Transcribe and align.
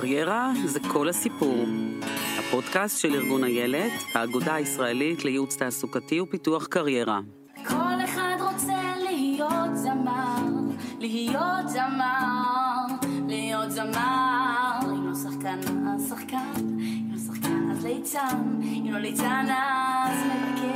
קריירה 0.00 0.52
זה 0.64 0.80
כל 0.88 1.08
הסיפור. 1.08 1.64
הפודקאסט 2.38 2.98
של 2.98 3.14
ארגון 3.14 3.44
איילת, 3.44 3.92
האגודה 4.14 4.54
הישראלית 4.54 5.24
לייעוץ 5.24 5.56
תעסוקתי 5.56 6.20
ופיתוח 6.20 6.66
קריירה. 6.66 7.20
כל 7.68 8.04
אחד 8.04 8.36
רוצה 8.40 8.94
להיות 8.96 9.76
זמר, 9.76 10.42
להיות 11.00 11.68
זמר, 11.68 12.86
להיות 13.28 13.70
זמר. 13.70 14.78
אם 14.82 15.08
לא 15.08 15.14
שחקן, 15.14 15.60
אז 15.94 16.08
שחקן, 16.08 16.52
אם 16.56 17.10
לא 17.12 17.18
שחקן, 17.18 17.70
אז 17.70 17.84
ליצן, 17.84 18.60
אם 18.62 18.92
לא 18.92 18.98
ליצן, 18.98 19.46
אז 19.50 20.18
מבקר. 20.26 20.70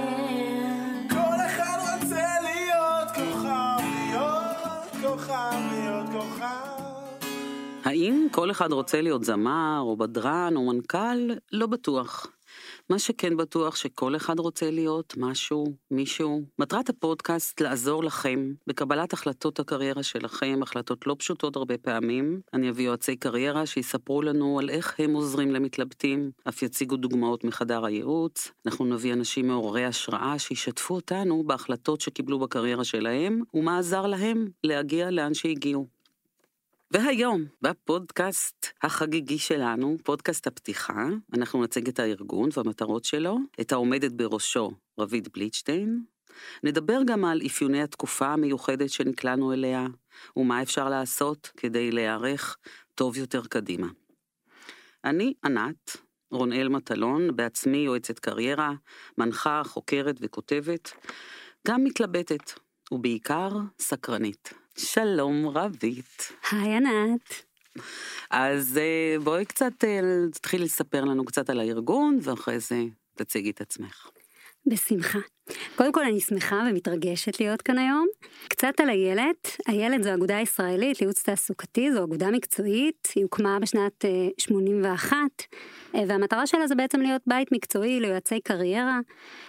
כל 1.10 1.46
אחד 1.46 1.78
רוצה 1.80 2.26
להיות 2.42 3.08
כוכב, 3.14 3.84
להיות 4.10 4.46
כוכב, 5.02 5.54
להיות 5.72 5.82
כוכב. 5.82 5.83
האם 7.84 8.26
כל 8.32 8.50
אחד 8.50 8.72
רוצה 8.72 9.00
להיות 9.00 9.24
זמר, 9.24 9.78
או 9.80 9.96
בדרן, 9.96 10.52
או 10.56 10.66
מנכ"ל? 10.66 11.30
לא 11.52 11.66
בטוח. 11.66 12.26
מה 12.90 12.98
שכן 12.98 13.36
בטוח 13.36 13.76
שכל 13.76 14.16
אחד 14.16 14.38
רוצה 14.38 14.70
להיות 14.70 15.14
משהו, 15.16 15.64
מישהו. 15.90 16.42
מטרת 16.58 16.88
הפודקאסט 16.88 17.60
לעזור 17.60 18.04
לכם 18.04 18.52
בקבלת 18.66 19.12
החלטות 19.12 19.60
הקריירה 19.60 20.02
שלכם, 20.02 20.60
החלטות 20.62 21.06
לא 21.06 21.16
פשוטות 21.18 21.56
הרבה 21.56 21.78
פעמים. 21.78 22.40
אני 22.54 22.70
אביא 22.70 22.86
יועצי 22.86 23.16
קריירה 23.16 23.66
שיספרו 23.66 24.22
לנו 24.22 24.58
על 24.58 24.70
איך 24.70 24.94
הם 24.98 25.14
עוזרים 25.14 25.50
למתלבטים, 25.50 26.30
אף 26.48 26.62
יציגו 26.62 26.96
דוגמאות 26.96 27.44
מחדר 27.44 27.84
הייעוץ. 27.84 28.50
אנחנו 28.66 28.84
נביא 28.84 29.12
אנשים 29.12 29.48
מעוררי 29.48 29.84
השראה 29.84 30.38
שישתפו 30.38 30.94
אותנו 30.94 31.44
בהחלטות 31.46 32.00
שקיבלו 32.00 32.38
בקריירה 32.38 32.84
שלהם, 32.84 33.42
ומה 33.54 33.78
עזר 33.78 34.06
להם 34.06 34.48
להגיע 34.64 35.10
לאן 35.10 35.34
שהגיעו. 35.34 35.93
והיום, 36.94 37.44
בפודקאסט 37.62 38.66
החגיגי 38.82 39.38
שלנו, 39.38 39.96
פודקאסט 40.04 40.46
הפתיחה, 40.46 41.06
אנחנו 41.32 41.62
נציג 41.62 41.88
את 41.88 41.98
הארגון 41.98 42.48
והמטרות 42.52 43.04
שלו, 43.04 43.38
את 43.60 43.72
העומדת 43.72 44.12
בראשו, 44.12 44.72
רביד 44.98 45.28
בליטשטיין. 45.34 46.04
נדבר 46.62 47.00
גם 47.06 47.24
על 47.24 47.40
אפיוני 47.46 47.82
התקופה 47.82 48.26
המיוחדת 48.26 48.90
שנקלענו 48.90 49.52
אליה, 49.52 49.86
ומה 50.36 50.62
אפשר 50.62 50.88
לעשות 50.88 51.50
כדי 51.56 51.90
להיערך 51.90 52.56
טוב 52.94 53.16
יותר 53.16 53.42
קדימה. 53.46 53.88
אני 55.04 55.34
ענת, 55.44 55.96
רונאל 56.30 56.68
מטלון, 56.68 57.36
בעצמי 57.36 57.78
יועצת 57.78 58.18
קריירה, 58.18 58.72
מנחה, 59.18 59.62
חוקרת 59.64 60.16
וכותבת, 60.20 60.92
גם 61.68 61.84
מתלבטת, 61.84 62.52
ובעיקר 62.92 63.50
סקרנית. 63.78 64.63
שלום 64.78 65.48
רבית. 65.48 66.32
היי 66.50 66.76
ענת. 66.76 67.44
אז 68.30 68.78
אה, 68.78 69.16
בואי 69.24 69.44
קצת 69.44 69.84
אה, 69.84 70.00
תתחילי 70.32 70.64
לספר 70.64 71.04
לנו 71.04 71.24
קצת 71.24 71.50
על 71.50 71.60
הארגון, 71.60 72.18
ואחרי 72.22 72.60
זה 72.60 72.82
תציגי 73.14 73.50
את 73.50 73.60
עצמך. 73.60 74.08
בשמחה. 74.66 75.18
קודם 75.76 75.92
כל 75.92 76.04
אני 76.04 76.20
שמחה 76.20 76.66
ומתרגשת 76.70 77.40
להיות 77.40 77.62
כאן 77.62 77.78
היום. 77.78 78.06
קצת 78.48 78.80
על 78.82 78.90
איילת, 78.90 79.56
איילת 79.68 80.02
זו 80.02 80.14
אגודה 80.14 80.40
ישראלית 80.40 81.00
לייעוץ 81.00 81.22
תעסוקתי, 81.22 81.92
זו 81.92 82.04
אגודה 82.04 82.30
מקצועית, 82.30 83.08
היא 83.14 83.24
הוקמה 83.24 83.58
בשנת 83.60 84.04
81, 84.38 85.16
אה, 85.94 86.00
והמטרה 86.08 86.46
שלה 86.46 86.66
זה 86.66 86.74
בעצם 86.74 87.00
להיות 87.00 87.22
בית 87.26 87.52
מקצועי 87.52 88.00
ליועצי 88.00 88.40
קריירה, 88.40 89.00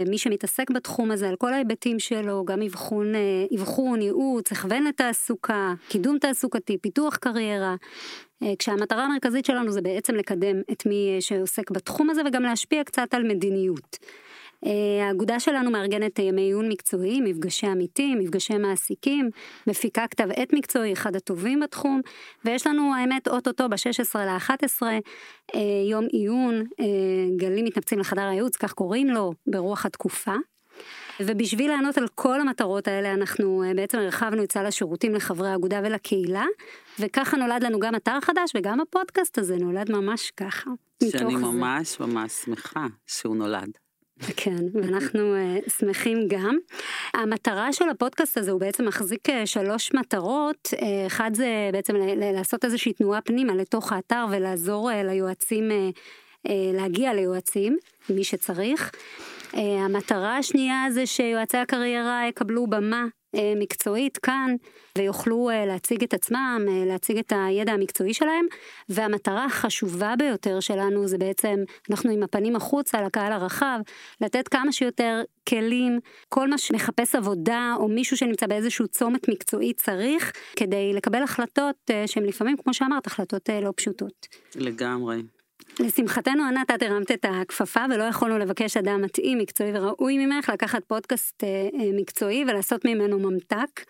מי 0.08 0.18
שמתעסק 0.18 0.72
בתחום 0.72 1.12
הזה 1.12 1.30
על 1.30 1.36
כל 1.36 1.54
ההיבטים 1.54 2.00
שלו, 2.00 2.46
גם 2.46 2.62
אבחון, 2.62 3.14
אבחון, 3.56 4.02
ייעוץ, 4.02 4.52
הכוון 4.52 4.84
לתעסוקה, 4.84 5.74
קידום 5.90 6.20
תעסוקתי, 6.20 6.78
פיתוח 6.78 7.16
קריירה. 7.16 7.76
כשהמטרה 8.60 9.04
המרכזית 9.04 9.46
שלנו 9.46 9.72
זה 9.72 9.82
בעצם 9.82 10.16
לקדם 10.16 10.62
את 10.72 10.86
מי 10.86 11.18
שעוסק 11.20 11.72
בתחום 11.72 12.10
הזה 12.10 12.22
וגם 12.28 12.44
להשפיע 12.44 12.84
קצת 12.84 13.14
על 13.14 13.24
מדיניות. 13.24 13.98
האגודה 15.08 15.40
שלנו 15.40 15.72
מארגנת 15.72 16.20
ימי 16.20 16.42
עיון 16.42 16.70
מקצועיים, 16.70 17.24
מפגשי 17.24 17.68
עמיתים, 17.68 18.20
מפגשי 18.20 18.58
מעסיקים, 18.58 19.30
מפיקה 19.68 20.08
כתב 20.08 20.28
עת 20.36 20.54
מקצועי, 20.54 20.94
אחד 20.94 21.16
הטובים 21.16 21.60
בתחום, 21.60 22.02
ויש 22.46 22.68
לנו 22.68 22.96
האמת 22.96 23.28
אוטוטו 23.28 23.70
ב-16 23.70 24.20
ל-11, 24.20 24.84
יום 25.90 26.06
עיון, 26.12 26.64
גלים 27.38 27.66
מתנפצים 27.66 28.00
לחדר 28.00 28.22
הייעוץ, 28.22 28.56
כך 28.56 28.74
קוראים 28.74 29.08
לו, 29.08 29.34
ברוח 29.48 29.86
התקופה. 29.86 30.34
ובשביל 31.20 31.72
לענות 31.72 31.98
על 31.98 32.08
כל 32.16 32.42
המטרות 32.42 32.88
האלה 32.88 33.14
אנחנו 33.14 33.64
בעצם 33.76 33.98
הרחבנו 33.98 34.44
את 34.44 34.52
סל 34.52 34.66
השירותים 34.66 35.16
לחברי 35.16 35.50
האגודה 35.50 35.82
ולקהילה 35.84 36.46
וככה 37.00 37.38
נולד 37.38 37.64
לנו 37.64 37.80
גם 37.80 37.96
אתר 37.96 38.20
חדש 38.22 38.52
וגם 38.56 38.80
הפודקאסט 38.82 39.38
הזה 39.38 39.56
נולד 39.56 39.92
ממש 39.92 40.32
ככה. 40.38 40.72
שאני 41.12 41.36
ממש 41.36 41.98
זה. 41.98 42.06
ממש 42.06 42.32
שמחה 42.32 42.88
שהוא 43.08 43.36
נולד. 43.36 43.85
כן, 44.20 44.64
ואנחנו 44.74 45.36
uh, 45.36 45.72
שמחים 45.80 46.28
גם. 46.28 46.58
המטרה 47.14 47.74
של 47.74 47.90
הפודקאסט 47.90 48.38
הזה 48.38 48.52
הוא 48.52 48.60
בעצם 48.60 48.86
מחזיק 48.88 49.30
uh, 49.30 49.32
שלוש 49.46 49.94
מטרות, 49.94 50.68
uh, 50.74 50.78
אחד 51.08 51.32
זה 51.34 51.70
בעצם 51.74 51.96
לעשות 52.34 52.66
איזושהי 52.66 52.94
תנועה 52.94 53.22
פנימה 53.22 53.56
לתוך 53.56 53.92
האתר 53.92 54.26
ולעזור 54.32 54.92
uh, 54.92 54.94
ליועצים, 54.94 55.70
uh, 55.70 55.98
uh, 56.48 56.52
להגיע 56.74 57.14
ליועצים, 57.14 57.78
מי 58.10 58.24
שצריך. 58.24 58.92
Uh, 59.52 59.58
המטרה 59.58 60.38
השנייה 60.38 60.86
זה 60.90 61.06
שיועצי 61.06 61.58
הקריירה 61.58 62.22
יקבלו 62.30 62.68
במה 62.68 63.06
מקצועית 63.56 64.18
כאן 64.18 64.56
ויוכלו 64.98 65.50
להציג 65.68 66.04
את 66.04 66.14
עצמם, 66.14 66.66
להציג 66.88 67.18
את 67.18 67.34
הידע 67.36 67.72
המקצועי 67.72 68.14
שלהם 68.14 68.46
והמטרה 68.90 69.46
החשובה 69.46 70.14
ביותר 70.18 70.60
שלנו 70.60 71.08
זה 71.08 71.18
בעצם 71.18 71.64
אנחנו 71.90 72.12
עם 72.12 72.24
הפנים 72.24 72.56
החוצה 72.56 73.02
לקהל 73.02 73.32
הרחב, 73.32 73.80
לתת 74.22 74.48
כמה 74.48 74.72
שיותר 74.72 75.22
כלים, 75.50 76.00
כל 76.30 76.50
מה 76.50 76.58
שמחפש 76.58 77.16
עבודה 77.16 77.74
או 77.78 77.88
מישהו 77.88 78.18
שנמצא 78.18 78.48
באיזשהו 78.48 78.88
צומת 78.88 79.30
מקצועי 79.30 79.74
צריך 79.74 80.32
כדי 80.56 80.94
לקבל 80.94 81.24
החלטות 81.24 81.92
שהן 82.06 82.24
לפעמים 82.24 82.58
כמו 82.58 82.74
שאמרת 82.74 83.08
החלטות 83.08 83.50
לא 83.62 83.74
פשוטות. 83.76 84.28
לגמרי. 84.56 85.35
לשמחתנו 85.80 86.44
ענת 86.44 86.72
את 86.72 86.84
הרמת 86.84 87.12
את 87.12 87.26
הכפפה 87.30 87.80
ולא 87.90 88.04
יכולנו 88.04 88.38
לבקש 88.38 88.78
אדם 88.78 89.02
מתאים 89.02 89.38
מקצועי 89.38 89.72
וראוי 89.74 90.26
ממך 90.26 90.50
לקחת 90.50 90.84
פודקאסט 90.88 91.44
אה, 91.44 91.50
אה, 91.50 91.90
מקצועי 91.94 92.44
ולעשות 92.48 92.86
ממנו 92.86 93.20
ממתק 93.20 93.86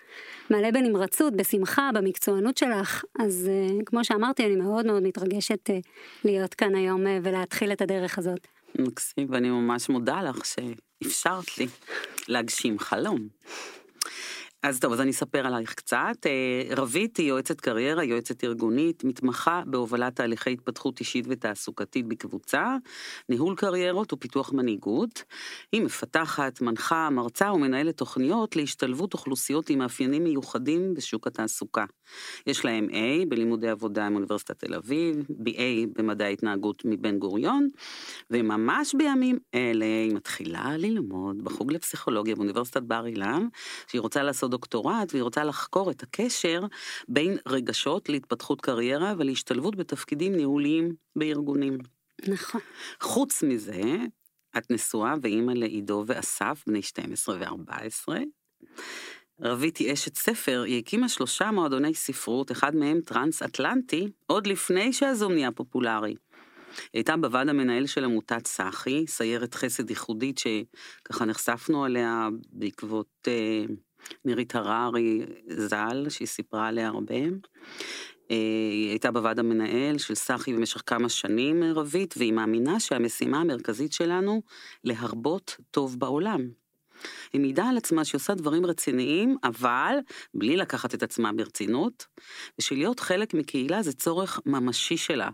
מלא 0.50 0.72
בנמרצות 0.72 1.35
בשמחה 1.35 1.90
במקצוענות 1.94 2.57
שלך 2.57 3.03
אז 3.19 3.50
אה, 3.50 3.78
כמו 3.85 4.03
שאמרתי 4.03 4.46
אני 4.46 4.56
מאוד 4.56 4.85
מאוד 4.85 5.03
מתרגשת 5.03 5.69
אה, 5.69 5.79
להיות 6.23 6.53
כאן 6.53 6.75
היום 6.75 7.07
אה, 7.07 7.19
ולהתחיל 7.23 7.72
את 7.72 7.81
הדרך 7.81 8.17
הזאת. 8.17 8.47
מקסים 8.79 9.28
ואני 9.29 9.50
ממש 9.50 9.90
מודה 9.90 10.22
לך 10.22 10.46
שאפשרת 10.46 11.57
לי 11.57 11.67
להגשים 12.28 12.79
חלום. 12.79 13.28
אז 14.68 14.80
טוב, 14.80 14.94
אז 14.94 15.02
אני 15.02 15.12
אספר 15.12 15.48
עלייך 15.48 15.74
קצת. 15.74 16.26
אה, 16.26 16.76
רבית 16.76 17.18
היא 17.18 17.28
יועצת 17.28 17.62
קריירה, 17.62 18.03
יועצת 18.03 18.44
ארגונית, 18.44 19.03
מתמחה 19.03 19.62
בהובלת 19.66 20.16
תהליכי 20.16 20.53
התפתחות 20.53 21.00
אישית 21.00 21.26
ותעסוקתית 21.30 22.08
בקבוצה, 22.08 22.76
ניהול 23.30 23.56
קריירות 23.56 24.14
ופיתוח 24.14 24.53
מנהיגות. 24.53 25.24
היא 25.72 25.81
מפתחת, 25.81 26.62
מנחה, 26.62 27.09
מרצה 27.09 27.53
ומנהלת 27.53 27.98
תוכניות 27.98 28.56
להשתלבות 28.56 29.14
אוכלוסיות 29.14 29.70
עם 29.70 29.80
מאפיינים 29.80 30.24
מיוחדים 30.24 30.94
בשוק 30.94 31.28
התעסוקה. 31.28 31.86
יש 32.47 32.66
להם 32.66 32.88
A 32.90 33.30
בלימודי 33.30 33.70
עבודה 33.70 34.06
עם 34.06 34.16
אוניברסיטת 34.16 34.59
תל 34.59 34.74
אביב, 34.74 35.16
BA 35.30 35.88
במדעי 35.97 36.28
ההתנהגות 36.28 36.82
מבן 36.86 37.20
גוריון, 37.20 37.68
וממש 38.32 38.96
בימים 38.96 39.38
אלה 39.56 39.86
היא 39.86 40.14
מתחילה 40.14 40.78
ללמוד 40.78 41.44
בחוג 41.44 41.72
לפסיכולוגיה 41.72 42.36
באוניברסיטת 42.36 42.82
בר 42.82 43.06
אילן, 43.06 43.47
שהיא 43.88 44.02
רוצה 44.02 44.24
לעשות 44.24 44.55
דוקטורט 44.56 45.12
והיא 45.12 45.24
רוצה 45.24 45.44
לחקור 45.44 45.92
את 45.92 46.04
הקשר 46.04 46.62
בין 47.08 47.38
רגשות 47.47 48.09
להתפתחות 48.09 48.62
קריירה 48.62 49.14
ולהשתלבות 49.18 49.76
בתפקידים 49.76 50.35
ניהוליים 50.35 50.96
בארגונים. 51.16 51.78
נכון. 52.28 52.62
חוץ 53.02 53.44
מזה, 53.44 53.82
את 54.58 54.72
נשואה 54.72 55.14
ואימא 55.22 55.52
לעידו 55.52 56.03
ואסף, 56.08 56.64
בני 56.68 56.82
12 56.82 57.38
ו-14. 57.40 58.14
רבית 59.41 59.78
היא 59.78 59.94
אשת 59.94 60.16
ספר, 60.16 60.64
היא 60.66 60.79
הקימה 60.79 61.09
שלושה 61.09 61.52
מועדוני 61.52 61.94
ספרות, 61.94 62.52
אחד 62.52 62.76
מהם 62.76 63.02
טרנס-אטלנטי, 63.02 64.12
עוד 64.28 64.47
לפני 64.47 64.94
שהזום 64.94 65.34
נהיה 65.34 65.52
פופולרי. 65.52 66.09
היא 66.09 66.90
הייתה 66.94 67.18
בוועד 67.18 67.50
המנהל 67.50 67.88
של 67.88 68.03
עמותת 68.03 68.47
סאחי, 68.47 69.08
סיירת 69.08 69.53
חסד 69.53 69.90
ייחודית 69.90 70.38
שככה 70.38 71.26
נחשפנו 71.26 71.85
עליה 71.85 72.29
בעקבות 72.52 73.28
אה, 73.28 73.66
נירית 74.25 74.55
הררי 74.55 75.22
ז"ל, 75.47 76.05
שהיא 76.09 76.28
סיפרה 76.28 76.67
עליה 76.67 76.87
הרבה. 76.87 77.16
אה, 78.31 78.35
היא 78.72 78.90
הייתה 78.90 79.11
בוועד 79.11 79.40
המנהל 79.40 79.97
של 79.97 80.16
סחי 80.16 80.53
במשך 80.53 80.81
כמה 80.85 81.09
שנים 81.09 81.63
רבית, 81.63 82.13
והיא 82.17 82.34
מאמינה 82.34 82.79
שהמשימה 82.79 83.41
המרכזית 83.41 83.93
שלנו 83.93 84.41
להרבות 84.84 85.57
טוב 85.72 85.99
בעולם. 85.99 86.49
היא 87.34 87.41
מעידה 87.41 87.66
על 87.66 87.78
עצמה 87.78 88.05
שהיא 88.05 88.19
עושה 88.19 88.34
דברים 88.34 88.66
רציניים, 88.66 89.37
אבל 89.43 89.97
בלי 90.34 90.57
לקחת 90.57 90.93
את 90.93 91.03
עצמה 91.03 91.34
ברצינות, 91.34 92.05
ושלהיות 92.59 92.99
חלק 92.99 93.34
מקהילה 93.34 93.84
זה 93.84 93.93
צורך 93.93 94.40
ממשי 94.46 94.97
שלה. 94.97 95.29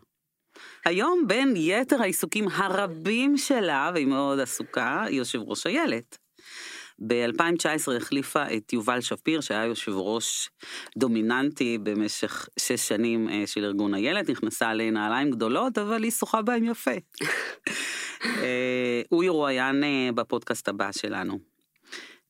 היום 0.86 1.24
בין 1.28 1.54
יתר 1.58 2.02
העיסוקים 2.02 2.48
הרבים 2.48 3.38
שלה, 3.38 3.92
והיא 3.94 4.08
מאוד 4.08 4.40
עסוקה, 4.40 5.04
היא 5.04 5.18
יושב 5.18 5.40
ראש 5.42 5.68
איילת. 5.68 6.21
ב-2019 7.08 7.96
החליפה 7.98 8.44
את 8.58 8.74
יובל 8.74 9.02
שפיר, 9.02 9.42
שהיה 9.42 9.66
יושב 9.66 9.92
ראש 9.96 10.50
דומיננטי 10.98 11.78
במשך 11.78 12.50
שש 12.60 12.88
שנים 12.88 13.30
אה, 13.30 13.44
של 13.46 13.66
ארגון 13.66 13.94
איילת, 13.94 14.30
נכנסה 14.30 14.74
לנעליים 14.74 15.32
גדולות, 15.32 15.78
אבל 15.78 16.04
היא 16.04 16.12
שוחה 16.12 16.42
בהם 16.42 16.64
יפה. 16.64 16.92
אה, 18.26 19.02
הוא 19.10 19.24
ירואיין 19.24 19.84
אה, 19.84 20.10
בפודקאסט 20.16 20.68
הבא 20.68 20.92
שלנו. 20.92 21.40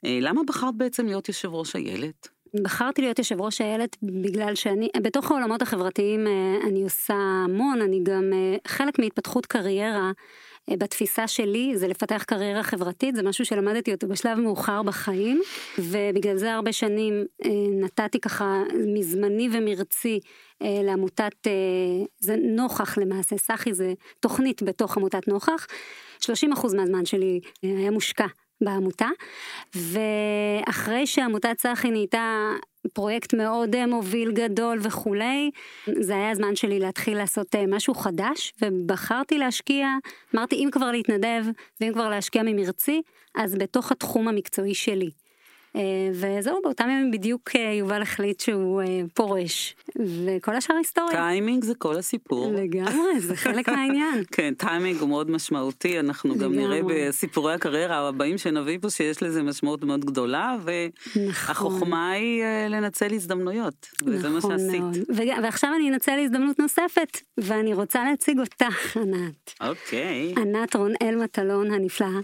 למה 0.03 0.41
בחרת 0.47 0.75
בעצם 0.77 1.06
להיות 1.06 1.27
יושב 1.27 1.53
ראש 1.53 1.75
איילת? 1.75 2.27
בחרתי 2.63 3.01
להיות 3.01 3.19
יושב 3.19 3.41
ראש 3.41 3.62
איילת 3.62 3.97
בגלל 4.03 4.56
שאני, 4.56 4.89
בתוך 5.01 5.31
העולמות 5.31 5.62
החברתיים 5.62 6.27
אני 6.67 6.83
עושה 6.83 7.13
המון, 7.13 7.81
אני 7.81 8.00
גם 8.03 8.24
חלק 8.67 9.00
מהתפתחות 9.00 9.45
קריירה. 9.45 10.12
אה, 10.71 10.77
בתפיסה 10.77 11.27
שלי 11.27 11.73
זה 11.75 11.88
לפתח 11.88 12.23
קריירה 12.23 12.63
חברתית, 12.63 13.15
זה 13.15 13.23
משהו 13.23 13.45
שלמדתי 13.45 13.94
אותו 13.94 14.07
בשלב 14.07 14.39
מאוחר 14.39 14.83
בחיים, 14.83 15.41
ובגלל 15.79 16.38
זה 16.38 16.53
הרבה 16.53 16.73
שנים 16.73 17.25
אה, 17.45 17.50
נתתי 17.81 18.19
ככה 18.19 18.63
מזמני 18.94 19.50
ומרצי 19.53 20.19
אה, 20.62 20.79
לעמותת, 20.83 21.47
זה 22.19 22.35
נוכח 22.35 22.97
למעשה, 22.97 23.38
סחי 23.38 23.73
זה 23.73 23.94
תוכנית 24.19 24.63
בתוך 24.63 24.97
עמותת 24.97 25.27
נוכח, 25.27 25.68
30% 26.21 26.27
מהזמן 26.75 27.06
שלי 27.06 27.39
היה 27.63 27.91
מושקע 27.91 28.25
בעמותה, 28.62 29.07
ואחרי 29.75 31.07
שעמותת 31.07 31.57
צחי 31.57 31.91
נהייתה 31.91 32.51
פרויקט 32.94 33.33
מאוד 33.33 33.75
אה, 33.75 33.88
מוביל 33.88 34.31
גדול 34.31 34.80
וכולי, 34.81 35.51
זה 36.00 36.13
היה 36.13 36.31
הזמן 36.31 36.56
שלי 36.56 36.80
להתחיל 36.80 37.18
לעשות 37.18 37.56
אה, 37.56 37.63
משהו 37.68 37.94
חדש, 37.94 38.54
ובחרתי 38.62 39.38
להשקיע, 39.38 39.88
אמרתי 40.36 40.56
אם 40.56 40.69
כבר 40.72 40.92
להתנדב, 40.92 41.44
ואם 41.81 41.94
כבר 41.94 42.10
להשקיע 42.10 42.44
ממרצי, 42.45 43.01
אז 43.36 43.56
בתוך 43.56 43.92
התחום 43.92 44.28
המקצועי 44.28 44.75
שלי. 44.75 45.10
אה, 45.75 45.81
וזהו, 46.13 46.59
באותם 46.63 46.89
ימים 46.89 47.12
בדיוק 47.12 47.50
אה, 47.56 47.73
יובל 47.73 48.01
החליט 48.01 48.39
שהוא 48.39 48.81
אה, 48.81 49.01
פורש, 49.13 49.75
וכל 50.25 50.56
השאר 50.56 50.75
היסטוריה. 50.75 51.12
טיימינג 51.12 51.63
זה 51.63 51.75
כל 51.75 51.97
הסיפור. 51.97 52.53
לגמרי, 52.53 53.19
זה 53.19 53.35
חלק 53.35 53.69
מהעניין. 53.73 54.23
כן, 54.31 54.53
טיימינג 54.53 55.00
הוא 55.00 55.09
מאוד 55.09 55.31
משמעותי, 55.31 56.00
אנחנו 56.00 56.38
גם 56.38 56.53
נראה 56.53 56.79
בסיפורי 56.88 57.53
הקריירה 57.53 58.07
הבאים 58.07 58.38
שנביא 58.38 58.77
פה 58.81 58.89
שיש 58.89 59.23
לזה 59.23 59.44
משמעות 59.44 59.83
מאוד 59.83 60.06
גדולה, 60.06 60.57
והחוכמה 60.63 61.79
נכון. 61.88 61.94
היא 61.94 62.44
לנצל 62.69 63.13
הזדמנויות, 63.13 63.89
וזה 64.06 64.29
מה 64.29 64.38
נכון 64.38 64.59
שעשית. 64.59 65.07
ועכשיו 65.44 65.69
אני 65.75 65.89
אנצל 65.89 66.19
הזדמנות 66.19 66.59
נוספת, 66.59 67.21
ואני 67.38 67.74
רוצה 67.74 68.03
להציג 68.03 68.39
אותך, 68.39 68.97
ענת. 68.97 69.53
אוקיי. 69.62 70.33
ענת 70.38 70.75
רונאל 70.75 71.15
מטלון 71.24 71.71
הנפלאה. 71.71 72.19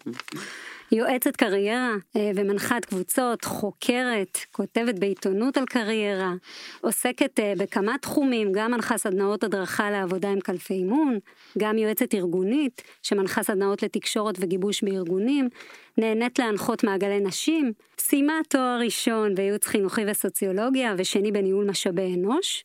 יועצת 0.92 1.36
קריירה 1.36 1.95
אה, 2.16 2.31
ומנחת 2.36 2.86
קבוצות, 2.86 3.45
חוקרת, 3.45 4.38
כותבת 4.51 5.00
בעיתונות 5.00 5.57
על 5.57 5.66
קריירה, 5.66 6.34
עוסקת 6.81 7.39
אה, 7.39 7.54
בכמה 7.57 7.95
תחומים, 8.01 8.51
גם 8.51 8.72
מנחה 8.72 8.98
סדנאות 8.98 9.44
הדרכה 9.44 9.92
לעבודה 9.92 10.30
עם 10.30 10.39
קלפי 10.39 10.74
אימון, 10.74 11.19
גם 11.57 11.78
יועצת 11.78 12.16
ארגונית 12.16 12.81
שמנחה 13.04 13.44
סדנאות 13.44 13.84
לתקשורת 13.84 14.36
וגיבוש 14.39 14.84
בארגונים, 14.84 15.50
נהנית 15.98 16.39
להנחות 16.39 16.84
מעגלי 16.84 17.19
נשים, 17.19 17.74
סיימה 18.00 18.39
תואר 18.50 18.80
ראשון 18.84 19.36
בייעוץ 19.36 19.66
חינוכי 19.66 20.01
וסוציולוגיה 20.07 20.95
ושני 20.98 21.31
בניהול 21.31 21.69
משאבי 21.69 22.16
אנוש, 22.16 22.63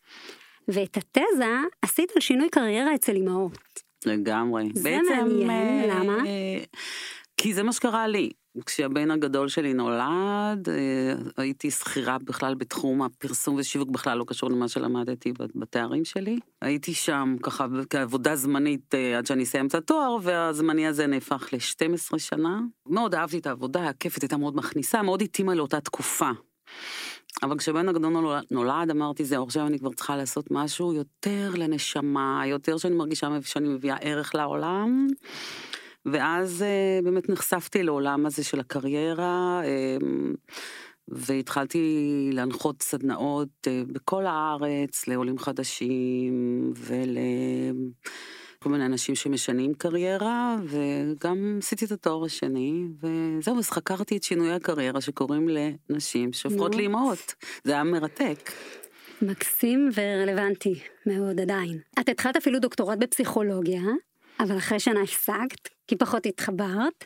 ואת 0.69 0.97
התזה 0.97 1.55
עשית 1.83 2.13
על 2.15 2.21
שינוי 2.21 2.49
קריירה 2.49 2.95
אצל 2.95 3.17
אמהות. 3.17 3.83
לגמרי. 4.07 4.69
זה 4.75 4.83
בעצם, 4.83 5.29
מעניין, 5.29 5.91
אה, 5.91 5.99
למה? 6.01 6.17
אה, 6.27 6.65
כי 7.37 7.55
זה 7.55 7.63
מה 7.63 7.73
שקרה 7.73 8.07
לי. 8.07 8.31
כשהבן 8.67 9.11
הגדול 9.11 9.49
שלי 9.49 9.75
נולד, 9.75 10.69
אה, 10.69 11.15
הייתי 11.37 11.71
שכירה 11.71 12.19
בכלל 12.19 12.55
בתחום 12.55 13.03
הפרסום 13.03 13.57
ושיווק, 13.59 13.91
בכלל 13.91 14.19
לא 14.19 14.25
קשור 14.25 14.51
למה 14.51 14.69
שלמדתי 14.69 15.33
בתארים 15.55 16.05
שלי. 16.05 16.39
הייתי 16.63 16.95
שם 16.95 17.37
ככה 17.43 17.67
כעבודה 17.91 18.37
זמנית 18.37 18.95
אה, 18.95 19.19
עד 19.19 19.27
שאני 19.27 19.43
אסיים 19.43 19.67
את 19.67 19.75
התואר, 19.75 20.17
והזמני 20.23 20.87
הזה 20.87 21.07
נהפך 21.07 21.49
ל-12 21.53 22.19
שנה. 22.19 22.61
מאוד 22.87 23.15
אהבתי 23.15 23.39
את 23.39 23.47
העבודה, 23.47 23.89
הכיפת 23.89 24.23
הייתה 24.23 24.37
מאוד 24.37 24.57
מכניסה, 24.57 25.03
מאוד 25.03 25.23
התאימה 25.23 25.55
לאותה 25.55 25.81
תקופה. 25.81 26.31
אבל 27.43 27.59
כשבן 27.59 27.89
הגדול 27.89 28.43
נולד, 28.51 28.91
אמרתי, 28.91 29.25
זהו, 29.25 29.45
עכשיו 29.45 29.67
אני 29.67 29.79
כבר 29.79 29.93
צריכה 29.93 30.17
לעשות 30.17 30.51
משהו 30.51 30.93
יותר 30.93 31.53
לנשמה, 31.55 32.43
יותר 32.47 32.79
שאני 32.79 32.95
מרגישה 32.95 33.29
שאני 33.45 33.69
מביאה 33.69 33.97
ערך 33.97 34.35
לעולם. 34.35 35.07
ואז 36.07 36.63
אה, 36.63 37.01
באמת 37.05 37.29
נחשפתי 37.29 37.83
לעולם 37.83 38.27
הזה 38.27 38.45
של 38.45 38.61
הקריירה, 38.61 39.63
אמ, 39.65 40.35
והתחלתי 41.09 42.31
להנחות 42.33 42.83
סדנאות 42.83 43.49
אה, 43.67 43.83
בכל 43.87 44.27
הארץ 44.27 45.07
לעולים 45.09 45.39
חדשים 45.39 46.73
ול... 46.77 47.19
כל 48.63 48.69
מיני 48.69 48.87
אנשים 48.87 49.15
שמשנים 49.15 49.75
קריירה, 49.75 50.57
וגם 50.65 51.57
עשיתי 51.59 51.85
את 51.85 51.93
התואר 51.93 52.25
השני, 52.25 52.85
וזהו, 53.03 53.59
אז 53.59 53.71
חקרתי 53.71 54.17
את 54.17 54.23
שינוי 54.23 54.53
הקריירה 54.53 55.01
שקורים 55.01 55.49
לנשים 55.49 56.33
שהופכות 56.33 56.75
לאימהות. 56.75 57.35
זה 57.65 57.73
היה 57.73 57.85
מרתק. 57.85 58.51
מקסים 59.23 59.91
ורלוונטי 59.95 60.75
מאוד 61.07 61.41
עדיין. 61.41 61.79
את 62.01 62.09
התחלת 62.09 62.37
אפילו 62.37 62.59
דוקטורט 62.59 62.99
בפסיכולוגיה, 62.99 63.83
אבל 64.43 64.57
אחרי 64.57 64.81
שנה 64.81 65.03
הפסקת, 65.03 65.69
כי 65.89 65.97
פחות 65.97 66.27
התחברת. 66.27 67.05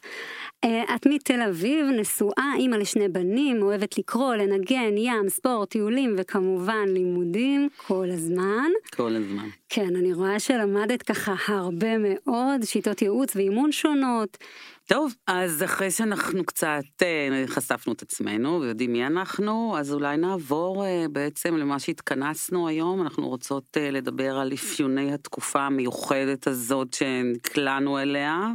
אה, 0.64 0.94
את 0.94 1.06
מתל 1.06 1.40
אביב, 1.48 1.86
נשואה, 1.86 2.52
אימא 2.56 2.76
לשני 2.76 3.08
בנים, 3.08 3.62
אוהבת 3.62 3.98
לקרוא, 3.98 4.34
לנגן, 4.34 4.96
ים, 4.96 5.28
ספורט, 5.28 5.70
טיולים 5.70 6.14
וכמובן 6.18 6.88
לימודים 6.88 7.68
כל 7.86 8.10
הזמן. 8.10 8.70
כל 8.96 9.14
הזמן. 9.16 9.48
כן, 9.68 9.96
אני 9.96 10.12
רואה 10.12 10.40
שלמדת 10.40 11.02
ככה 11.02 11.34
הרבה 11.46 11.98
מאוד, 11.98 12.64
שיטות 12.64 13.02
ייעוץ 13.02 13.36
ואימון 13.36 13.72
שונות. 13.72 14.38
טוב, 14.88 15.14
אז 15.26 15.62
אחרי 15.62 15.90
שאנחנו 15.90 16.44
קצת 16.44 16.82
אה, 17.02 17.44
חשפנו 17.46 17.92
את 17.92 18.02
עצמנו 18.02 18.60
ויודעים 18.60 18.92
מי 18.92 19.06
אנחנו, 19.06 19.78
אז 19.78 19.92
אולי 19.92 20.16
נעבור 20.16 20.84
אה, 20.84 21.04
בעצם 21.12 21.56
למה 21.56 21.78
שהתכנסנו 21.78 22.68
היום. 22.68 23.02
אנחנו 23.02 23.28
רוצות 23.28 23.76
אה, 23.76 23.90
לדבר 23.90 24.38
על 24.38 24.52
אפיוני 24.52 25.12
התקופה 25.12 25.60
המיוחדת 25.60 26.46
הזאת 26.46 26.92
שנקלענו 26.94 27.98
אליה, 27.98 28.48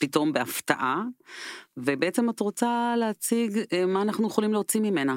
פתאום 0.00 0.32
בהפתעה, 0.32 1.02
ובעצם 1.76 2.30
את 2.30 2.40
רוצה 2.40 2.94
להציג 2.96 3.60
מה 3.88 4.02
אנחנו 4.02 4.26
יכולים 4.26 4.52
להוציא 4.52 4.80
ממנה. 4.80 5.14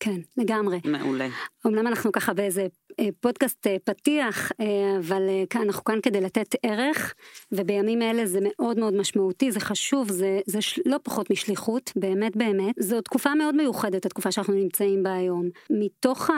כן, 0.00 0.20
לגמרי. 0.36 0.80
מעולה. 0.84 1.28
אמנם 1.66 1.86
אנחנו 1.86 2.12
ככה 2.12 2.34
באיזה 2.34 2.66
אה, 3.00 3.08
פודקאסט 3.20 3.66
אה, 3.66 3.76
פתיח, 3.84 4.52
אבל 4.98 5.22
אנחנו 5.54 5.84
כאן 5.84 6.00
כדי 6.02 6.20
לתת 6.20 6.54
ערך, 6.62 7.14
ובימים 7.52 8.02
אלה 8.02 8.26
זה 8.26 8.38
מאוד 8.42 8.78
מאוד 8.78 8.94
משמעותי, 8.94 9.52
זה 9.52 9.60
חשוב, 9.60 10.10
זה, 10.10 10.40
זה 10.46 10.58
לא 10.86 10.96
פחות 11.02 11.30
משליחות, 11.30 11.92
באמת 11.96 12.36
באמת. 12.36 12.74
זו 12.78 13.00
תקופה 13.00 13.34
מאוד 13.34 13.54
מיוחדת, 13.54 14.06
התקופה 14.06 14.32
שאנחנו 14.32 14.54
נמצאים 14.54 15.02
בה 15.02 15.14
היום. 15.14 15.48
מתוך 15.70 16.30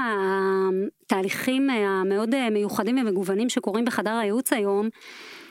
התהליכים 1.07 1.71
המאוד 1.71 2.49
מיוחדים 2.51 2.99
ומגוונים 2.99 3.49
שקורים 3.49 3.85
בחדר 3.85 4.11
הייעוץ 4.11 4.53
היום, 4.53 4.87
אה, 4.87 5.42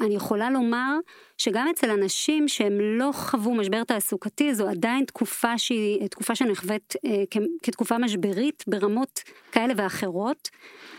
אני 0.00 0.14
יכולה 0.14 0.50
לומר 0.50 0.98
שגם 1.38 1.68
אצל 1.68 1.90
אנשים 1.90 2.48
שהם 2.48 2.80
לא 2.80 3.10
חוו 3.12 3.54
משבר 3.54 3.84
תעסוקתי, 3.84 4.54
זו 4.54 4.68
עדיין 4.68 5.04
תקופה 5.04 5.58
שהיא 5.58 6.06
תקופה 6.08 6.34
שנחווית 6.34 6.94
אה, 7.06 7.22
כתקופה 7.62 7.98
משברית 7.98 8.64
ברמות 8.66 9.22
כאלה 9.52 9.74
ואחרות. 9.76 10.48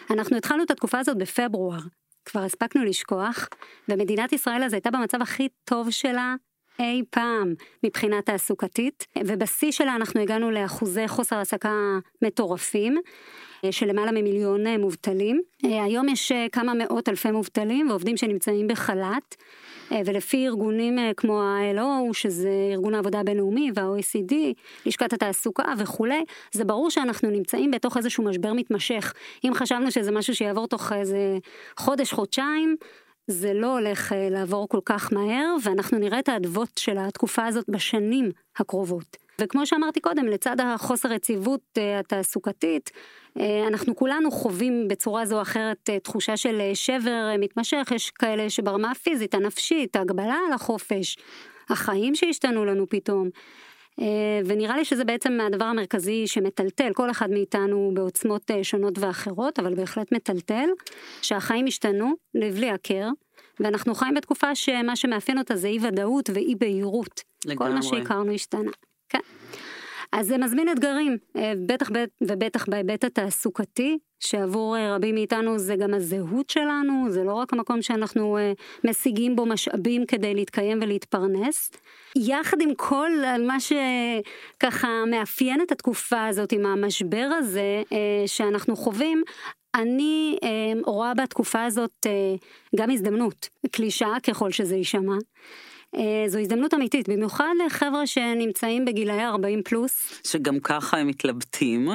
אנחנו 0.09 0.37
התחלנו 0.37 0.63
את 0.63 0.71
התקופה 0.71 0.99
הזאת 0.99 1.17
בפברואר, 1.17 1.79
כבר 2.25 2.41
הספקנו 2.41 2.83
לשכוח, 2.83 3.49
ומדינת 3.89 4.33
ישראל 4.33 4.63
אז 4.63 4.73
הייתה 4.73 4.91
במצב 4.91 5.21
הכי 5.21 5.47
טוב 5.63 5.89
שלה 5.89 6.35
אי 6.80 7.03
פעם 7.10 7.53
מבחינה 7.84 8.22
תעסוקתית, 8.22 9.08
ובשיא 9.25 9.72
שלה 9.72 9.96
אנחנו 9.96 10.22
הגענו 10.22 10.51
לאחוזי 10.51 11.08
חוסר 11.08 11.36
העסקה 11.36 11.74
מטורפים. 12.22 12.98
אה, 13.65 13.72
של 13.72 13.86
למעלה 13.86 14.12
ממיליון 14.12 14.68
אה, 14.68 14.77
מובטלים. 14.77 15.42
אה, 15.65 15.84
היום 15.84 16.10
יש 16.10 16.32
כמה 16.51 16.74
מאות 16.74 17.10
אלפי 17.10 17.32
מובטלים 17.32 17.89
ועובדים 17.89 18.18
שנמצאים 18.18 18.68
בחל"ת, 18.68 19.36
ולפי 20.06 20.48
ארגונים 20.48 21.00
כמו 21.18 21.42
ה-LO, 21.42 22.13
שזה 22.13 22.50
ארגון 22.72 22.96
העבודה 22.96 23.20
הבינלאומי, 23.20 23.72
וה-OECD, 23.75 24.34
לשכת 24.86 25.13
התעסוקה 25.13 25.74
וכולי, 25.77 26.24
זה 26.51 26.65
ברור 26.65 26.89
שאנחנו 26.89 27.30
נמצאים 27.30 27.72
בתוך 27.72 27.98
איזשהו 27.98 28.24
משבר 28.24 28.53
מתמשך. 28.53 29.13
אם 29.44 29.53
חשבנו 29.53 29.92
שזה 29.92 30.12
משהו 30.12 30.36
שיעבור 30.36 30.68
תוך 30.68 30.94
איזה 30.94 31.38
חודש, 31.77 32.13
חודשיים, 32.13 32.75
זה 33.27 33.53
לא 33.53 33.77
הולך 33.77 34.13
אה, 34.13 34.30
לעבור 34.30 34.70
כל 34.70 34.80
כך 34.86 35.13
מהר, 35.13 35.56
ואנחנו 35.63 35.98
נראה 35.98 36.20
את 36.20 36.30
האדוות 36.30 36.70
של 36.77 36.98
התקופה 36.98 37.46
הזאת 37.46 37.65
בשנים 37.70 38.32
הקרובות. 38.58 39.18
וכמו 39.42 39.65
שאמרתי 39.65 40.00
קודם, 40.00 40.27
לצד 40.27 40.60
החוסר 40.60 41.12
יציבות 41.12 41.62
אה, 41.77 42.00
התעסוקתית, 42.00 42.92
אה, 43.39 43.68
אנחנו 43.68 43.96
כולנו 43.96 44.32
חווים 44.32 44.88
בצורה 44.88 45.25
זו 45.25 45.36
או 45.36 45.42
אחרת 45.42 45.89
תחושה 46.03 46.38
של 46.38 46.72
שבר 46.74 47.36
מתמשך, 47.39 47.92
יש 47.96 48.12
כאלה 48.12 48.50
שברמה 48.50 48.92
הפיזית, 48.92 49.34
הנפשית, 49.34 49.96
הגבלה 49.96 50.38
על 50.48 50.53
החופש, 50.53 51.18
החיים 51.70 52.15
שהשתנו 52.15 52.65
לנו 52.65 52.89
פתאום. 52.89 53.30
אה, 54.00 54.05
ונראה 54.45 54.77
לי 54.77 54.85
שזה 54.85 55.05
בעצם 55.05 55.39
הדבר 55.41 55.65
המרכזי 55.65 56.27
שמטלטל 56.27 56.91
כל 56.93 57.12
אחד 57.12 57.29
מאיתנו 57.29 57.91
בעוצמות 57.93 58.51
אה, 58.51 58.63
שונות 58.63 59.00
ואחרות, 59.00 59.59
אבל 59.59 59.75
בהחלט 59.75 60.12
מטלטל, 60.12 60.69
שהחיים 61.21 61.65
השתנו 61.67 62.13
לבלי 62.33 62.69
הכר, 62.69 63.07
ואנחנו 63.59 63.95
חיים 63.95 64.13
בתקופה 64.13 64.55
שמה 64.55 64.95
שמאפיין 64.95 65.38
אותה 65.38 65.55
זה 65.55 65.67
אי 65.67 65.77
ודאות 65.81 66.29
ואי 66.33 66.55
בהירות. 66.55 67.21
כל 67.43 67.50
לגמרי. 67.50 67.73
מה 67.73 67.81
שהכרנו 67.83 68.33
השתנה. 68.33 68.71
כן. 69.09 69.19
אז 70.13 70.27
זה 70.27 70.38
מזמין 70.38 70.70
אתגרים, 70.70 71.17
אה, 71.38 71.53
בטח 71.65 71.89
ובטח 72.22 72.70
בהיבט 72.70 73.03
התעסוקתי, 73.03 73.98
שעבור 74.20 74.77
אה, 74.77 74.96
רבים 74.96 75.15
מאיתנו 75.15 75.60
זה 75.60 75.75
גם 75.75 75.93
הזהות 75.93 76.50
שלנו, 76.50 77.05
זה 77.10 77.24
לא 77.24 77.34
רק 77.34 77.53
המקום 77.53 77.82
שאנחנו 77.82 78.38
אה, 78.38 78.51
משיגים 78.84 79.36
בו 79.36 79.46
משאבים 79.46 80.05
כדי 80.05 80.34
להתקיים 80.34 80.79
ולהתפרנס. 80.82 81.72
יחד 82.15 82.62
עם 82.62 82.75
כל 82.75 83.12
מה 83.48 83.58
שככה 83.60 84.88
מאפיין 85.08 85.62
את 85.62 85.72
התקופה 85.72 86.25
הזאת 86.25 86.51
עם 86.51 86.65
המשבר 86.65 87.29
הזה 87.38 87.84
שאנחנו 88.25 88.75
חווים, 88.75 89.24
אני 89.75 90.38
אה, 90.43 90.50
רואה 90.86 91.13
בתקופה 91.13 91.63
הזאת 91.63 92.08
גם 92.75 92.91
הזדמנות, 92.91 93.50
קלישאה 93.72 94.20
ככל 94.27 94.51
שזה 94.51 94.75
יישמע. 94.75 95.15
אה, 95.95 96.23
זו 96.27 96.39
הזדמנות 96.39 96.73
אמיתית, 96.73 97.09
במיוחד 97.09 97.53
לחבר'ה 97.65 98.07
שנמצאים 98.07 98.85
בגילאי 98.85 99.25
40 99.25 99.62
פלוס. 99.63 100.21
שגם 100.27 100.59
ככה 100.59 100.97
הם 100.97 101.07
מתלבטים, 101.07 101.89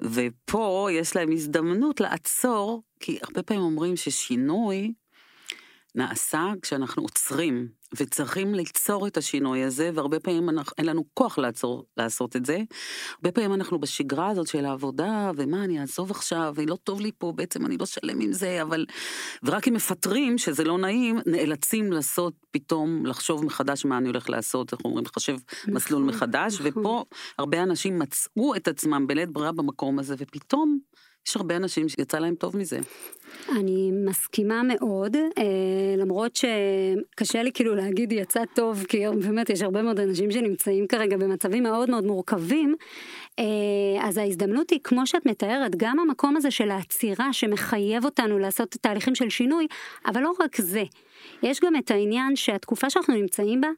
ופה 0.00 0.88
יש 0.92 1.16
להם 1.16 1.32
הזדמנות 1.32 2.00
לעצור, 2.00 2.82
כי 3.00 3.18
הרבה 3.22 3.42
פעמים 3.42 3.62
אומרים 3.62 3.96
ששינוי 3.96 4.92
נעשה 5.96 6.52
כשאנחנו 6.62 7.02
עוצרים, 7.02 7.68
וצריכים 7.96 8.54
ליצור 8.54 9.06
את 9.06 9.16
השינוי 9.16 9.62
הזה, 9.62 9.90
והרבה 9.94 10.20
פעמים 10.20 10.48
אנחנו, 10.48 10.72
אין 10.78 10.86
לנו 10.86 11.04
כוח 11.14 11.38
לעצור, 11.38 11.84
לעשות 11.96 12.36
את 12.36 12.46
זה. 12.46 12.58
הרבה 13.16 13.32
פעמים 13.32 13.52
אנחנו 13.52 13.78
בשגרה 13.78 14.28
הזאת 14.28 14.46
של 14.46 14.64
העבודה, 14.64 15.30
ומה, 15.36 15.64
אני 15.64 15.80
אעזוב 15.80 16.10
עכשיו, 16.10 16.52
ולא 16.56 16.76
טוב 16.84 17.00
לי 17.00 17.10
פה, 17.18 17.32
בעצם 17.36 17.66
אני 17.66 17.76
לא 17.76 17.86
שלם 17.86 18.20
עם 18.20 18.32
זה, 18.32 18.62
אבל... 18.62 18.86
ורק 19.42 19.68
אם 19.68 19.74
מפטרים, 19.74 20.38
שזה 20.38 20.64
לא 20.64 20.78
נעים, 20.78 21.18
נאלצים 21.26 21.92
לעשות 21.92 22.34
פתאום, 22.50 23.06
לחשוב 23.06 23.44
מחדש 23.44 23.84
מה 23.84 23.98
אני 23.98 24.08
הולך 24.08 24.30
לעשות, 24.30 24.72
איך 24.72 24.80
אומרים, 24.84 25.04
לחשב 25.04 25.36
מסלול 25.68 26.02
נכון, 26.02 26.14
מחדש, 26.14 26.60
נכון. 26.60 26.82
ופה 26.82 27.04
הרבה 27.38 27.62
אנשים 27.62 27.98
מצאו 27.98 28.54
את 28.56 28.68
עצמם 28.68 29.06
בלית 29.06 29.30
ברירה 29.30 29.52
במקום 29.52 29.98
הזה, 29.98 30.14
ופתאום 30.18 30.78
יש 31.26 31.36
הרבה 31.36 31.56
אנשים 31.56 31.88
שיצא 31.88 32.18
להם 32.18 32.34
טוב 32.34 32.56
מזה. 32.56 32.78
אני 33.56 33.90
מסכימה 34.04 34.62
מאוד, 34.62 35.16
אה, 35.16 35.42
למרות 35.96 36.36
שקשה 36.36 37.42
לי 37.42 37.52
כאילו 37.52 37.74
להגיד 37.74 38.12
יצא 38.12 38.44
טוב, 38.54 38.84
כי 38.88 39.02
באמת 39.24 39.50
יש 39.50 39.62
הרבה 39.62 39.82
מאוד 39.82 40.00
אנשים 40.00 40.30
שנמצאים 40.30 40.86
כרגע 40.86 41.16
במצבים 41.16 41.62
מאוד 41.62 41.90
מאוד 41.90 42.04
מורכבים. 42.04 42.74
אה, 43.38 43.44
אז 44.02 44.16
ההזדמנות 44.16 44.70
היא, 44.70 44.80
כמו 44.84 45.06
שאת 45.06 45.26
מתארת, 45.26 45.76
גם 45.76 45.98
המקום 45.98 46.36
הזה 46.36 46.50
של 46.50 46.70
העצירה 46.70 47.32
שמחייב 47.32 48.04
אותנו 48.04 48.38
לעשות 48.38 48.76
תהליכים 48.80 49.14
של 49.14 49.30
שינוי, 49.30 49.66
אבל 50.06 50.22
לא 50.22 50.32
רק 50.40 50.60
זה. 50.60 50.82
יש 51.42 51.60
גם 51.60 51.76
את 51.76 51.90
העניין 51.90 52.36
שהתקופה 52.36 52.90
שאנחנו 52.90 53.14
נמצאים 53.14 53.60
בה, 53.60 53.68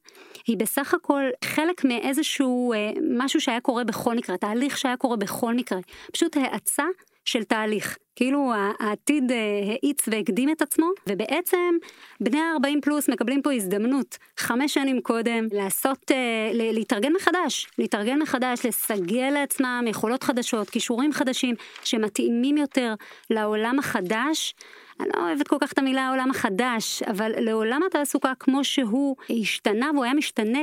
היא 0.47 0.57
בסך 0.57 0.95
הכל 0.95 1.23
חלק 1.45 1.85
מאיזשהו 1.85 2.73
אה, 2.73 2.91
משהו 3.19 3.41
שהיה 3.41 3.61
קורה 3.61 3.85
בכל 3.85 4.15
מקרה, 4.15 4.37
תהליך 4.37 4.79
שהיה 4.79 4.97
קורה 4.97 5.17
בכל 5.17 5.55
מקרה. 5.55 5.79
פשוט 6.13 6.37
האצה 6.37 6.85
של 7.31 7.45
תהליך. 7.45 7.99
כאילו 8.17 8.53
העתיד 8.81 9.33
אה, 9.33 9.37
האיץ 9.71 10.09
והקדים 10.09 10.51
את 10.51 10.63
עצמו, 10.63 10.87
ובעצם 11.09 11.77
בני 12.21 12.41
ה-40 12.41 12.81
פלוס 12.83 13.09
מקבלים 13.09 13.43
פה 13.43 13.53
הזדמנות 13.53 14.19
חמש 14.37 14.75
שנים 14.75 15.01
קודם 15.01 15.47
לעשות, 15.53 16.11
אה, 16.11 16.51
להתארגן 16.53 17.13
מחדש, 17.13 17.67
להתארגן 17.79 18.19
מחדש, 18.19 18.67
לסגל 18.67 19.31
לעצמם 19.33 19.85
יכולות 19.89 20.23
חדשות, 20.23 20.71
כישורים 20.71 21.13
חדשים 21.13 21.55
שמתאימים 21.85 22.57
יותר 22.57 22.95
לעולם 23.31 23.79
החדש. 23.79 24.55
אני 25.01 25.09
לא 25.17 25.21
אוהבת 25.23 25.49
כל 25.49 25.57
כך 25.61 25.73
את 25.73 25.79
המילה 25.79 26.07
העולם 26.07 26.31
החדש, 26.31 27.03
אבל 27.03 27.33
לעולם 27.37 27.81
התעסוקה 27.87 28.33
כמו 28.41 28.65
שהוא 28.65 29.17
השתנה 29.31 29.91
והוא 29.95 30.05
היה 30.05 30.15
משתנה 30.15 30.59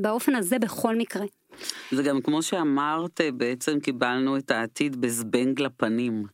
באופן 0.00 0.34
הזה 0.34 0.58
בכל 0.58 0.96
מקרה. 0.96 1.24
זה 1.90 2.02
גם 2.02 2.20
כמו 2.20 2.42
שאמרת, 2.42 3.20
בעצם 3.34 3.80
קיבלנו 3.80 4.36
את 4.36 4.50
העתיד 4.50 5.00
בזבנג 5.00 5.60
לפנים. 5.60 6.24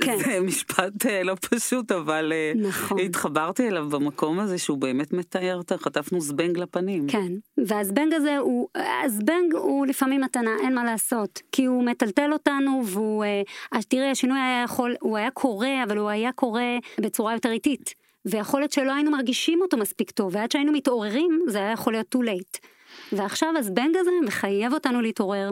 כן. 0.00 0.16
זה 0.18 0.40
משפט 0.40 1.06
אה, 1.06 1.22
לא 1.22 1.34
פשוט, 1.50 1.92
אבל 1.92 2.32
אה, 2.32 2.52
נכון. 2.56 2.98
התחברתי 3.00 3.68
אליו 3.68 3.88
במקום 3.88 4.40
הזה 4.40 4.58
שהוא 4.58 4.78
באמת 4.78 5.12
מתאר, 5.12 5.60
חטפנו 5.76 6.20
זבנג 6.20 6.58
לפנים. 6.58 7.06
כן, 7.08 7.32
והזבנג 7.66 8.14
הזה 8.14 8.38
הוא, 8.38 8.68
הזבנג 9.04 9.54
הוא 9.54 9.86
לפעמים 9.86 10.20
מתנה, 10.20 10.50
אין 10.62 10.74
מה 10.74 10.84
לעשות, 10.84 11.40
כי 11.52 11.64
הוא 11.64 11.84
מטלטל 11.84 12.32
אותנו 12.32 12.82
והוא, 12.86 13.24
אה, 13.24 13.42
אז 13.72 13.86
תראי, 13.86 14.10
השינוי 14.10 14.38
היה 14.40 14.62
יכול, 14.64 14.94
הוא 15.00 15.16
היה 15.16 15.30
קורה, 15.30 15.84
אבל 15.84 15.98
הוא 15.98 16.08
היה 16.08 16.32
קורה 16.32 16.76
בצורה 17.00 17.32
יותר 17.32 17.50
איטית. 17.50 17.94
ויכול 18.24 18.60
להיות 18.60 18.72
שלא 18.72 18.94
היינו 18.94 19.10
מרגישים 19.10 19.62
אותו 19.62 19.76
מספיק 19.76 20.10
טוב, 20.10 20.34
ועד 20.34 20.50
שהיינו 20.50 20.72
מתעוררים, 20.72 21.40
זה 21.46 21.58
היה 21.58 21.72
יכול 21.72 21.92
להיות 21.92 22.14
too 22.14 22.18
late. 22.18 22.66
ועכשיו 23.12 23.54
הזבנג 23.58 23.96
הזה 23.96 24.10
מחייב 24.26 24.72
אותנו 24.72 25.00
להתעורר. 25.00 25.50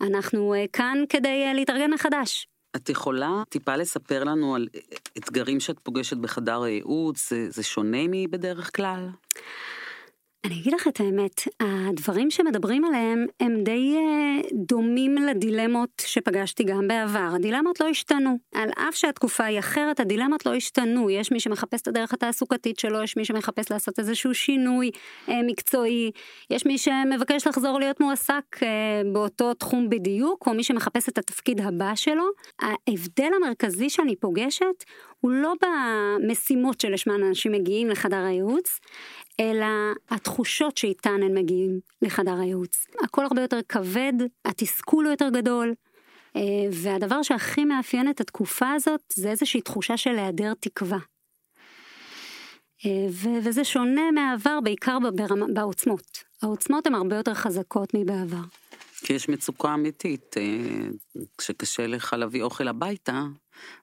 אנחנו 0.00 0.54
אה, 0.54 0.64
כאן 0.72 1.04
כדי 1.08 1.44
אה, 1.46 1.52
להתארגן 1.54 1.90
מחדש. 1.90 2.46
את 2.76 2.88
יכולה 2.88 3.42
טיפה 3.48 3.76
לספר 3.76 4.24
לנו 4.24 4.54
על 4.54 4.68
אתגרים 5.18 5.60
שאת 5.60 5.78
פוגשת 5.78 6.16
בחדר 6.16 6.62
הייעוץ, 6.62 7.30
זה, 7.30 7.50
זה 7.50 7.62
שונה 7.62 7.98
מבדרך 8.08 8.76
כלל? 8.76 9.08
אני 10.44 10.60
אגיד 10.60 10.72
לך 10.72 10.88
את 10.88 11.00
האמת, 11.00 11.40
הדברים 11.60 12.30
שמדברים 12.30 12.84
עליהם 12.84 13.26
הם 13.40 13.64
די 13.64 13.96
אה, 13.96 14.40
דומים 14.52 15.16
לדילמות 15.16 16.02
שפגשתי 16.06 16.64
גם 16.64 16.88
בעבר. 16.88 17.28
הדילמות 17.34 17.80
לא 17.80 17.88
השתנו. 17.88 18.38
על 18.54 18.70
אף 18.88 18.94
שהתקופה 18.94 19.44
היא 19.44 19.58
אחרת, 19.58 20.00
הדילמות 20.00 20.46
לא 20.46 20.54
השתנו. 20.54 21.10
יש 21.10 21.32
מי 21.32 21.40
שמחפש 21.40 21.80
את 21.80 21.88
הדרך 21.88 22.12
התעסוקתית 22.12 22.78
שלו, 22.78 23.02
יש 23.02 23.16
מי 23.16 23.24
שמחפש 23.24 23.70
לעשות 23.70 23.98
איזשהו 23.98 24.34
שינוי 24.34 24.90
אה, 25.28 25.40
מקצועי, 25.46 26.10
יש 26.50 26.66
מי 26.66 26.78
שמבקש 26.78 27.46
לחזור 27.46 27.78
להיות 27.78 28.00
מועסק 28.00 28.62
אה, 28.62 28.68
באותו 29.12 29.54
תחום 29.54 29.88
בדיוק, 29.88 30.46
או 30.46 30.54
מי 30.54 30.64
שמחפש 30.64 31.08
את 31.08 31.18
התפקיד 31.18 31.60
הבא 31.60 31.94
שלו. 31.94 32.24
ההבדל 32.60 33.30
המרכזי 33.36 33.90
שאני 33.90 34.16
פוגשת 34.16 34.84
הוא 35.20 35.30
לא 35.30 35.54
במשימות 35.62 36.80
שלשמן 36.80 37.22
אנשים 37.22 37.52
מגיעים 37.52 37.88
לחדר 37.88 38.24
הייעוץ, 38.24 38.80
אלא 39.40 39.66
התחושות 40.10 40.76
שאיתן 40.76 41.22
הם 41.22 41.34
מגיעים 41.34 41.80
לחדר 42.02 42.40
הייעוץ. 42.40 42.86
הכל 43.04 43.24
הרבה 43.24 43.42
יותר 43.42 43.60
כבד, 43.68 44.12
התסכול 44.44 45.04
הוא 45.04 45.10
יותר 45.10 45.28
גדול, 45.28 45.74
אה, 46.36 46.42
והדבר 46.72 47.22
שהכי 47.22 47.64
מאפיין 47.64 48.10
את 48.10 48.20
התקופה 48.20 48.72
הזאת 48.72 49.00
זה 49.14 49.30
איזושהי 49.30 49.60
תחושה 49.60 49.96
של 49.96 50.18
היעדר 50.18 50.52
תקווה. 50.60 50.98
אה, 52.86 53.06
ו- 53.10 53.38
וזה 53.44 53.64
שונה 53.64 54.10
מהעבר 54.10 54.60
בעיקר 54.60 54.98
ברמה, 55.14 55.46
בעוצמות. 55.54 56.24
העוצמות 56.42 56.86
הן 56.86 56.94
הרבה 56.94 57.16
יותר 57.16 57.34
חזקות 57.34 57.94
מבעבר. 57.94 58.42
כי 59.04 59.12
יש 59.12 59.28
מצוקה 59.28 59.74
אמיתית. 59.74 60.36
אה, 60.36 61.22
כשקשה 61.38 61.86
לך 61.86 62.12
להביא 62.18 62.42
אוכל 62.42 62.68
הביתה, 62.68 63.22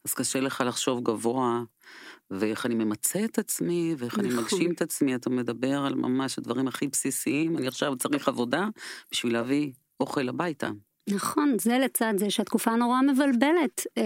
אז 0.05 0.13
קשה 0.13 0.39
לך 0.39 0.63
לחשוב 0.67 1.03
גבוה, 1.03 1.63
ואיך 2.31 2.65
אני 2.65 2.75
ממצה 2.75 3.25
את 3.25 3.39
עצמי, 3.39 3.95
ואיך 3.97 4.19
אני 4.19 4.27
נכון. 4.27 4.39
מגשים 4.43 4.71
את 4.71 4.81
עצמי. 4.81 5.15
אתה 5.15 5.29
מדבר 5.29 5.79
על 5.85 5.95
ממש 5.95 6.37
הדברים 6.37 6.67
הכי 6.67 6.87
בסיסיים. 6.87 7.57
אני 7.57 7.67
עכשיו 7.67 7.95
צריך 7.95 8.27
עבודה 8.27 8.67
בשביל 9.11 9.33
להביא 9.33 9.71
אוכל 9.99 10.29
הביתה. 10.29 10.69
נכון, 11.09 11.55
זה 11.59 11.77
לצד 11.77 12.13
זה 12.17 12.29
שהתקופה 12.29 12.75
נורא 12.75 13.01
מבלבלת. 13.01 13.87
אה, 13.97 14.03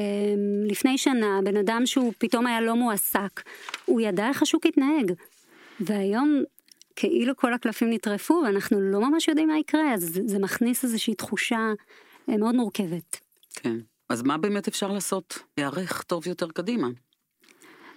לפני 0.68 0.98
שנה, 0.98 1.40
בן 1.44 1.58
אדם 1.58 1.82
שהוא 1.86 2.14
פתאום 2.18 2.48
היה 2.48 2.62
לא 2.62 2.76
מועסק, 2.76 3.42
הוא 3.86 4.02
ידע 4.02 4.28
איך 4.30 4.42
השוק 4.42 4.66
התנהג. 4.66 5.12
והיום, 5.80 6.44
כאילו 6.96 7.36
כל 7.38 7.54
הקלפים 7.54 7.90
נטרפו, 7.90 8.42
ואנחנו 8.46 8.82
לא 8.82 9.10
ממש 9.10 9.28
יודעים 9.28 9.48
מה 9.48 9.58
יקרה, 9.60 9.94
אז 9.94 10.02
זה- 10.02 10.22
זה 10.26 10.40
מכניס 10.40 10.84
איזושהי 10.84 11.16
תחושה 11.16 11.72
אה, 12.30 12.38
מאוד 12.38 12.56
מורכבת. 12.56 13.20
כן. 13.56 13.78
אז 14.12 14.22
מה 14.22 14.38
באמת 14.38 14.68
אפשר 14.68 14.88
לעשות? 14.88 15.40
להיערך 15.58 16.04
טוב 16.04 16.28
יותר 16.28 16.48
קדימה. 16.48 16.88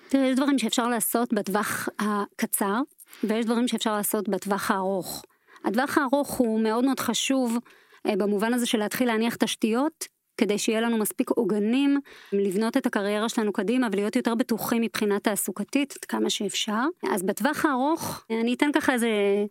תראה, 0.09 0.26
יש 0.26 0.37
דברים 0.37 0.59
שאפשר 0.59 0.88
לעשות 0.88 1.33
בטווח 1.33 1.88
הקצר, 1.99 2.80
ויש 3.25 3.47
דברים 3.47 3.68
שאפשר 3.68 3.97
לעשות 3.97 4.28
בטווח 4.28 4.71
הארוך. 4.71 5.23
הטווח 5.64 5.99
הארוך 5.99 6.30
הוא 6.30 6.61
מאוד 6.61 6.85
מאוד 6.85 7.00
חשוב 7.00 7.59
אה, 8.06 8.16
במובן 8.16 8.54
הזה 8.54 8.66
של 8.66 8.78
להתחיל 8.78 9.09
להניח 9.09 9.35
תשתיות 9.35 10.04
כדי 10.37 10.59
שיהיה 10.59 10.80
לנו 10.80 10.99
מספיק 10.99 11.30
עוגנים 11.30 12.00
לבנות 12.33 12.76
את 12.76 12.87
הקריירה 12.87 13.28
שלנו 13.28 13.52
קדימה 13.52 13.88
ולהיות 13.92 14.16
יותר 14.16 14.35
בטוחים 14.35 14.83
מבחינה 14.83 15.21
תעסוקתית 15.21 15.94
כמה 16.09 16.30
שאפשר. 16.30 16.83
אז 17.12 17.23
בטווח 17.23 17.64
הארוך 17.64 18.25
אני 18.30 18.54
אתן 18.54 18.71
ככה 18.75 18.92
איזה 18.92 19.09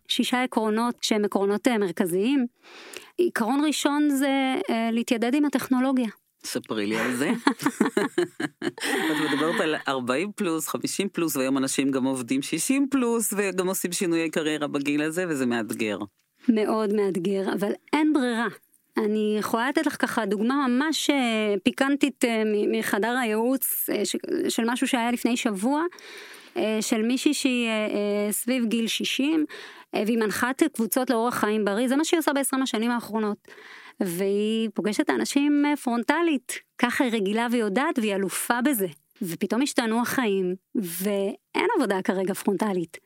שישה 0.08 0.44
עקרונות 0.44 0.96
שהם 1.02 1.26
עקרונות 1.26 1.68
אה, 1.68 1.78
מרכזיים. 1.78 2.46
עיקרון 3.18 3.66
ראשון 3.68 4.10
זה 4.10 4.56
אה, 4.70 4.90
להתיידד 4.92 5.34
עם 5.34 5.46
הטכנולוגיה. 5.46 6.10
ספרי 6.46 6.86
לי 6.86 6.98
על 6.98 7.16
זה. 7.16 7.32
את 8.66 9.32
מדברת 9.34 9.62
על 9.62 9.76
40 9.88 10.32
פלוס, 10.36 10.68
50 10.68 11.10
פלוס, 11.10 11.36
והיום 11.36 11.58
אנשים 11.58 11.92
גם 11.92 12.04
עובדים 12.04 12.42
60 12.42 12.88
פלוס, 12.92 13.34
וגם 13.38 13.68
עושים 13.68 13.92
שינויי 13.92 14.30
קריירה 14.30 14.68
בגיל 14.68 15.02
הזה, 15.02 15.26
וזה 15.30 15.46
מאתגר. 15.46 15.98
מאוד 16.50 16.94
מאתגר, 16.94 17.54
אבל 17.54 17.72
אין 17.94 18.14
ברירה. 18.14 18.48
אני 18.98 19.36
יכולה 19.40 19.70
לתת 19.70 19.86
לך 19.86 20.02
ככה 20.02 20.26
דוגמה 20.26 20.68
ממש 20.68 21.10
אה, 21.10 21.56
פיקנטית 21.64 22.26
אה, 22.26 22.44
מחדר 22.72 23.18
הייעוץ 23.22 23.90
אה, 23.90 24.02
של 24.50 24.64
משהו 24.66 24.88
שהיה 24.88 25.12
לפני 25.12 25.38
שבוע, 25.38 25.84
של 26.82 27.02
מישהי 27.02 27.34
שהיא 27.34 27.70
סביב 28.32 28.66
גיל 28.66 28.88
60, 28.88 29.46
והיא 29.94 30.18
מנחת 30.18 30.64
קבוצות 30.64 31.10
לאורח 31.10 31.36
חיים 31.36 31.66
בריא, 31.66 31.88
זה 31.88 31.96
מה 31.96 32.06
שהיא 32.06 32.20
עושה 32.20 32.34
ב-20 32.34 32.64
השנים 32.64 32.92
האחרונות. 32.92 33.38
והיא 34.00 34.70
פוגשת 34.74 35.10
אנשים 35.10 35.66
פרונטלית, 35.84 36.60
ככה 36.78 37.04
היא 37.04 37.14
רגילה 37.14 37.48
ויודעת 37.52 38.00
והיא 38.00 38.16
אלופה 38.16 38.62
בזה. 38.62 38.88
ופתאום 39.22 39.62
השתנו 39.62 40.02
החיים, 40.02 40.56
ואין 40.76 41.68
עבודה 41.78 42.02
כרגע 42.02 42.34
פרונטלית. 42.34 42.98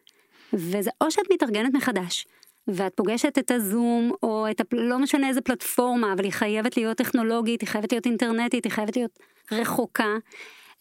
וזה 0.54 0.90
או 1.02 1.12
שאת 1.12 1.26
מתארגנת 1.34 1.74
מחדש, 1.74 2.28
ואת 2.68 2.94
פוגשת 2.96 3.38
את 3.38 3.52
הזום, 3.52 4.12
או 4.24 4.46
את, 4.52 4.62
הפ... 4.62 4.74
לא 4.74 5.00
משנה 5.00 5.28
איזה 5.28 5.42
פלטפורמה, 5.42 6.14
אבל 6.14 6.24
היא 6.24 6.32
חייבת 6.32 6.78
להיות 6.78 6.98
טכנולוגית, 6.98 7.62
היא 7.62 7.70
חייבת 7.70 7.92
להיות 7.92 8.06
אינטרנטית, 8.06 8.64
היא 8.64 8.72
חייבת 8.72 8.96
להיות 8.96 9.20
רחוקה, 9.52 10.16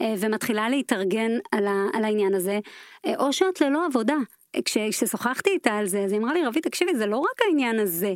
אה, 0.00 0.14
ומתחילה 0.18 0.68
להתארגן 0.68 1.30
על, 1.52 1.66
ה... 1.66 1.86
על 1.92 2.04
העניין 2.04 2.34
הזה, 2.34 2.58
אה, 3.06 3.14
או 3.18 3.32
שאת 3.32 3.60
ללא 3.60 3.86
עבודה. 3.86 4.16
כששוחחתי 4.64 5.50
איתה 5.50 5.75
על 5.75 5.86
זה, 5.86 6.00
אז 6.04 6.12
היא 6.12 6.20
אמרה 6.20 6.34
לי, 6.34 6.44
רבי, 6.46 6.60
תקשיבי, 6.60 6.94
זה 6.96 7.06
לא 7.06 7.16
רק 7.16 7.42
העניין 7.46 7.78
הזה. 7.78 8.14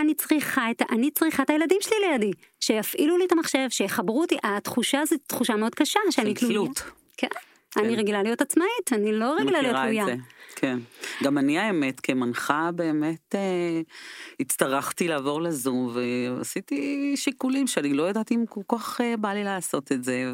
אני 0.00 0.14
צריכה 0.14 0.70
את, 0.70 0.82
אני 0.90 1.10
צריכה 1.10 1.42
את 1.42 1.50
הילדים 1.50 1.78
שלי 1.80 1.96
לידי, 2.10 2.30
שיפעילו 2.60 3.16
לי 3.18 3.24
את 3.24 3.32
המחשב, 3.32 3.66
שיחברו 3.70 4.20
אותי, 4.20 4.36
התחושה 4.42 5.00
הזו 5.00 5.16
תחושה 5.26 5.56
מאוד 5.56 5.74
קשה, 5.74 6.00
שאני 6.10 6.34
תלויה. 6.34 6.70
כן. 7.16 7.28
כן. 7.74 7.84
אני 7.84 7.96
רגילה 7.96 8.22
להיות 8.22 8.40
עצמאית, 8.40 8.92
אני 8.92 9.12
לא 9.12 9.36
רגילה 9.40 9.62
להיות 9.62 9.76
תלויה. 9.76 10.06
כן. 10.56 10.78
גם 11.24 11.38
אני 11.38 11.58
האמת, 11.58 12.00
כמנחה 12.00 12.70
באמת 12.74 13.34
אה, 13.34 13.80
הצטרכתי 14.40 15.08
לעבור 15.08 15.42
לזום, 15.42 15.92
ועשיתי 15.94 17.12
שיקולים 17.16 17.66
שאני 17.66 17.94
לא 17.94 18.02
יודעת 18.02 18.32
אם 18.32 18.44
כל 18.48 18.60
כך 18.68 19.00
אה, 19.00 19.16
בא 19.16 19.32
לי 19.32 19.44
לעשות 19.44 19.92
את 19.92 20.04
זה, 20.04 20.32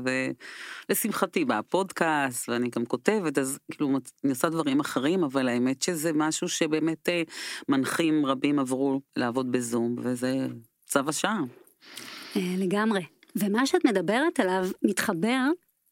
ולשמחתי 0.89 1.45
בא 1.45 1.61
פודקאסט, 1.69 2.49
ואני 2.49 2.69
גם 2.77 2.87
כותבת, 2.87 3.39
אז 3.39 3.59
כאילו 3.71 3.89
אני 4.25 4.31
עושה 4.31 4.49
דברים 4.49 4.81
אחרים, 4.81 5.25
אבל 5.25 5.49
האמת 5.49 5.83
שזה 5.83 6.11
משהו 6.15 6.49
שבאמת 6.49 7.09
אה, 7.09 7.23
מנחים 7.69 8.27
רבים 8.27 8.59
עברו 8.59 9.01
לעבוד 9.17 9.53
בזום, 9.53 9.97
וזה 9.99 10.47
צו 10.87 11.01
השעה. 11.07 11.41
אה, 12.37 12.55
לגמרי. 12.57 13.03
ומה 13.37 13.67
שאת 13.67 13.85
מדברת 13.85 14.41
עליו 14.41 14.67
מתחבר 14.83 15.49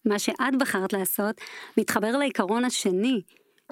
מה 0.06 0.18
שאת 0.18 0.58
בחרת 0.60 0.92
לעשות, 0.92 1.40
מתחבר 1.78 2.16
לעיקרון 2.16 2.64
השני, 2.64 3.22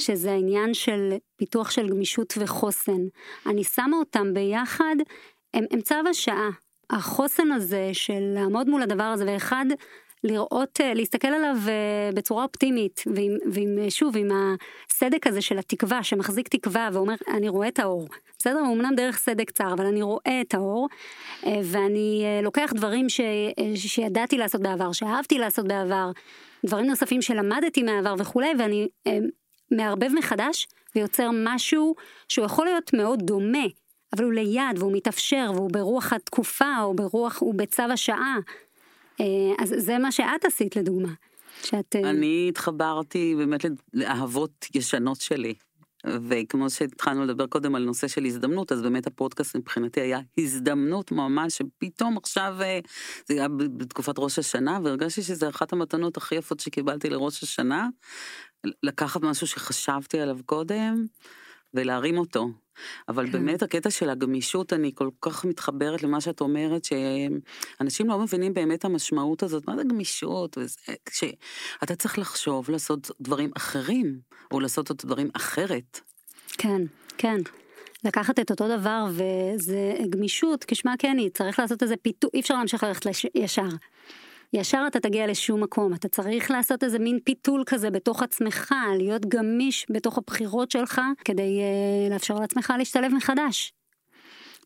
שזה 0.00 0.32
העניין 0.32 0.74
של 0.74 1.12
פיתוח 1.36 1.70
של 1.70 1.88
גמישות 1.88 2.34
וחוסן. 2.40 3.00
אני 3.46 3.64
שמה 3.64 3.96
אותם 3.96 4.34
ביחד, 4.34 4.96
הם, 5.54 5.64
הם 5.70 5.80
צו 5.80 5.94
השעה. 6.10 6.50
החוסן 6.90 7.52
הזה 7.52 7.90
של 7.92 8.20
לעמוד 8.34 8.68
מול 8.68 8.82
הדבר 8.82 9.02
הזה, 9.04 9.24
ואחד, 9.26 9.66
לראות, 10.24 10.80
אה, 10.80 10.94
להסתכל 10.94 11.28
עליו 11.28 11.56
אה, 11.68 12.10
בצורה 12.14 12.44
אופטימית, 12.44 13.02
ועם, 13.14 13.36
ועם, 13.52 13.78
אה, 13.78 13.90
שוב, 13.90 14.16
עם 14.16 14.28
הסדק 14.90 15.26
הזה 15.26 15.40
של 15.40 15.58
התקווה, 15.58 16.02
שמחזיק 16.02 16.48
תקווה 16.48 16.88
ואומר, 16.92 17.14
אני 17.28 17.48
רואה 17.48 17.68
את 17.68 17.78
האור. 17.78 18.08
בסדר? 18.38 18.58
הוא 18.58 18.74
אמנם 18.74 18.94
דרך 18.94 19.18
סדק 19.18 19.50
צר, 19.50 19.72
אבל 19.72 19.86
אני 19.86 20.02
רואה 20.02 20.40
את 20.40 20.54
האור, 20.54 20.88
ואני 21.64 22.24
לוקח 22.42 22.72
דברים 22.74 23.08
ש, 23.08 23.20
שידעתי 23.74 24.38
לעשות 24.38 24.60
בעבר, 24.60 24.92
שאהבתי 24.92 25.38
לעשות 25.38 25.68
בעבר, 25.68 26.10
דברים 26.66 26.86
נוספים 26.86 27.22
שלמדתי 27.22 27.82
מהעבר 27.82 28.14
וכולי, 28.18 28.50
ואני 28.58 28.88
מערבב 29.70 30.08
מחדש 30.18 30.66
ויוצר 30.96 31.30
משהו 31.44 31.94
שהוא 32.28 32.46
יכול 32.46 32.66
להיות 32.66 32.94
מאוד 32.94 33.22
דומה. 33.22 33.66
אבל 34.16 34.24
הוא 34.24 34.32
ליד 34.32 34.78
והוא 34.78 34.92
מתאפשר 34.92 35.50
והוא 35.54 35.70
ברוח 35.70 36.12
התקופה 36.12 36.80
או 36.82 36.94
ברוח, 36.94 37.40
הוא 37.40 37.54
בצו 37.54 37.82
השעה. 37.82 38.38
אה, 39.20 39.64
אז 39.64 39.74
זה 39.76 39.98
מה 39.98 40.12
שאת 40.12 40.44
עשית 40.44 40.76
לדוגמה. 40.76 41.12
שאת... 41.62 41.96
אה, 41.96 42.10
אני 42.10 42.46
התחברתי 42.48 43.34
באמת 43.38 43.64
לאהבות 43.94 44.66
ישנות 44.74 45.20
שלי. 45.20 45.54
וכמו 46.28 46.70
שהתחלנו 46.70 47.24
לדבר 47.24 47.46
קודם 47.46 47.74
על 47.74 47.84
נושא 47.84 48.08
של 48.08 48.24
הזדמנות, 48.24 48.72
אז 48.72 48.82
באמת 48.82 49.06
הפודקאסט 49.06 49.56
מבחינתי 49.56 50.00
היה 50.00 50.20
הזדמנות 50.38 51.12
ממש, 51.12 51.58
שפתאום 51.58 52.16
עכשיו, 52.16 52.56
אה, 52.60 52.80
זה 53.28 53.34
היה 53.34 53.48
בתקופת 53.48 54.18
ראש 54.18 54.38
השנה, 54.38 54.78
והרגשתי 54.84 55.22
שזו 55.22 55.48
אחת 55.48 55.72
המתנות 55.72 56.16
הכי 56.16 56.34
יפות 56.34 56.60
שקיבלתי 56.60 57.10
לראש 57.10 57.42
השנה, 57.42 57.88
לקחת 58.82 59.22
משהו 59.22 59.46
שחשבתי 59.46 60.20
עליו 60.20 60.38
קודם, 60.46 61.06
ולהרים 61.74 62.18
אותו. 62.18 62.48
אבל 63.08 63.26
כן. 63.26 63.32
באמת 63.32 63.62
הקטע 63.62 63.90
של 63.90 64.10
הגמישות, 64.10 64.72
אני 64.72 64.92
כל 64.94 65.08
כך 65.20 65.44
מתחברת 65.44 66.02
למה 66.02 66.20
שאת 66.20 66.40
אומרת, 66.40 66.84
שאנשים 66.84 68.08
לא 68.08 68.18
מבינים 68.18 68.54
באמת 68.54 68.84
המשמעות 68.84 69.42
הזאת, 69.42 69.68
מה 69.68 69.76
זה 69.76 69.82
גמישות? 69.84 70.58
שאתה 71.10 71.96
צריך 71.96 72.18
לחשוב 72.18 72.70
לעשות 72.70 73.10
דברים 73.20 73.50
אחרים, 73.56 74.18
או 74.52 74.60
לעשות 74.60 74.90
את 74.90 75.04
הדברים 75.04 75.30
אחרת. 75.34 76.00
כן, 76.58 76.82
כן. 77.18 77.40
לקחת 78.04 78.38
את 78.38 78.50
אותו 78.50 78.68
דבר 78.68 79.06
וזה 79.10 79.94
גמישות, 80.10 80.64
כשמה 80.64 80.94
כן 80.98 81.16
היא, 81.18 81.30
צריך 81.30 81.58
לעשות 81.58 81.82
איזה 81.82 81.96
פיתוח, 81.96 82.30
אי 82.34 82.40
אפשר 82.40 82.54
להמשיך 82.54 82.84
ללכת 82.84 83.06
לש... 83.06 83.26
ישר. 83.34 83.68
ישר 84.54 84.84
אתה 84.86 85.00
תגיע 85.00 85.26
לשום 85.26 85.62
מקום, 85.62 85.94
אתה 85.94 86.08
צריך 86.08 86.50
לעשות 86.50 86.84
איזה 86.84 86.98
מין 86.98 87.18
פיתול 87.24 87.62
כזה 87.66 87.90
בתוך 87.90 88.22
עצמך, 88.22 88.74
להיות 88.98 89.26
גמיש 89.26 89.86
בתוך 89.90 90.18
הבחירות 90.18 90.70
שלך, 90.70 91.00
כדי 91.24 91.60
uh, 91.60 92.12
לאפשר 92.12 92.34
לעצמך 92.34 92.72
להשתלב 92.78 93.12
מחדש. 93.14 93.72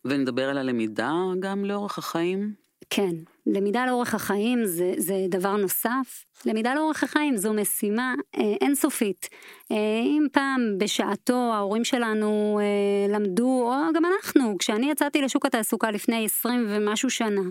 ונדבר 0.04 0.48
על 0.48 0.58
הלמידה 0.58 1.12
גם 1.40 1.64
לאורך 1.64 1.98
החיים? 1.98 2.52
כן, 2.90 3.14
למידה 3.46 3.86
לאורך 3.86 4.14
החיים 4.14 4.64
זה, 4.64 4.92
זה 4.96 5.14
דבר 5.28 5.56
נוסף. 5.56 6.24
למידה 6.46 6.74
לאורך 6.74 7.04
החיים 7.04 7.36
זו 7.36 7.52
משימה 7.52 8.14
אה, 8.36 8.54
אינסופית. 8.60 9.28
אה, 9.72 9.76
אם 10.04 10.26
פעם 10.32 10.60
בשעתו 10.78 11.52
ההורים 11.54 11.84
שלנו 11.84 12.60
אה, 12.62 13.14
למדו, 13.14 13.72
או 13.72 13.92
גם 13.94 14.02
אנחנו, 14.04 14.58
כשאני 14.58 14.90
יצאתי 14.90 15.22
לשוק 15.22 15.46
התעסוקה 15.46 15.90
לפני 15.90 16.24
20 16.24 16.66
ומשהו 16.68 17.10
שנה, 17.10 17.42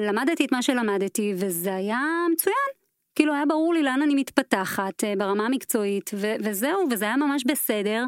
למדתי 0.00 0.44
את 0.44 0.52
מה 0.52 0.62
שלמדתי 0.62 1.34
וזה 1.36 1.74
היה 1.74 2.00
מצוין. 2.32 2.54
כאילו 3.14 3.34
היה 3.34 3.46
ברור 3.46 3.74
לי 3.74 3.82
לאן 3.82 4.02
אני 4.02 4.14
מתפתחת 4.14 5.04
אה, 5.04 5.14
ברמה 5.18 5.46
המקצועית 5.46 6.10
ו- 6.14 6.34
וזהו 6.40 6.86
וזה 6.90 7.04
היה 7.04 7.16
ממש 7.16 7.44
בסדר. 7.46 8.04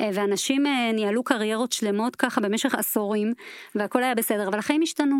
אה, 0.00 0.10
ואנשים 0.14 0.64
ניהלו 0.94 1.24
קריירות 1.24 1.72
שלמות 1.72 2.16
ככה 2.16 2.40
במשך 2.40 2.74
עשורים 2.74 3.32
והכל 3.74 4.02
היה 4.02 4.14
בסדר 4.14 4.48
אבל 4.48 4.58
החיים 4.58 4.82
השתנו. 4.82 5.16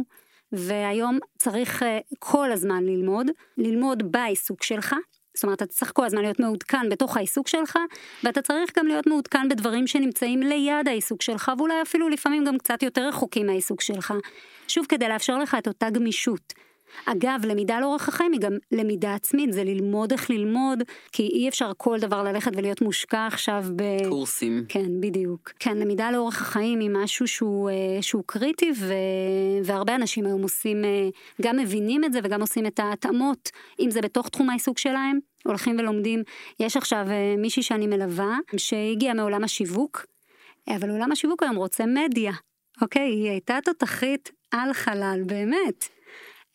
והיום 0.53 1.19
צריך 1.39 1.83
כל 2.19 2.53
הזמן 2.53 2.85
ללמוד 2.85 3.27
ללמוד 3.59 4.13
בעיסוק 4.13 4.63
שלך 4.63 4.95
זאת 5.35 5.45
אומרת, 5.45 5.63
אתה 5.63 5.73
צריך 5.73 5.93
כל 5.95 6.05
הזמן 6.05 6.23
להיות 6.23 6.41
מעודכן 6.41 6.89
בתוך 6.89 7.17
העיסוק 7.17 7.49
שלך, 7.49 7.79
ואתה 8.25 8.43
צריך 8.43 8.79
גם 8.79 8.87
להיות 8.87 9.07
מעודכן 9.07 9.49
בדברים 9.49 9.87
שנמצאים 9.87 10.41
ליד 10.41 10.89
העיסוק 10.89 11.23
שלך, 11.23 11.53
ואולי 11.59 11.83
אפילו 11.83 12.09
לפעמים 12.09 12.45
גם 12.45 12.59
קצת 12.59 12.83
יותר 12.83 13.09
רחוקים 13.09 13.47
מהעיסוק 13.47 13.81
שלך. 13.81 14.15
שוב, 14.69 14.87
כדי 14.89 15.09
לאפשר 15.09 15.39
לך 15.39 15.57
את 15.59 15.69
אותה 15.69 15.91
גמישות. 15.91 16.53
אגב, 17.07 17.41
למידה 17.47 17.81
לאורך 17.81 18.09
החיים 18.09 18.33
היא 18.33 18.41
גם 18.41 18.53
למידה 18.73 19.15
עצמית, 19.15 19.53
זה 19.53 19.65
ללמוד 19.65 20.13
איך 20.13 20.31
ללמוד, 20.31 20.83
כי 21.13 21.23
אי 21.23 21.49
אפשר 21.49 21.73
כל 21.77 21.99
דבר 21.99 22.23
ללכת 22.23 22.53
ולהיות 22.57 22.83
מושקע 22.83 23.27
עכשיו 23.27 23.65
ב... 23.77 23.83
קורסים. 24.09 24.65
כן, 24.69 25.01
בדיוק. 25.01 25.53
כן, 25.59 25.77
למידה 25.77 26.11
לאורך 26.11 26.43
החיים 26.43 26.81
היא 26.81 26.91
משהו 26.93 27.29
שהוא, 27.29 27.71
אה, 27.71 28.03
שהוא 28.03 28.23
קריטי, 28.27 28.71
ו... 28.77 28.95
והרבה 29.65 29.95
אנשים 29.95 30.27
היום 30.27 30.43
עושים, 30.43 30.85
אה, 30.85 31.09
גם 31.43 31.57
מבינים 31.57 32.05
את 32.05 32.13
זה 32.13 32.19
וגם 32.23 32.41
עושים 32.41 32.67
את 32.67 32.81
ההתאמות, 32.81 33.51
אם 33.81 33.91
זה 33.91 34.01
בתוך 34.01 34.29
תחום 34.29 34.51
העיסוק 34.51 34.79
שלהם, 34.79 35.19
הולכים 35.45 35.77
ולומדים. 35.79 36.23
יש 36.61 36.77
עכשיו 36.77 37.07
אה, 37.11 37.35
מישהי 37.39 37.63
שאני 37.63 37.87
מלווה, 37.87 38.39
שהגיעה 38.57 39.15
מעולם 39.15 39.45
השיווק, 39.45 40.07
אבל 40.69 40.91
עולם 40.91 41.13
השיווק 41.13 41.43
היום 41.43 41.57
רוצה 41.57 41.85
מדיה, 41.87 42.33
אוקיי? 42.83 43.11
היא 43.11 43.31
הייתה 43.31 43.59
תותחית 43.65 44.31
על 44.51 44.73
חלל, 44.73 45.23
באמת. 45.27 45.89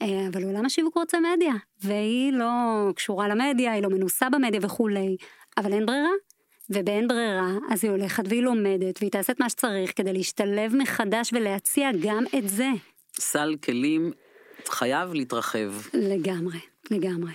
אה, 0.02 0.28
אבל 0.34 0.44
עולם 0.44 0.66
השיווק 0.66 0.98
רוצה 0.98 1.18
מדיה, 1.20 1.54
והיא 1.84 2.34
לא 2.34 2.48
קשורה 2.96 3.28
למדיה, 3.28 3.72
היא 3.72 3.84
לא 3.84 3.90
מנוסה 3.90 4.30
במדיה 4.30 4.60
וכולי, 4.64 5.18
אבל 5.58 5.74
אין 5.74 5.86
ברירה. 5.86 6.10
ובאין 6.70 7.08
ברירה, 7.08 7.52
אז 7.70 7.84
היא 7.84 7.92
הולכת 7.92 8.24
והיא 8.30 8.42
לומדת, 8.42 9.00
והיא 9.02 9.12
תעשה 9.12 9.34
את 9.34 9.40
מה 9.40 9.50
שצריך 9.50 9.92
כדי 9.96 10.14
להשתלב 10.14 10.76
מחדש 10.76 11.34
ולהציע 11.34 11.90
גם 12.02 12.24
את 12.38 12.50
זה. 12.50 12.70
סל 13.20 13.56
כלים 13.64 14.12
חייב 14.68 15.14
להתרחב. 15.14 15.74
לגמרי, 15.94 16.60
לגמרי. 16.92 17.32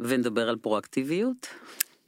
ונדבר 0.00 0.48
על 0.48 0.56
פרואקטיביות. 0.56 1.46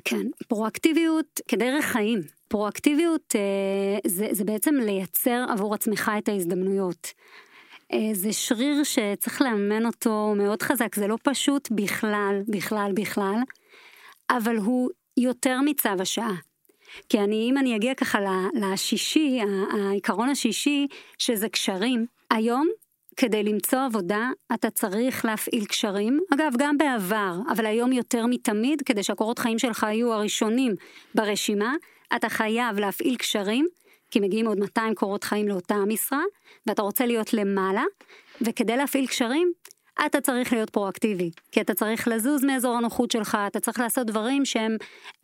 כן, 0.04 0.26
פרואקטיביות 0.48 1.40
כדרך 1.48 1.84
חיים. 1.84 2.20
פרואקטיביות 2.48 3.34
אה, 3.36 4.10
זה, 4.10 4.28
זה 4.32 4.44
בעצם 4.44 4.74
לייצר 4.74 5.44
עבור 5.48 5.74
עצמך 5.74 6.10
את 6.18 6.28
ההזדמנויות. 6.28 7.12
אה, 7.92 8.10
זה 8.12 8.32
שריר 8.32 8.84
שצריך 8.84 9.42
לאמן 9.42 9.86
אותו 9.86 10.34
מאוד 10.36 10.62
חזק, 10.62 10.94
זה 10.94 11.06
לא 11.06 11.16
פשוט 11.22 11.68
בכלל, 11.70 12.42
בכלל, 12.48 12.92
בכלל, 12.94 13.36
אבל 14.30 14.56
הוא 14.56 14.90
יותר 15.16 15.60
מצו 15.64 15.88
השעה. 15.98 16.34
כי 17.08 17.18
אני, 17.18 17.48
אם 17.50 17.58
אני 17.58 17.76
אגיע 17.76 17.94
ככה 17.94 18.18
לשישי, 18.54 19.40
העיקרון 19.72 20.28
השישי, 20.28 20.86
שזה 21.18 21.48
קשרים, 21.48 22.06
היום 22.30 22.68
כדי 23.16 23.42
למצוא 23.42 23.78
עבודה 23.78 24.30
אתה 24.54 24.70
צריך 24.70 25.24
להפעיל 25.24 25.64
קשרים, 25.64 26.20
אגב 26.34 26.52
גם 26.58 26.78
בעבר, 26.78 27.32
אבל 27.52 27.66
היום 27.66 27.92
יותר 27.92 28.26
מתמיד, 28.26 28.82
כדי 28.82 29.02
שהקורות 29.02 29.38
חיים 29.38 29.58
שלך 29.58 29.86
יהיו 29.90 30.12
הראשונים 30.12 30.74
ברשימה, 31.14 31.74
אתה 32.16 32.28
חייב 32.28 32.78
להפעיל 32.78 33.16
קשרים, 33.16 33.66
כי 34.10 34.20
מגיעים 34.20 34.46
עוד 34.46 34.58
200 34.58 34.94
קורות 34.94 35.24
חיים 35.24 35.48
לאותה 35.48 35.76
משרה, 35.86 36.22
ואתה 36.66 36.82
רוצה 36.82 37.06
להיות 37.06 37.32
למעלה, 37.32 37.84
וכדי 38.40 38.76
להפעיל 38.76 39.06
קשרים, 39.06 39.52
אתה 40.06 40.20
צריך 40.20 40.52
להיות 40.52 40.70
פרואקטיבי, 40.70 41.30
כי 41.52 41.60
אתה 41.60 41.74
צריך 41.74 42.08
לזוז 42.08 42.44
מאזור 42.44 42.76
הנוחות 42.76 43.10
שלך, 43.10 43.38
אתה 43.46 43.60
צריך 43.60 43.80
לעשות 43.80 44.06
דברים 44.06 44.44
שהם 44.44 44.76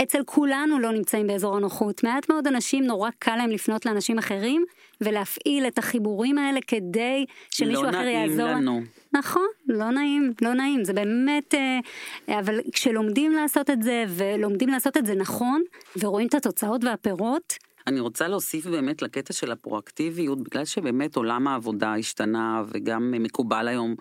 אצל 0.03 0.23
כולנו 0.25 0.79
לא 0.79 0.93
נמצאים 0.93 1.27
באזור 1.27 1.57
הנוחות. 1.57 2.05
מעט 2.05 2.29
מאוד 2.29 2.47
אנשים 2.47 2.85
נורא 2.85 3.11
קל 3.19 3.37
להם 3.37 3.51
לפנות 3.51 3.87
לאנשים 3.87 4.19
אחרים 4.19 4.65
ולהפעיל 5.01 5.67
את 5.67 5.79
החיבורים 5.79 6.39
האלה 6.39 6.61
כדי 6.67 7.25
שמישהו 7.51 7.83
לא 7.83 7.91
אחר 7.91 8.07
יעזור. 8.07 8.37
לא 8.39 8.53
נעים 8.53 8.63
לנו. 8.63 8.81
נכון, 9.13 9.47
לא 9.69 9.91
נעים, 9.91 10.33
לא 10.43 10.55
נעים, 10.55 10.85
זה 10.85 10.93
באמת, 10.93 11.55
אה, 11.55 12.39
אבל 12.39 12.61
כשלומדים 12.73 13.33
לעשות 13.33 13.71
את 13.71 13.83
זה 13.83 14.05
ולומדים 14.09 14.69
לעשות 14.69 14.97
את 14.97 15.07
זה 15.07 15.15
נכון 15.15 15.63
ורואים 15.99 16.27
את 16.27 16.35
התוצאות 16.35 16.85
והפירות, 16.85 17.55
אני 17.87 18.01
רוצה 18.01 18.29
להוסיף 18.29 18.67
באמת 18.67 19.03
לקטע 19.03 19.33
של 19.33 19.53
הפרואקטיביות, 19.53 20.43
בגלל 20.43 20.65
שבאמת 20.65 21.17
עולם 21.17 21.49
העבודה 21.49 21.95
השתנה 21.95 22.63
וגם 22.69 23.11
מקובל 23.11 23.69
היום 23.69 23.95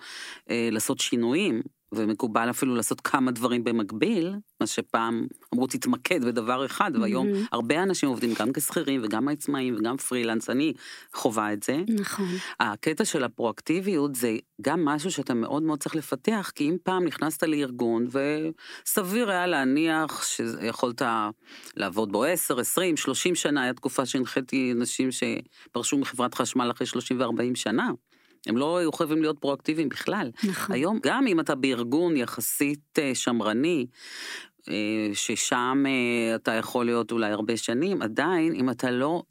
אה, 0.50 0.70
לעשות 0.72 1.00
שינויים, 1.00 1.62
ומקובל 1.96 2.50
אפילו 2.50 2.76
לעשות 2.76 3.02
כמה 3.02 3.32
דברים 3.32 3.64
במקביל, 3.64 4.36
מה 4.62 4.68
שפעם 4.68 5.28
אמרו 5.54 5.68
תתמקד 5.68 6.26
בדבר 6.26 6.66
אחד, 6.66 6.92
והיום 7.02 7.28
mm-hmm. 7.28 7.48
הרבה 7.52 7.84
אנשים 7.84 8.10
עובדים 8.10 8.34
גם 8.40 8.54
כשכירים 8.54 9.02
וגם 9.04 9.28
עצמאים 9.28 9.76
וגם 9.80 9.98
פרילנס, 9.98 10.50
אני 10.50 10.74
חווה 11.14 11.54
את 11.54 11.64
זה. 11.64 11.78
נכון. 11.90 12.26
הקטע 12.60 13.06
של 13.06 13.24
הפרואקטיביות 13.24 14.16
זה 14.16 14.38
גם 14.62 14.86
משהו 14.86 15.12
שאתה 15.12 15.34
מאוד 15.34 15.64
מאוד 15.64 15.80
צריך 15.80 15.96
לפתח, 15.96 16.52
כי 16.56 16.70
אם 16.70 16.78
פעם 16.84 17.04
נכנסת 17.04 17.44
לארגון, 17.44 18.08
וסביר 18.08 19.30
היה 19.30 19.48
להניח 19.48 20.24
שיכולת 20.24 21.02
לעבוד 21.76 22.12
בו 22.12 22.24
10, 22.24 22.60
20, 22.60 22.98
30 22.98 23.36
שנה, 23.36 23.64
הייתה 23.64 23.78
תקופה 23.78 24.06
שהנחיתי 24.06 24.72
אנשים 24.72 25.10
שפרשו 25.12 25.98
מחברת 25.98 26.34
חשמל 26.34 26.72
אחרי 26.72 26.88
30 26.88 27.20
ו-40 27.20 27.56
שנה. 27.56 27.92
הם 28.48 28.58
לא 28.58 28.78
היו 28.78 28.92
חייבים 28.92 29.22
להיות 29.22 29.40
פרואקטיביים 29.40 29.90
בכלל. 29.90 30.32
נכון. 30.44 30.76
היום, 30.76 31.00
גם 31.04 31.28
אם 31.28 31.40
אתה 31.40 31.56
בארגון 31.56 32.18
יחסית 32.18 33.00
אה, 33.00 33.16
שמרני, 33.16 33.86
אה, 34.70 35.10
ששם 35.14 35.84
אה, 35.88 36.36
אתה 36.36 36.52
יכול 36.52 36.86
להיות 36.86 37.12
אולי 37.12 37.32
הרבה 37.32 37.58
שנים, 37.58 38.02
עדיין, 38.02 38.56
אם 38.56 38.70
אתה 38.70 38.92
לא 38.92 39.24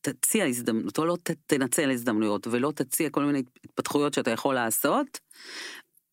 תציע 0.00 0.44
הזדמנות, 0.44 0.98
או 0.98 1.04
לא 1.06 1.16
תנצל 1.46 1.90
הזדמנויות, 1.90 2.46
ולא 2.50 2.72
תציע 2.74 3.10
כל 3.10 3.24
מיני 3.24 3.42
התפתחויות 3.64 4.14
שאתה 4.14 4.30
יכול 4.30 4.54
לעשות, 4.54 5.20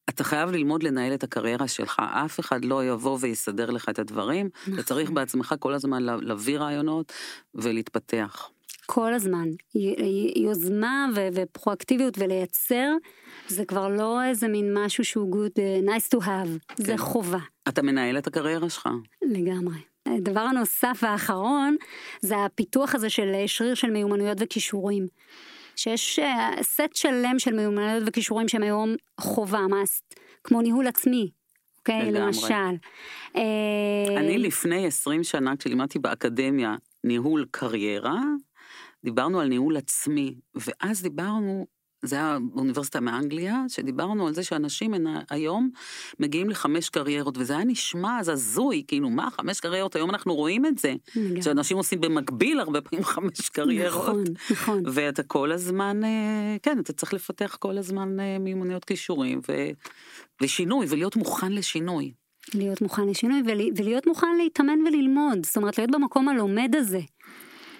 אתה 0.09 0.23
חייב 0.23 0.49
ללמוד 0.49 0.83
לנהל 0.83 1.13
את 1.13 1.23
הקריירה 1.23 1.67
שלך, 1.67 1.99
אף 1.99 2.39
אחד 2.39 2.65
לא 2.65 2.85
יבוא 2.85 3.17
ויסדר 3.21 3.69
לך 3.69 3.89
את 3.89 3.99
הדברים, 3.99 4.49
נכון. 4.61 4.73
אתה 4.73 4.83
צריך 4.83 5.09
בעצמך 5.09 5.55
כל 5.59 5.73
הזמן 5.73 6.03
להביא 6.03 6.57
רעיונות 6.57 7.13
ולהתפתח. 7.55 8.49
כל 8.93 9.13
הזמן. 9.13 9.49
יוזמה 10.35 11.07
ו- 11.15 11.27
ופרואקטיביות 11.33 12.17
ולייצר, 12.17 12.87
זה 13.47 13.65
כבר 13.65 13.87
לא 13.87 14.23
איזה 14.23 14.47
מין 14.47 14.77
משהו 14.77 15.05
שהוא 15.05 15.35
good, 15.35 15.59
uh, 15.59 15.89
nice 15.89 16.17
to 16.17 16.21
have, 16.25 16.75
כן. 16.75 16.83
זה 16.83 16.97
חובה. 16.97 17.39
אתה 17.67 17.81
מנהל 17.81 18.17
את 18.17 18.27
הקריירה 18.27 18.69
שלך. 18.69 18.89
לגמרי. 19.21 19.77
הדבר 20.05 20.39
הנוסף 20.39 20.99
והאחרון, 21.03 21.75
זה 22.21 22.45
הפיתוח 22.45 22.95
הזה 22.95 23.09
של 23.09 23.43
שריר 23.47 23.73
של 23.73 23.89
מיומנויות 23.89 24.37
וכישורים. 24.41 25.07
שיש 25.75 26.19
uh, 26.19 26.63
סט 26.63 26.93
שלם 26.93 27.39
של 27.39 27.53
מיומנויות 27.53 28.03
וכישורים 28.05 28.47
שהם 28.47 28.63
היום 28.63 28.95
חובה, 29.19 29.67
מאסט, 29.69 30.15
כמו 30.43 30.61
ניהול 30.61 30.87
עצמי, 30.87 31.29
אוקיי? 31.79 32.01
Okay, 32.01 32.11
למשל. 32.11 32.75
אה, 33.35 34.17
אני 34.17 34.37
לפני 34.37 34.87
20 34.87 35.23
שנה, 35.23 35.57
כשלימדתי 35.57 35.99
באקדמיה 35.99 36.75
ניהול 37.03 37.45
קריירה, 37.51 38.21
דיברנו 39.03 39.39
על 39.39 39.47
ניהול 39.47 39.77
עצמי, 39.77 40.35
ואז 40.55 41.01
דיברנו, 41.01 41.65
זה 42.03 42.15
היה 42.15 42.37
אוניברסיטה 42.55 42.99
מאנגליה, 42.99 43.63
שדיברנו 43.67 44.27
על 44.27 44.33
זה 44.33 44.43
שאנשים 44.43 44.93
היום 45.29 45.69
מגיעים 46.19 46.49
לחמש 46.49 46.89
קריירות, 46.89 47.37
וזה 47.37 47.53
היה 47.53 47.63
נשמע 47.63 48.19
אז 48.19 48.29
הזוי, 48.29 48.83
כאילו, 48.87 49.09
מה, 49.09 49.31
חמש 49.31 49.59
קריירות? 49.59 49.95
היום 49.95 50.09
אנחנו 50.09 50.35
רואים 50.35 50.65
את 50.65 50.77
זה, 50.77 50.93
שאנשים 51.41 51.77
עושים 51.77 52.01
במקביל 52.01 52.59
הרבה 52.59 52.81
פעמים 52.81 53.05
חמש 53.05 53.49
קריירות. 53.49 54.05
נכון, 54.05 54.23
נכון. 54.51 54.83
ואתה 54.93 55.23
כל 55.23 55.51
הזמן, 55.51 56.03
אה, 56.03 56.55
כן, 56.63 56.79
אתה 56.79 56.93
צריך 56.93 57.13
לפתח 57.13 57.57
כל 57.59 57.77
הזמן 57.77 58.19
אה, 58.19 58.39
מיומנויות 58.39 58.85
כישורים, 58.85 59.41
ו... 59.49 59.51
ושינוי, 60.41 60.85
ולהיות 60.89 61.15
מוכן 61.15 61.51
לשינוי. 61.51 62.11
להיות 62.53 62.81
מוכן 62.81 63.07
לשינוי 63.07 63.41
ולהיות 63.75 64.07
מוכן 64.07 64.37
להתאמן 64.37 64.79
וללמוד, 64.87 65.45
זאת 65.45 65.57
אומרת 65.57 65.77
להיות 65.77 65.91
במקום 65.91 66.29
הלומד 66.29 66.75
הזה. 66.77 66.99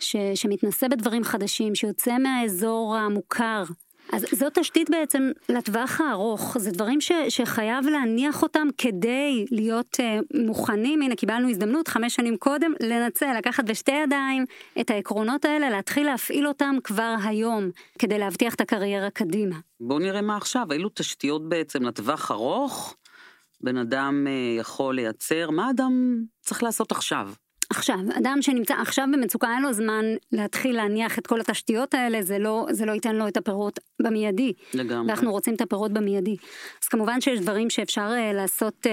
ש, 0.02 0.16
שמתנסה 0.36 0.88
בדברים 0.88 1.24
חדשים, 1.24 1.76
שיוצא 1.76 2.18
מהאזור 2.18 2.96
המוכר. 2.96 3.64
אז 4.12 4.26
זו 4.32 4.46
תשתית 4.54 4.90
בעצם 4.90 5.32
לטווח 5.50 6.02
הארוך, 6.02 6.58
זה 6.58 6.72
דברים 6.72 7.02
ש, 7.02 7.12
שחייב 7.30 7.86
להניח 7.86 8.44
אותם 8.44 8.68
כדי 8.78 9.46
להיות 9.52 9.98
uh, 10.00 10.38
מוכנים, 10.46 11.02
הנה 11.02 11.16
קיבלנו 11.16 11.50
הזדמנות 11.50 11.88
חמש 11.88 12.16
שנים 12.16 12.38
קודם, 12.38 12.74
לנצל, 12.80 13.38
לקחת 13.38 13.64
בשתי 13.64 13.92
ידיים 13.92 14.46
את 14.82 14.90
העקרונות 14.90 15.46
האלה, 15.46 15.70
להתחיל 15.70 16.06
להפעיל 16.06 16.48
אותם 16.48 16.76
כבר 16.84 17.16
היום, 17.24 17.70
כדי 18.00 18.18
להבטיח 18.18 18.56
את 18.56 18.62
הקריירה 18.62 19.10
קדימה. 19.10 19.56
בואו 19.80 20.00
נראה 20.00 20.22
מה 20.22 20.38
עכשיו, 20.38 20.68
אילו 20.72 20.90
תשתיות 20.94 21.50
בעצם 21.50 21.84
לטווח 21.84 22.32
ארוך 22.32 22.96
בן 23.62 23.78
אדם 23.78 24.28
uh, 24.28 24.60
יכול 24.60 24.96
לייצר, 24.96 25.50
מה 25.52 25.70
אדם 25.70 26.24
צריך 26.42 26.64
לעשות 26.64 26.92
עכשיו? 26.92 27.30
עכשיו, 27.72 27.98
אדם 28.18 28.38
שנמצא 28.42 28.74
עכשיו 28.74 29.06
במצוקה, 29.14 29.48
אין 29.54 29.62
לו 29.62 29.74
זמן 29.74 30.06
להתחיל 30.32 30.76
להניח 30.76 31.20
את 31.20 31.28
כל 31.28 31.40
התשתיות 31.40 31.94
האלה, 31.94 32.22
זה 32.22 32.40
לא, 32.40 32.66
זה 32.72 32.86
לא 32.86 32.92
ייתן 32.92 33.16
לו 33.16 33.28
את 33.28 33.38
הפירות 33.38 33.80
במיידי. 34.02 34.54
לגמרי. 34.74 35.08
ואנחנו 35.08 35.32
רוצים 35.32 35.56
את 35.56 35.62
הפירות 35.62 35.92
במיידי. 35.92 36.36
אז 36.84 36.88
כמובן 36.88 37.22
שיש 37.22 37.40
דברים 37.40 37.70
שאפשר 37.70 38.10
uh, 38.10 38.36
לעשות 38.36 38.86
uh, 38.86 38.90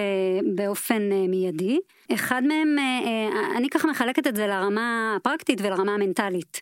באופן 0.57 1.11
uh, 1.11 1.31
מיידי. 1.31 1.79
אחד 2.15 2.43
מהם, 2.45 2.77
uh, 2.79 3.07
uh, 3.07 3.57
אני 3.57 3.69
ככה 3.69 3.89
מחלקת 3.89 4.27
את 4.27 4.37
זה 4.37 4.47
לרמה 4.47 5.17
הפרקטית 5.17 5.61
ולרמה 5.61 5.95
המנטלית. 5.95 6.61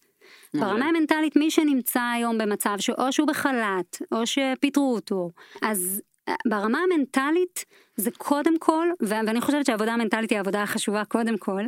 ברמה 0.55 0.87
המנטלית, 0.87 1.37
מי 1.37 1.50
שנמצא 1.50 2.00
היום 2.14 2.38
במצב 2.38 2.76
שאו 2.79 3.12
שהוא 3.12 3.29
בחל"ת, 3.29 3.98
או 4.12 4.26
שפיטרו 4.26 4.94
אותו, 4.94 5.31
אז 5.62 6.02
ברמה 6.46 6.79
המנטלית 6.79 7.64
זה 7.96 8.11
קודם 8.11 8.59
כל, 8.59 8.88
ואני 9.00 9.40
חושבת 9.40 9.66
שהעבודה 9.66 9.92
המנטלית 9.92 10.31
היא 10.31 10.37
העבודה 10.37 10.62
החשובה 10.62 11.05
קודם 11.05 11.38
כל, 11.38 11.62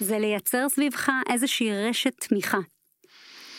זה 0.00 0.18
לייצר 0.18 0.68
סביבך 0.68 1.10
איזושהי 1.30 1.88
רשת 1.88 2.12
תמיכה. 2.28 2.58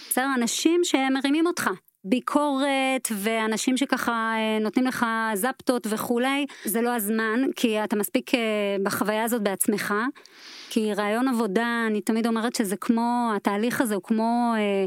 בסדר? 0.10 0.28
אנשים 0.36 0.82
שהם 0.84 1.14
מרימים 1.14 1.48
אותך. 1.48 1.70
ביקורת 2.04 3.08
ואנשים 3.16 3.78
שככה 3.78 4.12
אה, 4.12 4.60
נותנים 4.62 4.86
לך 4.86 5.06
זפטות 5.34 5.88
וכולי, 5.90 6.46
זה 6.66 6.82
לא 6.82 6.96
הזמן, 6.96 7.42
כי 7.56 7.84
אתה 7.84 7.96
מספיק 7.96 8.36
אה, 8.36 8.40
בחוויה 8.84 9.24
הזאת 9.24 9.42
בעצמך. 9.42 9.94
כי 10.70 10.94
ראיון 10.94 11.28
עבודה, 11.28 11.84
אני 11.88 12.02
תמיד 12.02 12.28
אומרת 12.28 12.56
שזה 12.56 12.76
כמו, 12.78 13.32
התהליך 13.36 13.82
הזה 13.82 13.96
הוא 13.96 14.04
כמו 14.04 14.54
אה, 14.58 14.86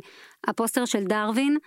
הפוסטר 0.48 0.84
של 0.84 1.04
דרווין. 1.04 1.58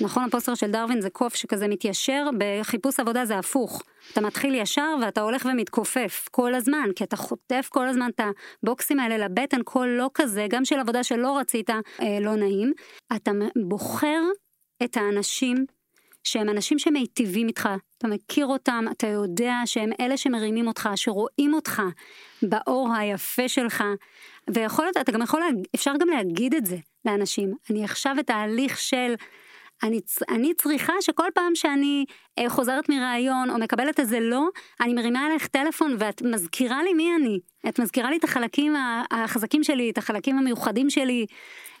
נכון, 0.00 0.24
הפוסטר 0.24 0.54
של 0.54 0.70
דרווין 0.70 1.00
זה 1.00 1.10
קוף 1.10 1.34
שכזה 1.34 1.68
מתיישר, 1.68 2.28
בחיפוש 2.38 3.00
עבודה 3.00 3.24
זה 3.24 3.38
הפוך. 3.38 3.82
אתה 4.12 4.20
מתחיל 4.20 4.54
ישר 4.54 4.94
ואתה 5.02 5.20
הולך 5.20 5.48
ומתכופף 5.52 6.28
כל 6.30 6.54
הזמן, 6.54 6.88
כי 6.96 7.04
אתה 7.04 7.16
חוטף 7.16 7.68
כל 7.70 7.88
הזמן 7.88 8.10
את 8.14 8.20
הבוקסים 8.62 9.00
האלה 9.00 9.18
לבטן, 9.18 9.60
כל 9.64 9.86
לא 9.86 10.10
כזה, 10.14 10.46
גם 10.50 10.64
של 10.64 10.78
עבודה 10.78 11.04
שלא 11.04 11.38
רצית, 11.38 11.70
אה, 11.70 12.20
לא 12.20 12.36
נעים. 12.36 12.72
אתה 13.16 13.30
בוחר 13.68 14.20
את 14.84 14.96
האנשים 14.96 15.64
שהם 16.24 16.48
אנשים 16.48 16.78
שמיטיבים 16.78 17.48
איתך, 17.48 17.68
אתה 17.98 18.08
מכיר 18.08 18.46
אותם, 18.46 18.84
אתה 18.90 19.06
יודע 19.06 19.54
שהם 19.64 19.90
אלה 20.00 20.16
שמרימים 20.16 20.66
אותך, 20.66 20.88
שרואים 20.96 21.54
אותך 21.54 21.82
באור 22.42 22.94
היפה 22.96 23.48
שלך, 23.48 23.84
ויכול 24.50 24.84
להיות, 24.84 24.96
אתה 24.96 25.12
גם 25.12 25.22
יכול, 25.22 25.42
אפשר 25.74 25.92
גם 26.00 26.08
להגיד 26.08 26.54
את 26.54 26.66
זה 26.66 26.76
לאנשים. 27.04 27.54
אני 27.70 27.84
עכשיו 27.84 28.14
בתהליך 28.18 28.78
של 28.78 29.14
אני, 29.82 30.00
אני 30.28 30.54
צריכה 30.54 30.92
שכל 31.00 31.28
פעם 31.34 31.54
שאני 31.54 32.04
אה, 32.38 32.50
חוזרת 32.50 32.88
מראיון 32.88 33.50
או 33.50 33.58
מקבלת 33.58 34.00
איזה 34.00 34.20
לא, 34.20 34.48
אני 34.80 34.94
מרימה 34.94 35.26
אליך 35.26 35.46
טלפון 35.46 35.96
ואת 35.98 36.22
מזכירה 36.22 36.82
לי 36.82 36.94
מי 36.94 37.08
אני. 37.16 37.38
את 37.68 37.78
מזכירה 37.78 38.10
לי 38.10 38.16
את 38.16 38.24
החלקים 38.24 38.74
החזקים 39.10 39.64
שלי, 39.64 39.90
את 39.90 39.98
החלקים 39.98 40.38
המיוחדים 40.38 40.90
שלי. 40.90 41.26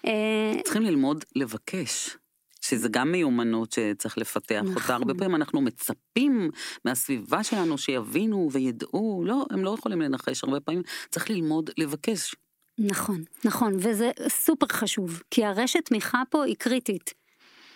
אה, 0.06 0.62
צריכים 0.64 0.82
ללמוד 0.82 1.24
לבקש. 1.36 2.16
שזה 2.60 2.88
גם 2.88 3.12
מיומנות 3.12 3.72
שצריך 3.72 4.18
לפתח 4.18 4.60
נכון. 4.64 4.74
אותה. 4.74 4.94
הרבה 4.94 5.14
פעמים 5.14 5.34
אנחנו 5.34 5.60
מצפים 5.60 6.50
מהסביבה 6.84 7.44
שלנו 7.44 7.78
שיבינו 7.78 8.48
וידעו, 8.52 9.22
לא, 9.26 9.46
הם 9.50 9.64
לא 9.64 9.74
יכולים 9.78 10.00
לנחש, 10.00 10.44
הרבה 10.44 10.60
פעמים 10.60 10.82
צריך 11.10 11.30
ללמוד 11.30 11.70
לבקש. 11.78 12.34
נכון, 12.78 13.24
נכון, 13.44 13.74
וזה 13.76 14.10
סופר 14.28 14.66
חשוב, 14.72 15.22
כי 15.30 15.44
הרשת 15.44 15.84
תמיכה 15.84 16.22
פה 16.30 16.44
היא 16.44 16.56
קריטית. 16.58 17.19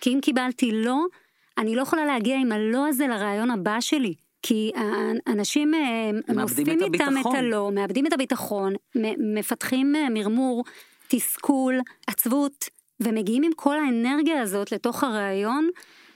כי 0.01 0.09
אם 0.13 0.19
קיבלתי 0.21 0.71
לא, 0.73 1.05
אני 1.57 1.75
לא 1.75 1.81
יכולה 1.81 2.05
להגיע 2.05 2.37
עם 2.37 2.51
הלא 2.51 2.87
הזה 2.87 3.07
לרעיון 3.07 3.51
הבא 3.51 3.79
שלי. 3.79 4.13
כי 4.41 4.71
האנשים 5.25 5.73
אה, 5.73 6.09
את 6.81 6.93
איתם 6.93 7.13
את. 7.13 7.35
הלא, 7.35 7.71
מאבדים 7.73 8.07
את 8.07 8.13
הביטחון, 8.13 8.73
מפתחים 9.35 9.95
אה, 9.95 10.09
מרמור, 10.09 10.63
תסכול, 11.07 11.79
עצבות, 12.07 12.65
ומגיעים 12.99 13.43
עם 13.43 13.51
כל 13.55 13.77
האנרגיה 13.79 14.41
הזאת 14.41 14.71
לתוך 14.71 15.03
הרעיון, 15.03 15.69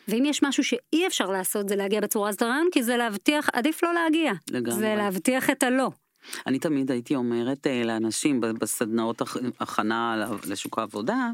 ואם 0.08 0.24
יש 0.26 0.44
משהו 0.44 0.64
שאי 0.64 1.08
אפשר 1.08 1.26
לעשות 1.32 1.70
זה 1.70 1.76
להגיע 1.76 2.02
בצורה 2.02 2.30
הזאת 2.30 2.42
לרעיון, 2.42 2.68
כי 2.72 2.84
זה 2.84 2.98
להבטיח, 2.98 3.50
עדיף 3.54 3.84
לא 3.84 3.94
להגיע. 3.94 4.32
לגמרי. 4.52 4.80
זה 4.80 4.94
להבטיח 4.98 5.50
את 5.50 5.64
הלא. 5.64 5.90
אני 6.48 6.60
תמיד 6.60 6.92
הייתי 6.92 7.16
אומרת 7.16 7.68
אה, 7.68 7.82
לאנשים 7.86 8.42
בסדנאות 8.42 9.22
הכ- 9.22 9.40
הכנה 9.60 10.26
לשוק 10.48 10.80
העבודה, 10.80 11.32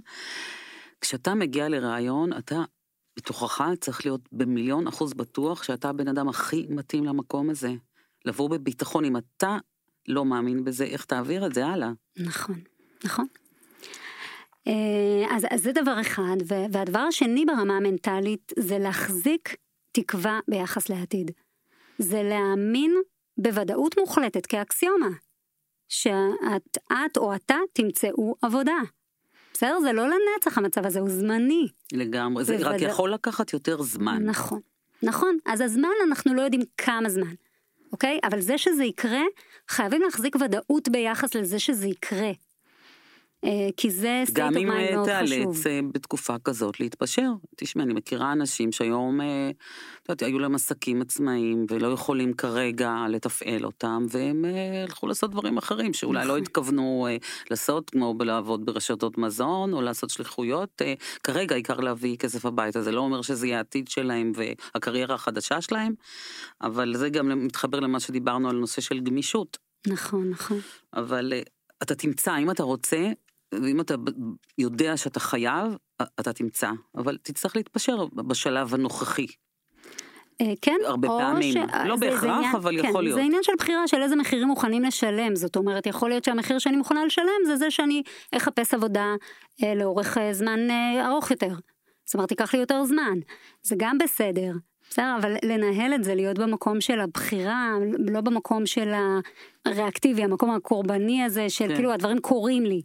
כשאתה 1.05 1.33
מגיע 1.33 1.69
לראיון, 1.69 2.37
אתה 2.37 2.63
בתוכך 3.17 3.61
צריך 3.79 4.05
להיות 4.05 4.21
במיליון 4.31 4.87
אחוז 4.87 5.13
בטוח 5.13 5.63
שאתה 5.63 5.89
הבן 5.89 6.07
אדם 6.07 6.29
הכי 6.29 6.65
מתאים 6.69 7.05
למקום 7.05 7.49
הזה. 7.49 7.73
לבוא 8.25 8.49
בביטחון, 8.49 9.05
אם 9.05 9.17
אתה 9.17 9.57
לא 10.07 10.25
מאמין 10.25 10.63
בזה, 10.63 10.83
איך 10.83 11.05
תעביר 11.05 11.45
את 11.45 11.53
זה 11.53 11.65
הלאה? 11.65 11.91
נכון, 12.17 12.59
נכון. 13.03 13.25
אה, 14.67 15.35
אז, 15.35 15.45
אז 15.49 15.63
זה 15.63 15.71
דבר 15.71 16.01
אחד, 16.01 16.37
והדבר 16.47 16.99
השני 16.99 17.45
ברמה 17.45 17.77
המנטלית 17.77 18.51
זה 18.59 18.77
להחזיק 18.77 19.55
תקווה 19.91 20.39
ביחס 20.47 20.89
לעתיד. 20.89 21.31
זה 21.97 22.23
להאמין 22.23 22.95
בוודאות 23.37 23.97
מוחלטת 23.99 24.45
כאקסיומה, 24.45 25.09
שאת 25.89 26.77
את 26.91 27.17
או 27.17 27.35
אתה 27.35 27.57
תמצאו 27.73 28.35
עבודה. 28.41 28.77
בסדר? 29.55 29.79
זה 29.79 29.93
לא 29.93 30.03
לנצח 30.07 30.57
המצב 30.57 30.85
הזה, 30.85 30.99
הוא 30.99 31.09
זמני. 31.09 31.67
לגמרי, 31.93 32.43
זה 32.45 32.55
רק 32.57 32.61
בוודא- 32.61 32.85
יכול 32.85 33.13
לקחת 33.13 33.53
יותר 33.53 33.81
זמן. 33.81 34.23
נכון, 34.25 34.59
נכון. 35.03 35.37
אז 35.45 35.61
הזמן, 35.61 35.89
אנחנו 36.07 36.33
לא 36.33 36.41
יודעים 36.41 36.61
כמה 36.77 37.09
זמן, 37.09 37.33
אוקיי? 37.91 38.19
אבל 38.23 38.41
זה 38.41 38.57
שזה 38.57 38.83
יקרה, 38.83 39.21
חייבים 39.69 40.01
להחזיק 40.01 40.35
ודאות 40.35 40.89
ביחס 40.89 41.35
לזה 41.35 41.59
שזה 41.59 41.87
יקרה. 41.87 42.31
אה, 43.45 43.69
כי 43.77 43.91
זה 43.91 44.23
state 44.27 44.31
גם 44.33 44.53
of 44.53 44.57
אם 44.57 44.69
mind 44.69 44.73
אה, 44.73 44.95
מאוד 44.95 45.09
חשוב. 45.09 45.27
תיאלץ 45.27 45.67
אה, 45.67 45.79
בתקופה 45.93 46.35
כזאת 46.43 46.79
להתפשר. 46.79 47.31
תשמע, 47.55 47.83
אני 47.83 47.93
מכירה 47.93 48.31
אנשים 48.31 48.71
שהיום, 48.71 49.21
אה, 49.21 49.49
את 50.03 50.09
יודעת, 50.09 50.21
היו 50.21 50.39
להם 50.39 50.55
עסקים 50.55 51.01
עצמאיים 51.01 51.65
ולא 51.69 51.87
יכולים 51.87 52.33
כרגע 52.33 52.95
לתפעל 53.09 53.65
אותם, 53.65 54.05
והם 54.09 54.45
אה, 54.45 54.83
הלכו 54.83 55.07
לעשות 55.07 55.31
דברים 55.31 55.57
אחרים 55.57 55.93
שאולי 55.93 56.19
לא 56.19 56.25
נכון. 56.25 56.41
התכוונו 56.41 57.07
לעשות, 57.49 57.89
כמו 57.89 58.15
לעבוד 58.19 58.65
ברשתות 58.65 59.17
מזון 59.17 59.73
או 59.73 59.81
לעשות 59.81 60.09
שליחויות. 60.09 60.81
כרגע 61.23 61.55
העיקר 61.55 61.79
להביא 61.79 62.17
כסף 62.17 62.45
הביתה, 62.45 62.81
זה 62.81 62.91
לא 62.91 63.01
אומר 63.01 63.21
שזה 63.21 63.47
יהיה 63.47 63.57
העתיד 63.57 63.87
שלהם 63.87 64.31
והקריירה 64.35 65.15
החדשה 65.15 65.61
שלהם, 65.61 65.93
אבל 66.61 66.95
זה 66.97 67.09
גם 67.09 67.45
מתחבר 67.45 67.79
למה 67.79 67.99
שדיברנו 67.99 68.49
על 68.49 68.55
נושא 68.55 68.81
של 68.81 68.99
גמישות. 68.99 69.57
נכון, 69.87 70.29
נכון. 70.29 70.59
אבל 70.93 71.33
אתה 71.83 71.95
תמצא, 71.95 72.37
אם 72.37 72.51
אתה 72.51 72.63
רוצה, 72.63 73.11
ואם 73.63 73.81
אתה 73.81 73.95
יודע 74.57 74.97
שאתה 74.97 75.19
חייב, 75.19 75.75
אתה 76.01 76.33
תמצא, 76.33 76.69
אבל 76.97 77.17
תצטרך 77.21 77.55
להתפשר 77.55 78.05
בשלב 78.13 78.73
הנוכחי. 78.73 79.25
אה, 80.41 80.53
כן, 80.61 80.77
הרבה 80.85 81.07
או 81.07 81.19
פעמים. 81.19 81.53
ש- 81.53 81.85
לא 81.87 81.95
בהכרח, 81.95 82.23
עניין- 82.23 82.55
אבל 82.55 82.81
כן, 82.81 82.87
יכול 82.89 83.03
להיות. 83.03 83.15
זה 83.15 83.23
עניין 83.25 83.43
של 83.43 83.51
בחירה 83.59 83.87
של 83.87 84.01
איזה 84.01 84.15
מחירים 84.15 84.47
מוכנים 84.47 84.83
לשלם. 84.83 85.35
זאת 85.35 85.55
אומרת, 85.55 85.87
יכול 85.87 86.09
להיות 86.09 86.23
שהמחיר 86.23 86.59
שאני 86.59 86.77
מוכנה 86.77 87.05
לשלם 87.05 87.45
זה 87.45 87.55
זה 87.55 87.71
שאני 87.71 88.01
אחפש 88.35 88.73
עבודה 88.73 89.15
אה, 89.63 89.75
לאורך 89.75 90.17
אה, 90.17 90.33
זמן 90.33 90.59
אה, 90.69 91.07
ארוך 91.07 91.31
יותר. 91.31 91.53
זאת 92.05 92.13
אומרת, 92.15 92.31
ייקח 92.31 92.53
לי 92.53 92.59
יותר 92.59 92.83
זמן. 92.85 93.19
זה 93.63 93.75
גם 93.79 93.97
בסדר. 93.97 94.51
בסדר, 94.89 95.15
אבל 95.19 95.35
לנהל 95.43 95.93
את 95.93 96.03
זה, 96.03 96.15
להיות 96.15 96.39
במקום 96.39 96.81
של 96.81 96.99
הבחירה, 96.99 97.73
לא 98.13 98.21
במקום 98.21 98.65
של 98.65 98.91
הריאקטיבי, 99.65 100.23
המקום 100.23 100.51
הקורבני 100.51 101.23
הזה, 101.23 101.49
של 101.49 101.67
כן. 101.67 101.75
כאילו 101.75 101.91
הדברים 101.93 102.19
קורים 102.19 102.63
לי. 102.63 102.81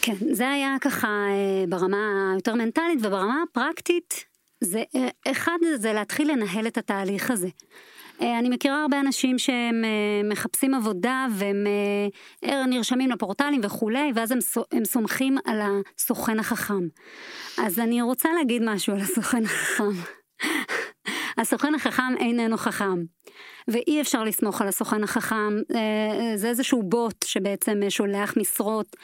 כן, 0.00 0.14
זה 0.32 0.50
היה 0.50 0.76
ככה 0.80 1.06
אה, 1.08 1.64
ברמה 1.68 2.30
היותר 2.32 2.54
מנטלית, 2.54 2.98
וברמה 3.02 3.42
הפרקטית, 3.42 4.24
זה 4.60 4.82
אה, 4.96 5.08
אחד 5.30 5.58
זה 5.76 5.92
להתחיל 5.92 6.32
לנהל 6.32 6.66
את 6.66 6.78
התהליך 6.78 7.30
הזה. 7.30 7.48
אה, 8.22 8.38
אני 8.38 8.48
מכירה 8.48 8.82
הרבה 8.82 9.00
אנשים 9.00 9.38
שהם 9.38 9.84
מחפשים 10.30 10.74
עבודה 10.74 11.26
והם 11.32 11.66
נרשמים 12.68 13.10
לפורטלים 13.10 13.60
וכולי, 13.64 14.12
ואז 14.14 14.32
הם, 14.32 14.38
הם 14.72 14.84
סומכים 14.84 15.38
על 15.44 15.60
הסוכן 15.96 16.38
החכם. 16.38 16.88
אז 17.58 17.78
אני 17.78 18.02
רוצה 18.02 18.28
להגיד 18.32 18.62
משהו 18.64 18.94
על 18.94 19.00
הסוכן 19.00 19.44
החכם. 19.44 19.92
הסוכן 21.38 21.74
החכם 21.74 22.16
איננו 22.18 22.56
חכם, 22.56 23.04
ואי 23.68 24.00
אפשר 24.00 24.24
לסמוך 24.24 24.62
על 24.62 24.68
הסוכן 24.68 25.04
החכם, 25.04 25.56
זה 26.36 26.48
איזשהו 26.48 26.82
בוט 26.82 27.24
שבעצם 27.24 27.80
שולח 27.88 28.34
משרות. 28.36 28.96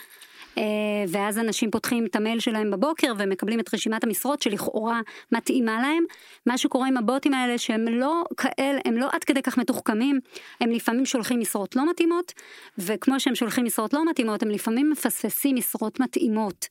אה, 0.59 1.05
ואז 1.09 1.39
אנשים 1.39 1.71
פותחים 1.71 2.07
את 2.07 2.17
המייל 2.17 2.41
שלהם 2.41 2.71
בבוקר 2.71 3.13
ומקבלים 3.19 3.61
את 3.61 3.75
רשימת 3.75 4.05
המשרות 4.05 4.43
שלכאורה 4.43 5.01
מתאימה 5.33 5.81
להם. 5.83 6.05
מה 6.47 6.59
שקורה 6.59 6.89
עם 6.89 6.97
הבוטים 6.97 7.35
האלה 7.35 7.59
שהם 7.59 7.89
לא 7.89 8.25
כאלה, 8.37 8.81
הם 8.85 8.97
לא 8.97 9.09
עד 9.13 9.25
כדי 9.25 9.43
כך 9.43 9.59
מתוחכמים, 9.59 10.21
הם 10.61 10.71
לפעמים 10.71 11.07
שולחים 11.07 11.41
משרות 11.41 11.77
לא 11.77 11.91
מתאימות, 11.91 12.33
וכמו 12.79 13.21
שהם 13.21 13.35
שולחים 13.35 13.65
משרות 13.65 13.93
לא 13.93 14.11
מתאימות, 14.11 14.43
הם 14.43 14.49
לפעמים 14.49 14.91
מפספסים 14.91 15.57
משרות 15.57 16.01
מתאימות. 16.01 16.67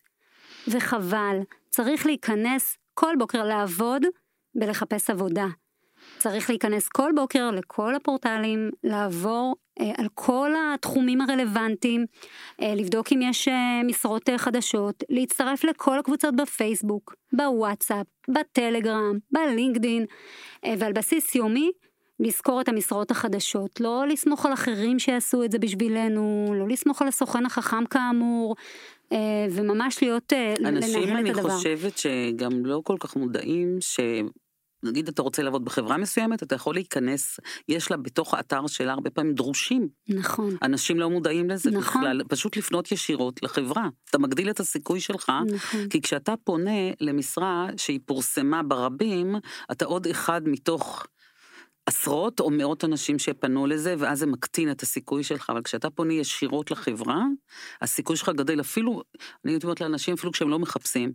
וחבל, 0.68 1.40
צריך 1.70 2.06
להיכנס 2.06 2.78
כל 2.94 3.14
בוקר 3.20 3.44
לעבוד 3.44 4.06
בלחפש 4.56 5.10
עבודה. 5.10 5.48
צריך 6.20 6.50
להיכנס 6.50 6.88
כל 6.88 7.12
בוקר 7.16 7.52
לכל 7.52 7.96
הפורטלים, 7.96 8.70
לעבור 8.84 9.56
אה, 9.80 9.92
על 9.98 10.08
כל 10.14 10.52
התחומים 10.74 11.22
הרלוונטיים, 11.22 12.06
אה, 12.62 12.76
לבדוק 12.76 13.08
אם 13.14 13.20
יש 13.22 13.48
אה, 13.48 13.82
משרות 13.84 14.30
אה, 14.30 14.38
חדשות, 14.38 15.04
להצטרף 15.10 15.64
לכל 15.64 16.00
הקבוצות 16.00 16.36
בפייסבוק, 16.36 17.16
בוואטסאפ, 17.34 18.08
בטלגרם, 18.30 19.18
בלינקדין, 19.32 20.06
אה, 20.66 20.74
ועל 20.78 20.94
בסיס 20.94 21.36
יומי 21.36 21.72
לזכור 22.20 22.62
את 22.62 22.70
המשרות 22.70 23.12
החדשות, 23.12 23.82
לא 23.82 24.08
לסמוך 24.08 24.46
על 24.46 24.54
אחרים 24.54 25.00
שיעשו 25.00 25.44
את 25.44 25.52
זה 25.52 25.60
בשבילנו, 25.60 26.54
לא 26.56 26.68
לסמוך 26.68 27.02
על 27.02 27.08
הסוכן 27.08 27.46
החכם 27.46 27.86
כאמור, 27.86 28.56
אה, 29.12 29.18
וממש 29.52 30.04
להיות, 30.04 30.34
אה, 30.34 30.54
אנשים, 30.66 31.04
לנהל 31.04 31.18
אני 31.18 31.32
את 31.32 31.38
הדבר. 31.38 31.50
חושבת 31.50 31.98
שגם 31.98 32.66
לא 32.66 32.82
כל 32.84 32.96
כך 33.00 33.16
מודעים 33.16 33.78
ש... 33.80 34.00
נגיד 34.84 35.08
אתה 35.08 35.22
רוצה 35.22 35.44
לעבוד 35.44 35.66
בחברה 35.66 35.98
מסוימת, 35.98 36.44
אתה 36.44 36.56
יכול 36.56 36.76
להיכנס, 36.76 37.40
יש 37.70 37.92
לה 37.92 37.98
בתוך 37.98 38.34
האתר 38.34 38.68
שלה 38.68 38.94
הרבה 38.94 39.10
פעמים 39.10 39.34
דרושים. 39.34 39.88
נכון, 40.10 40.56
אנשים 40.64 41.00
לא 41.00 41.10
מודעים 41.10 41.50
לזה 41.50 41.72
נכון. 41.72 42.02
בכלל, 42.02 42.22
פשוט 42.30 42.58
לפנות 42.58 42.92
ישירות 42.92 43.44
לחברה. 43.44 43.90
אתה 44.10 44.18
מגדיל 44.18 44.50
את 44.50 44.60
הסיכוי 44.60 45.00
שלך, 45.00 45.32
נכון. 45.48 45.90
כי 45.90 46.02
כשאתה 46.02 46.34
פונה 46.44 46.92
למשרה 47.02 47.68
שהיא 47.78 48.00
פורסמה 48.06 48.64
ברבים, 48.64 49.36
אתה 49.72 49.86
עוד 49.86 50.08
אחד 50.08 50.42
מתוך 50.46 51.08
עשרות 51.88 52.40
או 52.40 52.50
מאות 52.50 52.84
אנשים 52.84 53.20
שפנו 53.20 53.68
לזה, 53.68 53.96
ואז 53.98 54.20
זה 54.20 54.26
מקטין 54.26 54.72
את 54.72 54.82
הסיכוי 54.82 55.24
שלך, 55.24 55.50
אבל 55.50 55.62
כשאתה 55.62 55.90
פונה 55.90 56.14
ישירות 56.14 56.72
לחברה, 56.72 57.24
הסיכוי 57.82 58.16
שלך 58.16 58.30
גדל 58.30 58.60
אפילו, 58.60 59.02
אני 59.46 59.54
הייתי 59.54 59.66
אומרת 59.66 59.82
לאנשים 59.82 60.14
אפילו 60.14 60.32
כשהם 60.32 60.50
לא 60.50 60.60
מחפשים. 60.60 61.12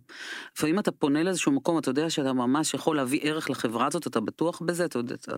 לפעמים 0.57 0.79
אתה 0.79 0.91
פונה 0.91 1.23
לאיזשהו 1.23 1.51
מקום, 1.51 1.77
אתה 1.77 1.89
יודע 1.89 2.09
שאתה 2.09 2.33
ממש 2.33 2.73
יכול 2.73 2.95
להביא 2.95 3.19
ערך 3.23 3.49
לחברה 3.49 3.87
הזאת, 3.87 4.07
אתה 4.07 4.19
בטוח 4.19 4.61
בזה, 4.61 4.85
אתה 4.85 4.99
יודע, 4.99 5.15
אתה 5.15 5.35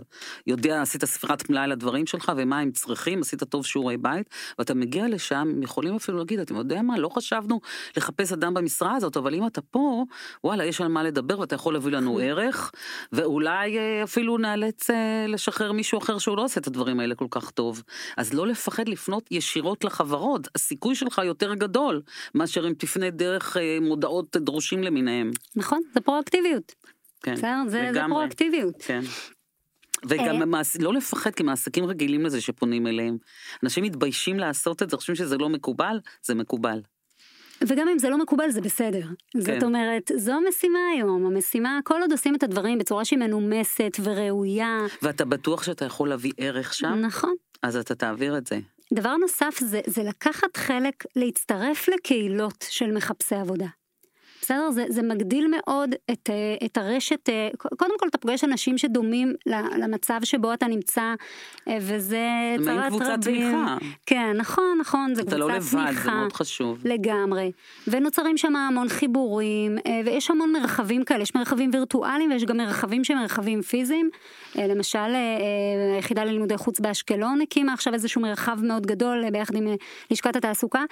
יודע 0.47 0.81
עשית 0.81 1.05
ספירת 1.05 1.49
מלאי 1.49 1.67
לדברים 1.67 2.05
שלך 2.05 2.31
ומה 2.37 2.59
הם 2.59 2.71
צריכים, 2.71 3.21
עשית 3.21 3.43
טוב 3.43 3.65
שיעורי 3.65 3.97
בית, 3.97 4.29
ואתה 4.59 4.73
מגיע 4.73 5.07
לשם, 5.07 5.63
יכולים 5.63 5.95
אפילו 5.95 6.17
להגיד, 6.17 6.39
אתם 6.39 6.55
יודע 6.55 6.81
מה, 6.81 6.97
לא 6.97 7.09
חשבנו 7.09 7.59
לחפש 7.97 8.31
אדם 8.31 8.53
במשרה 8.53 8.95
הזאת, 8.95 9.17
אבל 9.17 9.33
אם 9.33 9.47
אתה 9.47 9.61
פה, 9.61 10.03
וואלה, 10.43 10.65
יש 10.65 10.81
על 10.81 10.87
מה 10.87 11.03
לדבר 11.03 11.39
ואתה 11.39 11.55
יכול 11.55 11.73
להביא 11.73 11.91
לנו 11.91 12.19
ערך, 12.23 12.71
ואולי 13.11 13.77
אה, 13.77 14.03
אפילו 14.03 14.37
נאלץ 14.37 14.89
אה, 14.89 15.24
לשחרר 15.27 15.71
מישהו 15.71 15.97
אחר 15.97 16.17
שהוא 16.17 16.37
לא 16.37 16.43
עושה 16.43 16.59
את 16.59 16.67
הדברים 16.67 16.99
האלה 16.99 17.15
כל 17.15 17.27
כך 17.31 17.51
טוב. 17.51 17.83
אז 18.17 18.33
לא 18.33 18.47
לפחד 18.47 18.89
לפנות 18.89 19.31
ישירות 19.31 19.83
לחברות, 19.83 20.47
הסיכוי 20.55 20.95
שלך 20.95 21.21
יותר 21.25 21.53
גדול 21.53 22.01
מאשר 22.35 22.67
אם 22.67 22.73
תפנה 22.73 23.09
דרך 23.09 23.57
אה, 23.57 23.77
מודעות 23.81 24.37
דרושים 24.37 24.83
למיניהם. 24.83 25.31
נכון, 25.55 25.81
זה 25.93 26.01
פרואקטיביות. 26.01 26.75
כן. 27.23 27.33
בסדר? 27.33 27.61
זה, 27.67 27.89
זה. 27.93 28.01
פרואקטיביות. 28.07 28.75
כן. 28.79 29.01
וגם 30.09 30.41
אה. 30.41 30.45
מעש... 30.45 30.77
לא 30.77 30.93
לפחד, 30.93 31.31
כי 31.31 31.43
מעסיקים 31.43 31.85
רגילים 31.85 32.25
לזה 32.25 32.41
שפונים 32.41 32.87
אליהם. 32.87 33.17
אנשים 33.63 33.83
מתביישים 33.83 34.39
לעשות 34.39 34.83
את 34.83 34.89
זה, 34.89 34.97
חושבים 34.97 35.15
שזה 35.15 35.37
לא 35.37 35.49
מקובל, 35.49 35.99
זה 36.23 36.35
מקובל. 36.35 36.81
וגם 37.61 37.87
אם 37.87 37.99
זה 37.99 38.09
לא 38.09 38.17
מקובל 38.17 38.49
זה 38.49 38.61
בסדר. 38.61 39.01
כן. 39.33 39.39
זאת 39.41 39.63
אומרת, 39.63 40.11
זו 40.15 40.31
המשימה 40.31 40.79
היום, 40.93 41.25
המשימה, 41.25 41.79
כל 41.83 42.01
עוד 42.01 42.11
עושים 42.11 42.35
את 42.35 42.43
הדברים 42.43 42.77
בצורה 42.77 43.05
שהיא 43.05 43.19
מנומסת 43.19 43.97
וראויה, 44.03 44.79
ואתה 45.01 45.25
בטוח 45.25 45.63
שאתה 45.63 45.85
יכול 45.85 46.09
להביא 46.09 46.31
ערך 46.37 46.73
שם, 46.73 46.93
נכון. 46.93 47.35
אז 47.63 47.75
אתה 47.75 47.95
תעביר 47.95 48.37
את 48.37 48.47
זה. 48.47 48.59
דבר 48.93 49.17
נוסף 49.17 49.59
זה, 49.59 49.81
זה 49.85 50.03
לקחת 50.03 50.57
חלק, 50.57 51.03
להצטרף 51.15 51.87
לקהילות 51.87 52.65
של 52.69 52.91
מחפשי 52.91 53.35
עבודה. 53.35 53.67
בסדר? 54.45 54.71
זה, 54.71 54.85
זה 54.89 55.01
מגדיל 55.01 55.47
מאוד 55.57 55.95
את, 56.11 56.29
אה, 56.29 56.65
את 56.65 56.77
הרשת, 56.77 57.29
אה, 57.29 57.49
קודם 57.57 57.99
כל 57.99 58.07
אתה 58.07 58.17
פוגש 58.17 58.43
אנשים 58.43 58.77
שדומים 58.77 59.33
למצב 59.77 60.19
שבו 60.23 60.53
אתה 60.53 60.67
נמצא, 60.67 61.13
אה, 61.67 61.77
וזה 61.81 62.19
צרת 62.65 62.89
קבוצת 62.89 63.05
רבים. 63.05 63.51
תמיכה. 63.51 63.77
כן, 64.05 64.37
נכון, 64.37 64.77
נכון, 64.81 65.15
זה 65.15 65.21
אתה 65.21 65.31
קבוצת 65.31 65.39
לא 65.39 65.51
לבד, 65.51 65.71
תמיכה. 65.71 66.03
זה 66.03 66.11
מאוד 66.11 66.33
חשוב. 66.33 66.79
לגמרי. 66.85 67.51
ונוצרים 67.87 68.37
שם 68.37 68.55
המון 68.55 68.89
חיבורים, 68.89 69.77
ויש 70.05 70.31
המון 70.31 70.51
מרחבים 70.51 71.03
כאלה, 71.03 71.21
יש 71.21 71.35
מרחבים 71.35 71.69
וירטואליים 71.73 72.31
ויש 72.31 72.45
גם 72.45 72.57
מרחבים 72.57 73.03
שהם 73.03 73.17
מרחבים 73.17 73.61
פיזיים. 73.61 74.09
למשל, 74.55 75.15
היחידה 75.95 76.23
ללימודי 76.23 76.57
חוץ 76.57 76.79
באשקלון 76.79 77.41
הקימה 77.41 77.73
עכשיו 77.73 77.93
איזשהו 77.93 78.21
מרחב 78.21 78.57
מאוד 78.63 78.85
גדול 78.85 79.29
ביחד 79.31 79.55
עם 79.55 79.67
לשכת 80.11 80.35
התעסוקה. 80.35 80.83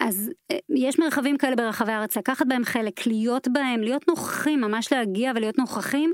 אז 0.00 0.30
יש 0.68 0.98
מרחבים 0.98 1.38
כאלה 1.38 1.56
ברחבי 1.56 1.92
הארץ, 1.92 2.16
לקחת 2.16 2.46
בהם 2.46 2.61
חלק, 2.64 3.06
להיות 3.06 3.48
בהם, 3.52 3.80
להיות 3.80 4.08
נוכחים, 4.08 4.60
ממש 4.60 4.92
להגיע 4.92 5.32
ולהיות 5.36 5.58
נוכחים, 5.58 6.12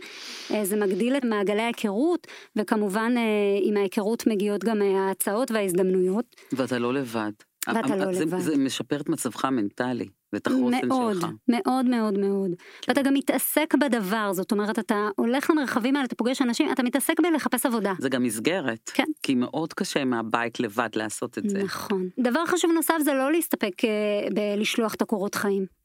אה, 0.50 0.64
זה 0.64 0.76
מגדיל 0.76 1.16
את 1.16 1.24
מעגלי 1.24 1.62
ההיכרות, 1.62 2.26
וכמובן 2.56 3.14
אה, 3.16 3.22
עם 3.62 3.76
ההיכרות 3.76 4.26
מגיעות 4.26 4.64
גם 4.64 4.82
אה, 4.82 5.00
ההצעות 5.00 5.50
וההזדמנויות. 5.50 6.36
ואתה 6.52 6.78
לא 6.78 6.94
לבד. 6.94 7.32
ואתה 7.74 7.96
לא 7.96 8.12
זה, 8.12 8.24
לבד. 8.24 8.38
זה 8.38 8.56
משפר 8.56 9.00
את 9.00 9.08
מצבך 9.08 9.44
המנטלי, 9.44 10.08
ואת 10.32 10.46
החוסן 10.46 10.88
מאוד, 10.88 11.14
שלך. 11.14 11.26
מאוד 11.48 11.86
מאוד 11.86 12.18
מאוד. 12.18 12.50
ואתה 12.88 13.02
גם 13.02 13.14
מתעסק 13.14 13.74
בדבר, 13.80 14.32
זאת 14.32 14.52
אומרת, 14.52 14.78
אתה 14.78 15.08
הולך 15.16 15.50
למרחבים 15.50 15.96
האלה, 15.96 16.06
אתה 16.06 16.14
פוגש 16.14 16.42
אנשים, 16.42 16.72
אתה 16.72 16.82
מתעסק 16.82 17.20
בלחפש 17.20 17.66
עבודה. 17.66 17.92
זה 17.98 18.08
גם 18.08 18.22
מסגרת. 18.22 18.90
כן. 18.94 19.04
כי 19.22 19.34
מאוד 19.34 19.72
קשה 19.72 20.04
מהבית 20.04 20.60
לבד 20.60 20.88
לעשות 20.96 21.38
את 21.38 21.50
זה. 21.50 21.62
נכון. 21.62 22.08
דבר 22.18 22.46
חשוב 22.46 22.70
נוסף 22.74 22.94
זה 23.04 23.14
לא 23.14 23.32
להסתפק 23.32 23.84
אה, 23.84 23.90
בלשלוח 24.34 24.94
את 24.94 25.02
הקורות 25.02 25.34
חיים. 25.34 25.77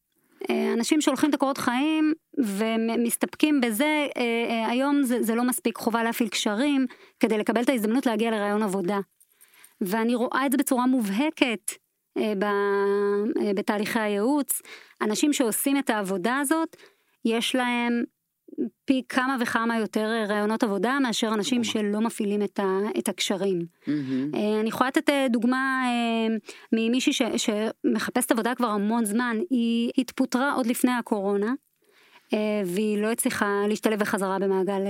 אה, 0.49 0.73
אנשים 0.73 1.01
שולחים 1.01 1.29
את 1.29 1.35
הקורות 1.35 1.57
חיים 1.57 2.13
ומסתפקים 2.37 3.61
בזה, 3.61 4.07
אה, 4.17 4.21
אה, 4.49 4.69
היום 4.69 5.03
זה, 5.03 5.23
זה 5.23 5.35
לא 5.35 5.43
מספיק 5.43 5.77
חובה 5.77 6.03
להפעיל 6.03 6.29
קשרים 6.29 6.85
כדי 7.19 7.37
לקבל 7.37 7.61
את 7.61 7.69
ההזדמנות 7.69 8.05
להגיע 8.05 8.31
לרעיון 8.31 8.63
עבודה. 8.63 8.99
ואני 9.81 10.15
רואה 10.15 10.45
את 10.45 10.51
זה 10.51 10.57
בצורה 10.57 10.87
מובהקת 10.87 11.71
בתהליכי 13.55 13.99
הייעוץ. 13.99 14.61
אנשים 15.01 15.33
שעושים 15.33 15.77
את 15.77 15.89
העבודה 15.89 16.37
הזאת, 16.37 16.75
יש 17.25 17.55
להם 17.55 18.03
פי 18.85 19.01
כמה 19.09 19.37
וכמה 19.39 19.79
יותר 19.79 20.25
רעיונות 20.29 20.63
עבודה 20.63 20.97
מאשר 20.99 21.33
אנשים 21.33 21.63
שלא 21.63 22.01
מפעילים 22.01 22.41
את, 22.43 22.59
ה, 22.59 22.79
את 22.97 23.09
הקשרים. 23.09 23.65
אה, 24.35 24.59
אני 24.59 24.69
יכולה 24.69 24.87
לתת 24.87 25.09
אה, 25.09 25.27
דוגמה 25.29 25.83
אה, 25.85 26.35
ממישהי 26.73 27.13
ש- 27.13 27.21
שמחפשת 27.37 28.31
עבודה 28.31 28.55
כבר 28.55 28.67
המון 28.67 29.05
זמן, 29.05 29.37
היא 29.49 29.91
התפוטרה 29.97 30.53
עוד 30.53 30.65
לפני 30.65 30.91
הקורונה. 30.91 31.53
והיא 32.65 33.01
לא 33.01 33.11
הצליחה 33.11 33.63
להשתלב 33.67 33.99
בחזרה 33.99 34.39
במעגל 34.39 34.81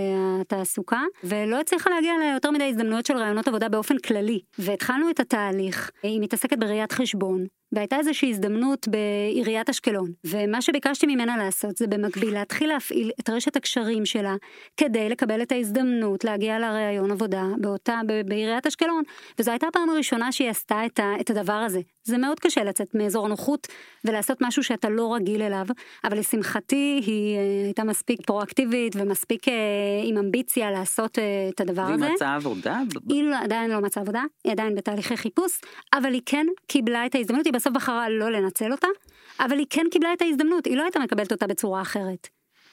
התעסוקה, 0.42 1.02
ולא 1.24 1.60
הצליחה 1.60 1.90
להגיע 1.90 2.12
ליותר 2.22 2.52
מדי 2.52 2.64
הזדמנויות 2.64 3.06
של 3.06 3.18
רעיונות 3.18 3.48
עבודה 3.48 3.70
באופן 3.70 3.98
כללי. 3.98 4.40
והתחלנו 4.60 5.10
את 5.10 5.20
התהליך, 5.20 5.92
היא 6.04 6.22
מתעסקת 6.22 6.58
בראיית 6.58 6.92
חשבון, 6.92 7.46
והייתה 7.74 7.98
איזושהי 7.98 8.30
הזדמנות 8.30 8.88
בעיריית 8.88 9.70
אשקלון. 9.70 10.12
ומה 10.24 10.62
שביקשתי 10.62 11.08
ממנה 11.08 11.38
לעשות 11.38 11.78
זה 11.78 11.88
במקביל 11.88 12.34
להתחיל 12.34 12.70
להפעיל 12.70 13.12
את 13.20 13.30
רשת 13.30 13.56
הקשרים 13.56 14.06
שלה, 14.06 14.36
כדי 14.78 15.10
לקבל 15.10 15.42
את 15.42 15.52
ההזדמנות 15.52 16.24
להגיע 16.24 16.60
לראיון 16.60 17.12
עבודה 17.12 17.44
באותה, 17.58 18.00
בעיריית 18.26 18.68
אשקלון. 18.68 19.04
וזו 19.40 19.52
הייתה 19.52 19.68
הפעם 19.68 19.90
הראשונה 19.90 20.32
שהיא 20.32 20.50
עשתה 20.50 20.86
את, 20.86 21.00
ה, 21.00 21.14
את 21.22 21.30
הדבר 21.30 21.54
הזה. 21.54 21.80
זה 22.04 22.18
מאוד 22.18 22.40
קשה 22.40 22.64
לצאת 22.64 22.96
מאזור 22.96 23.26
הנוחות 23.26 23.68
ולעשות 24.06 24.38
משהו 24.42 24.64
שאתה 24.64 24.90
לא 24.90 25.14
רגיל 25.16 25.42
אליו, 25.42 25.66
אבל 26.04 26.20
לשמחתי 26.20 27.02
היא 27.06 27.38
אה, 27.38 27.66
הייתה 27.66 27.84
מספיק 27.84 28.22
פרואקטיבית 28.26 28.96
ומספיק 28.96 29.48
אה, 29.48 29.54
עם 30.04 30.18
אמביציה 30.18 30.72
לעשות 30.72 31.20
אה, 31.20 31.50
את 31.50 31.62
הדבר 31.62 31.82
והיא 31.82 31.96
הזה. 31.96 32.10
מצאה 32.14 32.36
עבודה? 32.36 32.80
היא 33.10 33.24
לא, 33.24 33.38
עדיין 33.44 33.72
לא 33.72 33.82
מצאה 33.82 34.04
עבודה, 34.04 34.24
היא 34.44 34.52
עדיין 34.52 34.76
בתהליכי 34.76 35.18
חיפוש, 35.18 35.62
אבל 35.94 36.14
היא 36.14 36.22
כן 36.26 36.46
קיבלה 36.68 37.06
את 37.06 37.16
ההזדמנות, 37.16 37.46
היא 37.46 37.54
בסוף 37.64 37.74
בחרה 37.74 38.10
לא 38.10 38.32
לנצל 38.32 38.72
אותה, 38.72 38.88
אבל 39.40 39.58
היא 39.58 39.66
כן 39.70 39.86
קיבלה 39.92 40.14
את 40.14 40.22
ההזדמנות, 40.22 40.66
היא 40.66 40.78
לא 40.78 40.84
הייתה 40.84 41.00
מקבלת 41.00 41.32
אותה 41.32 41.48
בצורה 41.48 41.82
אחרת. 41.82 42.28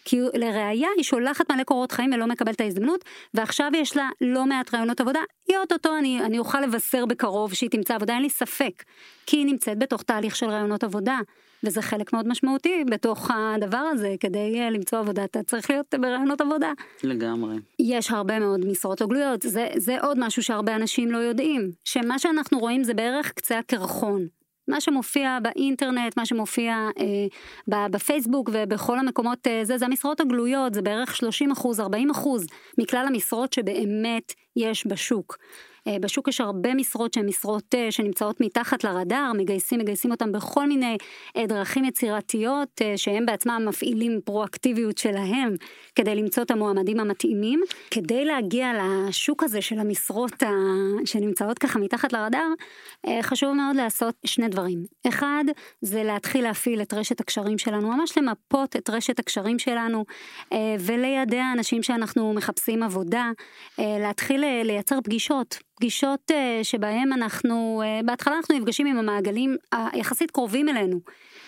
כי 0.04 0.20
לראיה 0.34 0.88
היא 0.96 1.04
שולחת 1.04 1.50
מלא 1.50 1.62
קורות 1.62 1.92
חיים 1.92 2.12
ולא 2.12 2.26
מקבלת 2.26 2.54
את 2.54 2.60
ההזדמנות, 2.60 3.04
ועכשיו 3.34 3.70
יש 3.74 3.96
לה 3.96 4.08
לא 4.20 4.46
מעט 4.46 4.74
רעיונות 4.74 5.00
עבודה, 5.00 5.20
היא 5.48 5.56
אוטוטו 5.58 5.98
אני, 5.98 6.20
אני 6.24 6.38
אוכל 6.38 6.60
לבשר 6.60 7.06
בקרוב 7.06 7.54
שהיא 7.54 7.70
תמצא 7.70 7.94
עבודה, 7.94 8.14
אין 8.14 8.22
לי 8.22 8.30
ספק, 8.30 8.82
כי 9.26 9.36
היא 9.36 9.46
נמצאת 9.46 9.78
בתוך 9.78 10.02
תהליך 10.02 10.36
של 10.36 10.46
רעיונות 10.46 10.84
עבודה, 10.84 11.18
וזה 11.64 11.82
חלק 11.82 12.12
מאוד 12.12 12.28
משמעותי 12.28 12.84
בתוך 12.90 13.30
הדבר 13.34 13.76
הזה, 13.76 14.14
כדי 14.20 14.60
אה, 14.60 14.70
למצוא 14.70 14.98
עבודה 14.98 15.24
אתה 15.24 15.42
צריך 15.42 15.70
להיות 15.70 15.94
ברעיונות 16.00 16.40
עבודה. 16.40 16.72
לגמרי. 17.04 17.56
יש 17.78 18.10
הרבה 18.10 18.38
מאוד 18.38 18.64
משרות 18.64 19.00
לא 19.00 19.06
גלויות, 19.06 19.42
זה, 19.42 19.68
זה 19.76 20.00
עוד 20.00 20.18
משהו 20.20 20.42
שהרבה 20.42 20.76
אנשים 20.76 21.10
לא 21.10 21.18
יודעים, 21.18 21.70
שמה 21.84 22.18
שאנחנו 22.18 22.58
רואים 22.58 22.84
זה 22.84 22.94
בערך 22.94 23.32
קצה 23.32 23.58
הקרחון. 23.58 24.39
מה 24.70 24.80
שמופיע 24.80 25.38
באינטרנט, 25.42 26.16
מה 26.16 26.26
שמופיע 26.26 26.88
אה, 26.98 27.86
בפייסבוק 27.88 28.50
ובכל 28.52 28.98
המקומות, 28.98 29.46
אה, 29.46 29.60
זה, 29.64 29.78
זה 29.78 29.84
המשרות 29.84 30.20
הגלויות, 30.20 30.74
זה 30.74 30.82
בערך 30.82 31.16
30 31.16 31.50
אחוז, 31.50 31.80
40 31.80 32.10
אחוז 32.10 32.46
מכלל 32.78 33.06
המשרות 33.06 33.52
שבאמת 33.52 34.32
יש 34.56 34.86
בשוק. 34.86 35.36
אה, 35.86 35.96
בשוק 36.00 36.28
יש 36.28 36.40
הרבה 36.40 36.74
משרות 36.74 37.14
שהן 37.14 37.26
משרות 37.26 37.74
אה, 37.74 37.90
שנמצאות 37.90 38.40
מתחת 38.40 38.84
לרדאר, 38.84 39.32
מגייסים, 39.38 39.80
מגייסים 39.80 40.10
אותם 40.10 40.32
בכל 40.32 40.66
מיני 40.66 40.96
אה, 41.36 41.46
דרכים 41.46 41.84
יצירתיות, 41.84 42.80
שהם 42.96 43.26
בעצמם 43.26 43.62
מפעילים 43.68 44.20
פרואקטיביות 44.24 44.98
שלהם 44.98 45.54
כדי 45.94 46.14
למצוא 46.14 46.42
את 46.42 46.50
המועמדים 46.50 47.00
המתאימים. 47.00 47.60
כדי 47.90 48.24
להגיע 48.24 48.72
לשוק 49.08 49.42
הזה 49.42 49.62
של 49.62 49.78
המשרות 49.78 50.42
ה... 50.42 50.48
שנמצאות 51.04 51.58
ככה 51.58 51.78
מתחת 51.78 52.12
לרדאר, 52.12 52.48
חשוב 53.22 53.52
מאוד 53.52 53.76
לעשות 53.76 54.14
שני 54.26 54.48
דברים. 54.48 54.84
אחד, 55.08 55.44
זה 55.80 56.02
להתחיל 56.02 56.44
להפעיל 56.44 56.82
את 56.82 56.94
רשת 56.94 57.20
הקשרים 57.20 57.58
שלנו, 57.58 57.96
ממש 57.96 58.18
למפות 58.18 58.76
את 58.76 58.90
רשת 58.90 59.18
הקשרים 59.18 59.58
שלנו 59.58 60.04
ולידע 60.80 61.44
אנשים 61.52 61.82
שאנחנו 61.82 62.32
מחפשים 62.32 62.82
עבודה, 62.82 63.30
להתחיל 63.78 64.44
לייצר 64.64 65.00
פגישות. 65.04 65.58
פגישות 65.80 66.30
אה, 66.30 66.60
שבהם 66.62 67.12
אנחנו, 67.12 67.82
אה, 67.84 68.00
בהתחלה 68.04 68.36
אנחנו 68.36 68.58
נפגשים 68.58 68.86
עם 68.86 68.98
המעגלים 68.98 69.56
היחסית 69.72 70.30
קרובים 70.30 70.68
אלינו. 70.68 71.00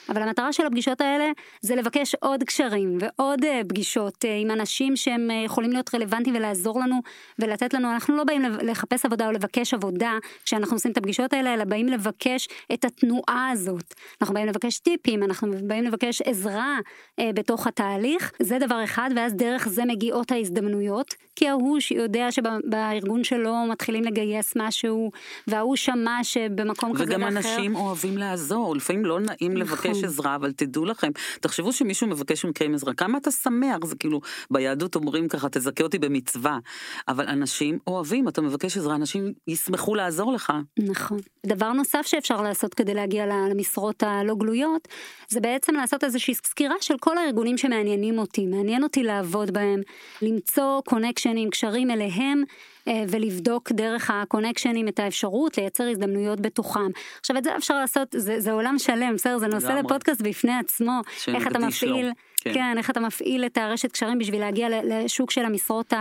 אבל 0.09 0.23
המטרה 0.23 0.53
של 0.53 0.67
הפגישות 0.67 1.01
האלה 1.01 1.31
זה 1.61 1.77
לבקש 1.77 2.15
עוד 2.15 2.43
קשרים 2.43 2.99
ועוד 3.01 3.45
אה, 3.45 3.61
פגישות 3.69 4.25
אה, 4.25 4.37
עם 4.37 4.51
אנשים 4.51 4.97
שהם 4.97 5.31
אה, 5.31 5.43
יכולים 5.45 5.73
להיות 5.73 5.95
רלוונטיים 5.95 6.37
ולעזור 6.37 6.81
לנו 6.81 7.01
ולתת 7.39 7.75
לנו, 7.75 7.93
אנחנו 7.93 8.17
לא 8.17 8.25
באים 8.25 8.43
לחפש 8.43 9.05
עבודה 9.05 9.27
או 9.27 9.33
לבקש 9.33 9.75
עבודה 9.75 10.13
כשאנחנו 10.45 10.77
עושים 10.77 10.93
את 10.93 10.97
הפגישות 10.97 11.33
האלה, 11.33 11.55
אלא 11.55 11.65
באים 11.65 11.87
לבקש 11.87 12.49
את 12.73 12.85
התנועה 12.85 13.51
הזאת. 13.53 13.95
אנחנו 14.21 14.35
באים 14.35 14.47
לבקש 14.47 14.79
טיפים, 14.79 15.23
אנחנו 15.23 15.53
באים 15.63 15.85
לבקש 15.85 16.23
עזרה 16.23 16.79
אה, 17.19 17.31
בתוך 17.35 17.67
התהליך, 17.67 18.33
זה 18.43 18.59
דבר 18.59 18.85
אחד, 18.85 19.11
ואז 19.17 19.35
דרך 19.35 19.69
זה 19.69 19.85
מגיעות 19.85 20.33
ההזדמנויות, 20.33 21.15
כי 21.37 21.49
ההוא 21.49 21.81
שיודע 21.81 22.31
שבארגון 22.31 23.25
שלו 23.25 23.55
מתחילים 23.71 24.05
לגייס 24.05 24.53
משהו, 24.57 25.11
וההוא 25.47 25.77
שמע 25.77 26.19
שבמקום 26.23 26.95
כזה 26.95 27.05
וגם 27.05 27.21
ואחר. 27.23 27.37
אנשים 27.37 27.77
אוהבים 27.77 28.19
לעזור, 28.19 28.77
לפעמים 28.77 29.05
לא 29.05 29.21
נעים 29.21 29.57
לבקש 29.57 29.92
נכון. 29.99 30.05
עזרה, 30.05 30.35
אבל 30.35 30.53
תדעו 30.53 30.85
לכם, 30.85 31.11
תחשבו 31.41 31.73
שמישהו 31.73 32.07
מבקש 32.07 32.45
מכם 32.45 32.75
עזרה, 32.75 32.95
כמה 32.95 33.19
אתה 33.19 33.31
שמח, 33.31 33.85
זה 33.85 33.97
כאילו, 33.97 34.21
ביהדות 34.51 34.95
אומרים 34.95 35.29
ככה, 35.29 35.49
תזכה 35.49 35.85
אותי 35.85 35.99
במצווה, 35.99 36.59
אבל 37.09 37.29
אנשים 37.29 37.79
אוהבים, 37.87 38.29
אתה 38.29 38.41
מבקש 38.41 38.77
עזרה, 38.77 38.95
אנשים 38.95 39.33
ישמחו 39.49 39.95
לעזור 39.95 40.33
לך. 40.33 40.53
נכון. 40.79 41.19
דבר 41.47 41.73
נוסף 41.73 42.07
שאפשר 42.07 42.43
לעשות 42.43 42.75
כדי 42.75 42.95
להגיע 42.95 43.27
למשרות 43.27 44.03
הלא 44.03 44.35
גלויות, 44.35 44.89
זה 45.29 45.41
בעצם 45.41 45.75
לעשות 45.75 46.05
איזושהי 46.05 46.35
סקירה 46.35 46.75
של 46.81 46.95
כל 47.01 47.19
הארגונים 47.19 47.59
שמעניינים 47.59 48.19
אותי. 48.19 48.47
מעניין 48.47 48.83
אותי 48.83 49.03
לעבוד 49.03 49.51
בהם, 49.51 49.81
למצוא 50.23 50.81
קונקשנים, 50.85 51.51
קשרים 51.51 51.91
אליהם, 51.91 52.43
ולבדוק 53.09 53.73
דרך 53.73 54.11
הקונקשנים 54.15 54.89
את 54.89 54.99
האפשרות 54.99 55.59
לייצר 55.59 55.85
הזדמנויות 55.85 56.41
בתוכם. 56.41 56.91
עכשיו 57.21 57.37
את 57.37 57.45
זה 57.45 57.57
אפשר 57.57 57.81
לעשות, 57.81 58.09
זה, 58.17 58.41
זה 58.41 58.53
עולם 58.53 58.79
שלם, 58.79 59.15
בסדר? 59.15 59.39
זה 59.39 59.47
נושא. 59.47 59.67
לפודקאסט 59.67 60.21
בפני 60.21 60.59
עצמו, 60.59 61.01
איך 61.29 61.47
אתה. 61.47 61.59
מפעיל, 61.59 62.13
כן. 62.41 62.55
כן, 62.55 62.79
איך 62.79 62.91
אתה 62.91 63.01
מפעיל 63.01 63.47
את 63.47 63.59
הרשת 63.59 63.93
קשרים 63.93 64.19
בשביל 64.19 64.41
להגיע 64.41 64.69
לשוק 64.85 65.31
של 65.31 65.45
המשרות 65.45 65.93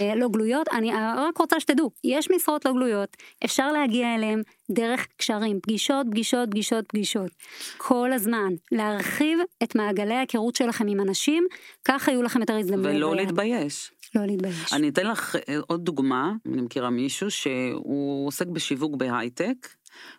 הלא 0.00 0.28
גלויות. 0.28 0.68
אני 0.68 0.92
רק 1.16 1.38
רוצה 1.38 1.60
שתדעו, 1.60 1.90
יש 2.04 2.30
משרות 2.30 2.64
לא 2.64 2.72
גלויות, 2.72 3.16
אפשר 3.44 3.72
להגיע 3.72 4.14
אליהם 4.14 4.42
דרך 4.70 5.06
קשרים, 5.16 5.60
פגישות, 5.62 6.06
פגישות, 6.10 6.50
פגישות, 6.50 6.86
פגישות. 6.88 7.30
כל 7.76 8.12
הזמן, 8.12 8.52
להרחיב 8.72 9.38
את 9.62 9.74
מעגלי 9.74 10.14
ההיכרות 10.14 10.56
שלכם 10.56 10.88
עם 10.88 11.00
אנשים, 11.00 11.46
כך 11.84 12.08
היו 12.08 12.22
לכם 12.22 12.40
יותר 12.40 12.56
הזדמנויות. 12.56 12.96
ולא. 12.96 13.16
להתבייש. 13.16 13.92
לא 14.14 14.26
להתבייש. 14.26 14.72
אני 14.72 14.88
אתן 14.88 15.06
לך 15.06 15.36
אה, 15.36 15.58
עוד 15.66 15.84
דוגמה, 15.84 16.32
אני 16.46 16.62
מכירה 16.62 16.90
מישהו 16.90 17.30
שהוא 17.30 18.26
עוסק 18.26 18.46
בשיווק 18.46 18.96
בהייטק, 18.96 19.68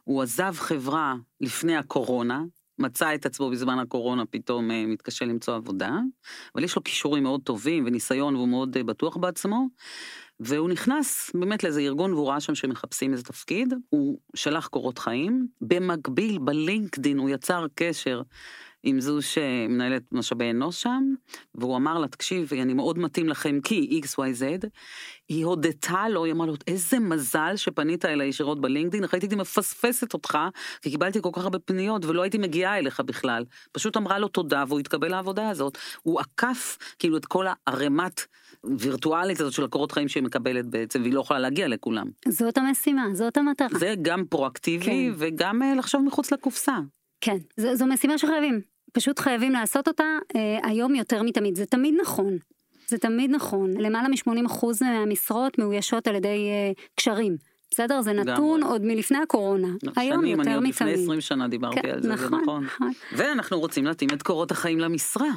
הוא 0.04 0.22
עזב 0.22 0.54
חברה 0.58 1.16
לפני 1.41 1.78
הקורונה, 1.78 2.44
מצא 2.80 3.16
את 3.16 3.26
עצמו 3.26 3.50
בזמן 3.50 3.80
הקורונה, 3.80 4.26
פתאום 4.26 4.72
אה, 4.72 4.86
מתקשה 4.86 5.26
למצוא 5.26 5.56
עבודה, 5.56 5.91
אבל 6.56 6.64
יש 6.64 6.76
לו 6.76 6.84
כישורים 6.84 7.24
מאוד 7.24 7.41
טובים 7.44 7.84
וניסיון 7.86 8.36
והוא 8.36 8.48
מאוד 8.48 8.78
אה, 8.78 8.84
בטוח 8.84 9.18
בעצמו, 9.18 9.68
והוא 10.39 10.70
נכנס 10.70 11.32
באמת 11.34 11.64
לאיזה 11.64 11.82
ארגון 11.82 12.14
והוא 12.14 12.30
ראה 12.30 12.39
שם 12.39 12.56
שמחפשים 12.56 13.12
איזה 13.12 13.24
תפקיד, 13.24 13.74
הוא 13.89 14.20
שלח 14.36 14.68
קורות 14.68 15.00
חיים, 15.00 15.48
במקביל 15.62 16.38
בלינקדין 16.38 17.18
הוא 17.18 17.30
יצר 17.30 17.66
קשר 17.76 18.22
עם 18.84 19.02
זו 19.02 19.22
שמנהלת 19.22 20.04
משאבי 20.12 20.52
אנוש 20.52 20.82
שם, 20.82 21.14
והוא 21.56 21.78
אמר 21.78 22.00
לה, 22.00 22.08
תקשיבי, 22.08 22.62
אני 22.62 22.74
מאוד 22.74 23.00
מתאים 23.00 23.30
לכם 23.30 23.60
כי 23.64 24.02
XYZ, 24.06 24.68
היא 25.30 25.46
הודתה 25.46 26.10
לו, 26.10 26.26
היא 26.26 26.34
אמרה 26.34 26.48
לו, 26.48 26.54
איזה 26.68 27.00
מזל 27.00 27.56
שפנית 27.56 28.06
אליי 28.06 28.28
ישירות 28.28 28.62
בלינקדאין, 28.62 29.04
אחרי 29.04 29.20
הייתי 29.22 29.36
מפספסת 29.36 30.14
אותך, 30.14 30.38
כי 30.82 30.90
קיבלתי 30.90 31.22
כל 31.22 31.30
כך 31.34 31.44
הרבה 31.44 31.60
פניות 31.60 32.06
ולא 32.06 32.22
הייתי 32.22 32.38
מגיעה 32.38 32.78
אליך 32.78 33.00
בכלל. 33.00 33.46
פשוט 33.72 33.98
אמרה 33.98 34.20
לו 34.20 34.28
תודה 34.28 34.64
והוא 34.68 34.80
התקבל 34.80 35.08
לעבודה 35.08 35.50
הזאת. 35.50 35.78
הוא 36.02 36.20
עקף 36.20 36.78
כאילו 37.00 37.18
את 37.18 37.26
כל 37.26 37.46
הערימת 37.50 38.22
וירטואלית 38.78 39.40
הזאת 39.40 39.54
של 39.54 39.64
הקורות 39.64 39.92
חיים 39.92 40.08
שהיא 40.08 40.24
מקבלת 40.24 40.66
בעצם, 40.66 41.02
והיא 41.02 41.14
לא 41.14 41.22
יכולה 41.22 41.40
להגיע 41.40 41.68
לכולם. 41.68 42.08
זאת 42.30 42.58
המשימה, 42.58 43.06
זאת 43.14 43.38
המטרה. 43.38 43.68
זה 43.80 43.94
גם 44.02 44.26
פרואקטיבי 44.26 44.86
כן. 44.86 45.14
וגם 45.18 45.64
אה, 45.64 45.76
לחשוב 45.76 46.02
מחוץ 46.02 46.32
לקופסה. 46.32 46.78
כן, 47.22 47.38
זו, 47.58 47.76
זו 47.76 47.86
משימה 47.86 48.18
שחייבים. 48.18 48.72
פשוט 48.94 49.20
חייבים 49.20 49.52
לעשות 49.52 49.88
אותה 49.88 50.18
אה, 50.36 50.70
היום 50.70 50.96
יותר 50.96 51.24
מתמיד. 51.24 51.56
זה 51.56 51.66
תמיד 51.66 51.96
נכון. 52.02 52.38
זה 52.88 52.98
תמיד 52.98 53.32
נכון. 53.32 53.72
למעלה 53.78 54.08
מ-80% 54.08 54.66
מהמשרות 54.82 55.60
מאוישות 55.60 56.08
על 56.08 56.16
ידי 56.16 56.28
אה, 56.50 56.72
קשרים. 56.96 57.38
בסדר? 57.72 58.02
זה 58.02 58.14
נתון 58.14 58.60
לגמרי. 58.60 58.74
עוד 58.74 58.82
מלפני 58.86 59.18
הקורונה. 59.18 59.68
היום 59.96 60.22
שנים, 60.22 60.41
אני 60.41 60.50
יותר 60.50 60.56
עוד 60.56 60.68
לפני 60.68 60.91
מתמיד. 60.91 61.04
20 61.04 61.22
שנה 61.22 61.48
דיברתי 61.48 61.82
כן, 61.82 61.89
על 61.89 62.02
זה, 62.02 62.08
זה 62.08 62.14
נכון, 62.14 62.41
נכון. 62.41 62.64
נכון. 62.64 62.91
ואנחנו 63.12 63.60
רוצים 63.60 63.86
להתאים 63.86 64.10
את 64.14 64.24
קורות 64.24 64.52
החיים 64.52 64.80
למשרה. 64.80 65.28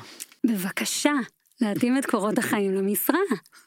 בבקשה, 0.47 1.13
להתאים 1.61 1.99
את 1.99 2.07
קורות 2.07 2.39
החיים 2.39 2.75
למשרה. 2.75 3.19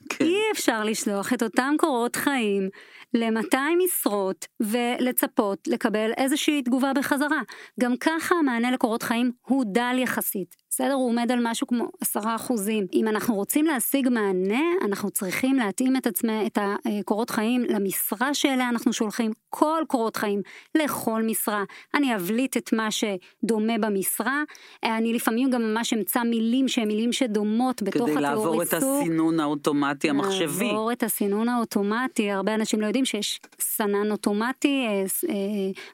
כן. 0.10 0.26
אי 0.26 0.38
אפשר 0.54 0.84
לשלוח 0.84 1.34
את 1.34 1.44
אותם 1.44 1.74
קורות 1.78 2.16
חיים 2.16 2.70
ל-200 3.14 3.58
משרות 3.86 4.46
ולצפות 4.60 5.68
לקבל 5.68 6.12
איזושהי 6.18 6.62
תגובה 6.62 6.92
בחזרה. 6.94 7.42
גם 7.80 7.98
ככה 7.98 8.36
המענה 8.36 8.72
לקורות 8.72 9.04
חיים 9.04 9.32
הוא 9.42 9.64
דל 9.68 9.96
יחסית. 9.98 10.56
בסדר? 10.80 10.94
הוא 10.94 11.10
עומד 11.10 11.32
על 11.32 11.40
משהו 11.44 11.68
כמו 11.68 11.88
עשרה 12.02 12.36
אחוזים. 12.36 12.86
אם 12.94 13.08
אנחנו 13.08 13.36
רוצים 13.36 13.66
להשיג 13.66 14.10
מענה, 14.10 14.62
אנחנו 14.86 15.10
צריכים 15.12 15.56
להתאים 15.56 15.98
את 15.98 16.08
עצמנו, 16.08 16.46
את 16.46 16.58
הקורות 16.62 17.30
חיים 17.30 17.64
למשרה 17.70 18.34
שאליה 18.34 18.70
אנחנו 18.70 18.94
שולחים 18.94 19.32
כל 19.50 19.84
קורות 19.88 20.16
חיים, 20.16 20.42
לכל 20.76 21.24
משרה. 21.24 21.64
אני 21.94 22.16
אבליט 22.16 22.58
את 22.58 22.74
מה 22.74 22.88
שדומה 22.92 23.78
במשרה, 23.80 24.44
אני 24.84 25.14
לפעמים 25.14 25.50
גם 25.50 25.62
ממש 25.62 25.94
אמצא 25.94 26.24
מילים 26.24 26.68
שהן 26.68 26.88
מילים 26.88 27.14
שדומות 27.14 27.84
בתוך 27.84 28.10
כדי 28.10 28.12
התיאור 28.12 28.22
לעבור 28.22 28.64
את. 28.64 28.74
הסינון 28.74 29.40
האוטומטי 29.40 30.10
המחשבי. 30.10 30.68
לעבור 30.68 30.92
את 30.92 31.04
הסינון 31.04 31.50
האוטומטי, 31.50 32.32
הרבה 32.32 32.56
אנשים 32.56 32.82
לא 32.82 32.86
יודעים 32.86 33.06
שיש 33.06 33.40
סנן 33.60 34.12
אוטומטי, 34.12 34.86
אה, 34.88 35.04
אה, 35.30 35.36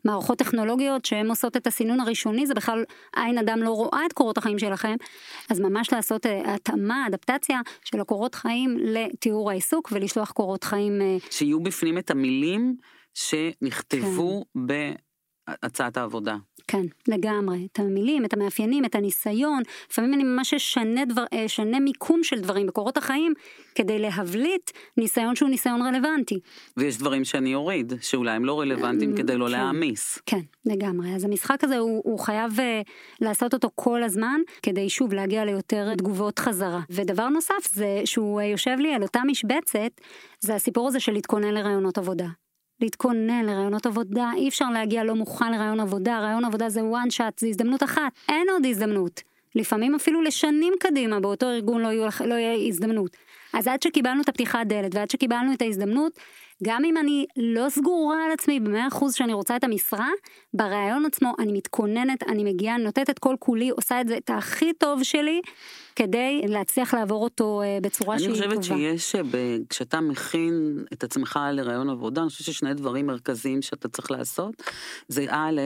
מערכות 0.06 0.38
טכנולוגיות 0.38 1.06
שהן 1.06 1.30
עושות 1.30 1.58
את 1.58 1.68
הסינון 1.68 2.00
הראשוני, 2.00 2.48
זה 2.48 2.54
בכלל 2.54 2.84
עין 3.16 3.38
אדם 3.38 3.64
לא 3.64 3.70
רואה 3.70 4.06
את 4.06 4.14
קורות 4.14 4.38
החיים 4.38 4.60
שלכם, 4.76 4.96
אז 5.50 5.60
ממש 5.60 5.94
לעשות 5.94 6.26
אה, 6.26 6.54
התאמה, 6.54 7.08
אדפטציה 7.08 7.62
של 7.84 8.02
הקורות 8.02 8.36
חיים 8.36 8.78
לתיאור 8.80 9.52
העיסוק 9.52 9.90
ולשלוח 9.92 10.32
קורות 10.32 10.64
חיים, 10.64 11.02
אה, 11.02 11.18
שיהיו 11.30 11.60
בפנים 11.60 11.98
את 11.98 12.12
המילים 12.12 12.76
שנכתבו 13.14 14.46
בהצעת 15.48 15.98
העבודה. 15.98 16.36
כן, 16.68 16.86
לגמרי, 17.08 17.68
את 17.72 17.80
המילים, 17.80 18.26
את 18.26 18.34
המאפיינים, 18.34 18.86
את 18.86 18.96
הניסיון, 18.96 19.62
לפעמים 19.90 20.14
אני 20.14 20.24
ממש 20.24 20.54
אשנה 20.54 21.06
דבר, 21.06 21.24
אה, 21.34 21.46
אשנה 21.46 21.80
מיקום 21.80 22.24
של 22.24 22.40
דברים 22.40 22.68
בקורות 22.68 22.98
החיים, 22.98 23.34
כדי 23.76 24.00
להבליט 24.00 24.72
ניסיון 24.98 25.36
שהוא 25.36 25.50
ניסיון 25.50 25.82
רלוונטי. 25.82 26.40
ויש 26.78 26.98
דברים 26.98 27.24
שאני 27.24 27.56
אוריד, 27.56 27.94
שאולי 28.02 28.32
הם 28.32 28.46
לא 28.46 28.60
רלוונטיים 28.60 29.16
כדי 29.16 29.38
לא 29.38 29.46
כן. 29.46 29.52
להעמיס. 29.52 30.20
כן, 30.26 30.42
לגמרי. 30.66 31.16
אז 31.16 31.24
המשחק 31.24 31.64
הזה 31.64 31.78
הוא, 31.78 32.02
הוא 32.06 32.20
חייב 32.20 32.52
uh, 32.60 32.62
לעשות 33.22 33.54
אותו 33.54 33.70
כל 33.76 34.04
הזמן, 34.04 34.42
כדי 34.62 34.90
שוב 34.90 35.14
להגיע 35.14 35.46
ליותר 35.46 35.96
תגובות 35.96 36.40
חזרה. 36.40 36.82
ודבר 36.90 37.30
נוסף 37.30 37.74
זה 37.74 38.02
שהוא 38.06 38.42
uh, 38.42 38.44
יושב 38.44 38.76
לי 38.80 38.94
על 38.94 39.04
אותה 39.04 39.20
משבצת, 39.28 40.02
זה 40.40 40.56
הסיפור 40.56 40.88
הזה 40.88 41.00
של 41.00 41.12
להתכונן 41.12 41.54
לרעיונות 41.54 41.98
עבודה. 41.98 42.28
להתכונן 42.82 43.46
לרעיונות 43.46 43.86
עבודה, 43.86 44.32
אי 44.36 44.50
אפשר 44.50 44.70
להגיע 44.70 45.04
לא 45.04 45.16
מוכן 45.16 45.52
לרעיון 45.52 45.80
עבודה, 45.80 46.20
רעיון 46.20 46.46
עבודה 46.46 46.70
זה 46.70 46.82
one 46.82 47.12
shot, 47.18 47.34
זה 47.38 47.48
הזדמנות 47.48 47.84
אחת, 47.84 48.12
אין 48.30 48.48
עוד 48.50 48.66
הזדמנות. 48.66 49.22
לפעמים 49.56 49.96
אפילו 49.96 50.22
לשנים 50.22 50.74
קדימה 50.80 51.20
באותו 51.20 51.46
ארגון 51.46 51.82
לא, 51.82 51.88
יהיו, 51.88 52.10
לא 52.26 52.36
יהיה 52.36 52.68
הזדמנות. 52.68 53.18
אז 53.54 53.68
עד 53.68 53.82
שקיבלנו 53.82 54.22
את 54.22 54.30
הפתיחת 54.30 54.68
דלת 54.68 54.96
ועד 54.96 55.10
שקיבלנו 55.10 55.54
את 55.54 55.62
ההזדמנות, 55.62 56.20
גם 56.64 56.86
אם 56.86 56.98
אני 56.98 57.26
לא 57.38 57.70
סגורה 57.70 58.26
על 58.26 58.32
עצמי 58.32 58.60
במאה 58.60 58.88
אחוז 58.88 59.14
שאני 59.14 59.34
רוצה 59.34 59.56
את 59.56 59.64
המשרה, 59.64 60.10
ברעיון 60.54 61.06
עצמו 61.06 61.34
אני 61.40 61.52
מתכוננת, 61.52 62.24
אני 62.24 62.44
מגיעה, 62.44 62.78
נותנת 62.78 63.10
את 63.10 63.20
כל 63.20 63.36
כולי, 63.40 63.70
עושה 63.70 64.02
את 64.02 64.08
זה 64.08 64.18
את 64.18 64.30
הכי 64.34 64.74
טוב 64.74 65.04
שלי, 65.04 65.42
כדי 65.96 66.42
להצליח 66.48 66.94
לעבור 66.94 67.24
אותו 67.24 67.62
אה, 67.62 67.78
בצורה 67.82 68.20
שהיא 68.20 68.30
אני 68.30 68.40
טובה. 68.40 68.56
חושבת 68.56 68.78
שיש, 68.78 69.16
אה, 69.16 69.22
כשאתה 69.70 70.02
מכין 70.02 70.84
את 70.94 71.04
עצמך 71.04 71.40
לרעיון 71.54 71.90
עבודה, 71.90 72.22
אני 72.22 72.30
חושבת 72.30 72.46
ששני 72.46 72.74
דברים 72.74 73.08
מרכזיים 73.08 73.62
שאתה 73.62 73.88
צריך 73.88 74.12
לעשות, 74.12 74.64
זה 75.08 75.26
א', 75.30 75.62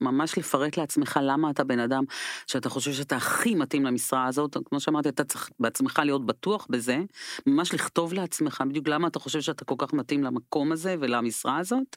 ממש 0.00 0.38
לפרט 0.38 0.76
לעצמך 0.76 1.20
למה 1.22 1.50
אתה 1.50 1.64
בן 1.64 1.78
אדם 1.78 2.04
שאתה 2.46 2.68
חושב 2.68 2.92
שאתה 2.92 3.16
הכי 3.16 3.54
מתאים 3.54 3.84
למשרה 3.84 4.26
הזאת, 4.26 4.56
כמו 4.64 4.80
שאמרתי, 4.80 5.08
אתה 5.08 5.24
צריך 5.24 5.50
בעצמך 5.60 6.02
להיות 6.04 6.26
בטוח 6.26 6.66
בזה, 6.70 6.98
ממש 7.46 7.74
לכתוב 7.74 8.12
לעצמך 8.12 8.62
בדיוק 8.68 8.88
למה 8.88 9.08
אתה 9.08 9.18
חושב 9.18 9.40
שאתה 9.40 9.64
כל 9.64 9.74
כך 9.78 9.92
מתאים 9.92 10.24
למקום 10.30 10.72
הזה 10.72 10.96
ולמשרה 11.00 11.58
הזאת, 11.58 11.96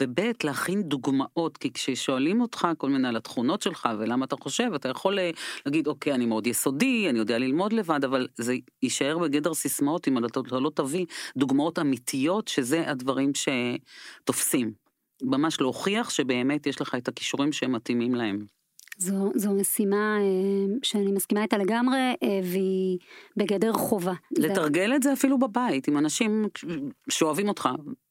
וב', 0.00 0.20
להכין 0.44 0.82
דוגמאות, 0.82 1.56
כי 1.56 1.72
כששואלים 1.72 2.40
אותך 2.40 2.68
כל 2.78 2.88
מיני 2.88 3.08
על 3.08 3.16
התכונות 3.16 3.62
שלך 3.62 3.88
ולמה 3.98 4.24
אתה 4.24 4.36
חושב, 4.40 4.70
אתה 4.74 4.88
יכול 4.88 5.18
אה, 5.18 5.30
להגיד, 5.66 5.86
אוקיי, 5.86 6.12
אני 6.12 6.26
מאוד 6.26 6.46
יסודי, 6.46 7.06
אני 7.10 7.18
יודע 7.18 7.38
ללמוד 7.38 7.72
לבד, 7.72 8.04
אבל 8.04 8.28
זה 8.36 8.54
יישאר 8.82 9.18
בגדר 9.18 9.54
סיסמאות 9.54 10.08
אם 10.08 10.24
אתה 10.24 10.40
לא 10.52 10.70
תביא 10.74 11.06
דוגמאות 11.36 11.78
אמיתיות, 11.78 12.48
שזה 12.48 12.90
הדברים 12.90 13.32
שתופסים. 13.34 14.72
ממש 15.22 15.60
להוכיח 15.60 16.10
שבאמת 16.10 16.66
יש 16.66 16.80
לך 16.80 16.94
את 16.94 17.08
הכישורים 17.08 17.52
שהם 17.52 17.72
מתאימים 17.72 18.14
להם. 18.14 18.55
זו, 18.98 19.32
זו 19.34 19.52
משימה 19.52 20.16
אה, 20.20 20.24
שאני 20.82 21.12
מסכימה 21.12 21.42
איתה 21.42 21.58
לגמרי, 21.58 21.98
אה, 22.22 22.40
והיא 22.44 22.98
בגדר 23.36 23.72
חובה. 23.72 24.12
זה- 24.38 24.48
לתרגל 24.48 24.92
את 24.96 25.02
זה 25.02 25.12
אפילו 25.12 25.38
בבית, 25.38 25.88
עם 25.88 25.98
אנשים 25.98 26.46
שאוהבים 27.10 27.48
אותך, 27.48 27.68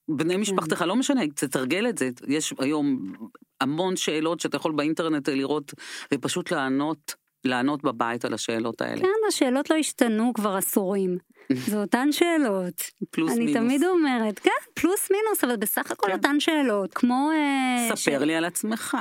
בני 0.08 0.38
משפחתך, 0.38 0.82
לא 0.82 0.96
משנה, 0.96 1.22
תתרגל 1.36 1.90
את 1.90 1.98
זה. 1.98 2.10
יש 2.28 2.54
היום 2.60 3.14
המון 3.62 3.96
שאלות 3.96 4.40
שאתה 4.40 4.58
יכול 4.58 4.72
באינטרנט 4.72 5.30
לראות, 5.30 5.74
ופשוט 6.14 6.52
לענות, 6.52 7.16
לענות 7.48 7.84
בבית 7.84 8.26
על 8.26 8.34
השאלות 8.34 8.82
האלה. 8.82 9.02
כן, 9.02 9.28
השאלות 9.28 9.70
לא 9.70 9.76
השתנו 9.76 10.32
כבר 10.34 10.56
עשורים. 10.56 11.18
זה 11.70 11.78
אותן 11.78 12.12
שאלות. 12.12 12.92
פלוס 13.12 13.32
אני 13.32 13.46
מינוס. 13.46 13.58
תמיד 13.58 13.84
אומרת, 13.84 14.40
כן, 14.40 14.52
פלוס 14.74 15.12
מינוס, 15.12 15.44
אבל 15.44 15.56
בסך 15.56 15.92
הכל 15.92 16.08
כן. 16.08 16.14
אותן 16.14 16.40
שאלות. 16.40 16.94
כמו... 16.94 17.30
אה, 17.34 17.96
ספר 17.96 18.24
לי 18.24 18.36
על 18.36 18.46
עצמך. 18.46 18.98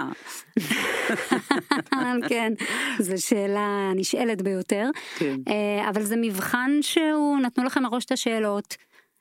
כן, 2.28 2.52
זו 2.98 3.26
שאלה 3.26 3.92
נשאלת 3.94 4.42
ביותר. 4.42 4.90
כן. 5.18 5.36
אה, 5.48 5.90
אבל 5.90 6.02
זה 6.02 6.16
מבחן 6.16 6.70
שהוא, 6.80 7.38
נתנו 7.38 7.64
לכם 7.64 7.82
מראש 7.82 8.04
את 8.04 8.12
השאלות. 8.12 8.76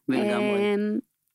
לגמרי. 0.09 0.75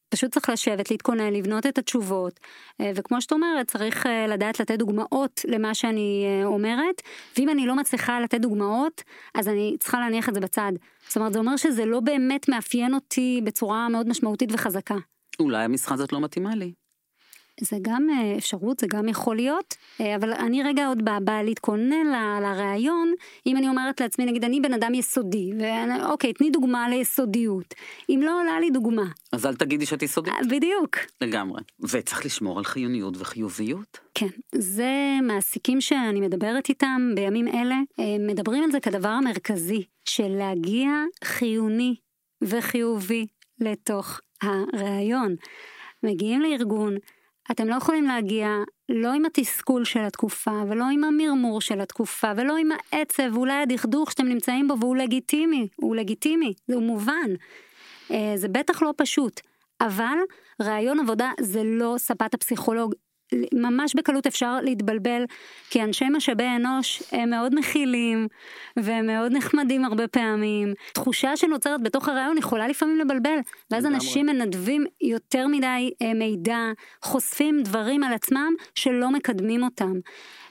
פשוט 0.09 0.33
צריך 0.35 0.49
לשבת, 0.49 0.91
להתכונן, 0.91 1.33
לבנות 1.33 1.67
את 1.67 1.79
התשובות, 1.79 2.41
אה, 2.81 2.93
וכמו 2.95 3.21
שאת 3.21 3.33
אומרת, 3.33 3.71
צריך 3.71 4.07
אה, 4.07 4.27
לדעת 4.27 4.61
לתת 4.61 4.79
דוגמאות 4.79 5.41
למה 5.49 5.75
שאני 5.75 6.25
אה, 6.27 6.47
אומרת, 6.47 7.03
ואם 7.39 7.49
אני 7.49 7.67
לא 7.67 7.77
מצליחה 7.77 8.21
לתת 8.21 8.41
דוגמאות, 8.41 9.03
אז 9.35 9.49
אני 9.49 9.77
צריכה 9.81 10.01
להניח 10.01 10.29
את 10.29 10.35
זה 10.35 10.41
בצד. 10.41 10.73
זאת 11.09 11.17
אומרת, 11.17 11.33
זה 11.33 11.39
אומר 11.39 11.57
שזה 11.57 11.85
לא 11.85 12.01
באמת 12.01 12.49
מאפיין 12.49 12.95
אותי 12.95 13.41
בצורה 13.45 13.89
מאוד 13.89 14.09
משמעותית 14.09 14.51
וחזקה. 14.53 14.97
אולי 15.41 15.65
המשרה 15.65 15.95
הזאת 15.95 16.13
לא 16.13 16.21
מתאימה 16.21 16.55
לי. 16.55 16.73
זה 17.61 17.77
גם 17.83 18.07
אה, 18.11 18.35
אפשרות, 18.39 18.81
זה 18.81 18.87
גם 18.87 19.09
יכול 19.09 19.37
להיות, 19.37 19.75
אה, 20.01 20.17
אבל 20.17 20.33
אני 20.33 20.63
רגע 20.63 20.87
עוד 20.87 21.05
באה 21.05 21.21
בא 21.21 21.43
להתכונן 21.43 22.07
ל- 22.07 22.41
לראיון, 22.43 23.13
אם 23.47 23.57
אני 23.57 23.69
אומרת 23.69 24.01
לעצמי, 24.01 24.25
נגיד, 24.27 24.45
אני 24.45 24.61
בן 24.61 24.73
אדם 24.75 24.95
יסודי, 24.95 25.51
ואוקיי, 25.59 26.33
תני 26.33 26.51
דוגמה 26.51 26.89
ליסודיות. 26.89 27.75
אם 28.11 28.21
לא 28.25 28.41
עולה 28.41 28.61
לי 28.61 28.71
דוגמה, 28.71 29.05
אז 29.33 29.47
אל 29.47 29.55
תגידי 29.55 29.87
שאת 29.87 30.03
יסודית. 30.03 30.33
אה, 30.33 30.39
בדיוק. 30.51 30.97
לגמרי. 31.21 31.63
וצריך 31.81 32.27
לשמור 32.27 32.59
על 32.59 32.65
חיוניות 32.65 33.15
וחיוביות. 33.19 33.99
כן, 34.15 34.27
זה 34.55 34.93
מעסיקים 35.23 35.81
שאני 35.81 36.21
מדברת 36.21 36.69
איתם 36.69 37.13
בימים 37.15 37.49
אלה, 37.49 37.77
מדברים 38.21 38.63
על 38.65 38.71
זה 38.71 38.81
כדבר 38.81 39.09
המרכזי, 39.09 39.85
של 40.05 40.29
להגיע 40.29 40.91
חיוני 41.25 41.95
וחיובי 42.43 43.27
לתוך 43.61 44.21
הראיון. 44.43 45.37
מגיעים 46.03 46.41
לארגון, 46.41 46.97
אתם 47.51 47.69
לא 47.69 47.75
יכולים 47.75 48.05
להגיע 48.05 48.49
לא 48.89 49.13
עם 49.13 49.25
התסכול 49.25 49.85
של 49.85 50.01
התקופה, 50.01 50.63
ולא 50.69 50.85
עם 50.93 51.05
המרמור 51.05 51.61
של 51.61 51.81
התקופה, 51.81 52.33
ולא 52.37 52.57
עם 52.57 52.69
העצב, 52.93 53.23
ואולי 53.35 53.55
הדכדוך 53.55 54.11
שאתם 54.11 54.27
נמצאים 54.27 54.69
בו, 54.69 54.75
והוא 54.81 54.97
לגיטימי, 54.97 55.69
הוא 55.77 55.97
לגיטימי, 55.97 56.55
זה 56.69 56.79
מובן. 56.79 57.31
אה, 58.11 58.33
זה 58.37 58.49
בטח 58.49 58.83
לא 58.83 58.95
פשוט, 58.97 59.41
אבל 59.81 60.17
ראיון 60.63 61.01
עבודה 61.01 61.31
זה 61.41 61.63
לא 61.65 61.95
ספת 61.99 62.35
הפסיכולוג. 62.35 62.95
ממש 63.53 63.95
בקלות 63.95 64.27
אפשר 64.27 64.61
להתבלבל, 64.63 65.25
כי 65.71 65.83
אנשי 65.83 66.05
משאבי 66.17 66.47
אנוש 66.57 67.03
הם 67.13 67.31
מאוד 67.31 67.55
מכילים 67.55 68.29
והם 68.77 69.07
מאוד 69.07 69.33
נחמדים 69.33 69.85
הרבה 69.85 70.09
פעמים. 70.09 70.75
תחושה 70.93 71.37
שנוצרת 71.37 71.83
בתוך 71.83 72.09
הרעיון 72.09 72.39
יכולה 72.39 72.69
לפעמים 72.69 72.99
לבלבל, 72.99 73.39
ואז. 73.71 73.89
אנשים 73.89 74.27
מנדבים 74.27 74.85
יותר 75.01 75.47
מדי 75.47 75.91
אה, 76.03 76.15
מידע, 76.15 76.59
חושפים 77.03 77.63
דברים 77.63 78.05
על 78.05 78.13
עצמם 78.13 78.53
שלא 78.75 79.11
מקדמים 79.11 79.63
אותם. 79.63 79.93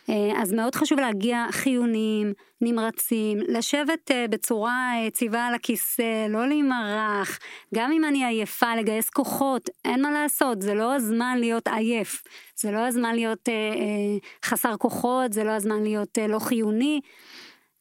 אה, 0.09 0.41
אז 0.41 0.53
מאוד 0.53 0.75
חשוב 0.75 0.99
להגיע 0.99 1.45
חיוניים, 1.51 2.33
נמרצים, 2.61 3.37
לשבת 3.47 4.11
אה, 4.11 4.25
בצורה 4.29 4.91
יציבה 5.07 5.45
על 5.45 5.53
הכיסא, 5.53 6.27
לא 6.29 6.47
להימרח, 6.47 7.39
גם 7.75 7.91
אם 7.91 8.05
אני 8.05 8.25
עייפה, 8.25 8.75
לגייס 8.75 9.09
כוחות, 9.09 9.69
אין 9.85 10.01
מה 10.01 10.11
לעשות, 10.11 10.61
זה 10.61 10.73
לא 10.73 10.95
הזמן 10.95 11.37
להיות 11.39 11.67
עייף, 11.67 12.23
זה 12.59 12.71
לא 12.71 12.87
הזמן 12.87 13.15
להיות 13.15 13.49
אה, 13.49 13.53
אה, 13.53 14.17
חסר 14.45 14.77
כוחות, 14.77 15.33
זה 15.33 15.43
לא 15.43 15.51
הזמן 15.51 15.83
להיות 15.83 16.17
אה, 16.17 16.27
לא 16.27 16.39
חיוני. 16.39 17.01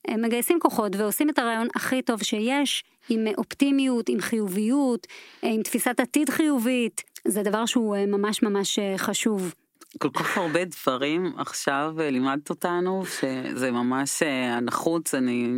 הם 0.08 0.22
מגייסים 0.22 0.60
כוחות 0.60 0.96
ועושים 0.96 1.30
את 1.30 1.38
הרעיון 1.38 1.68
הכי 1.74 2.02
טוב 2.02 2.22
שיש, 2.22 2.84
עם 3.08 3.26
אה, 3.26 3.32
אופטימיות, 3.38 4.08
עם 4.08 4.20
חיוביות, 4.20 5.06
אה, 5.44 5.48
עם 5.48 5.62
תפיסת 5.62 6.00
עתיד 6.00 6.30
חיובית, 6.30 7.02
זה 7.24 7.42
דבר 7.42 7.66
שהוא 7.66 7.96
אה, 7.96 8.06
ממש 8.06 8.42
ממש 8.42 8.78
חשוב. 8.96 9.54
כל 9.98 10.10
כך 10.10 10.38
הרבה 10.38 10.60
דברים 10.64 11.32
עכשיו 11.36 11.94
לימדת 11.98 12.50
אותנו, 12.50 13.02
שזה 13.06 13.70
ממש 13.70 14.22
הנחוץ, 14.22 15.14
אני 15.14 15.48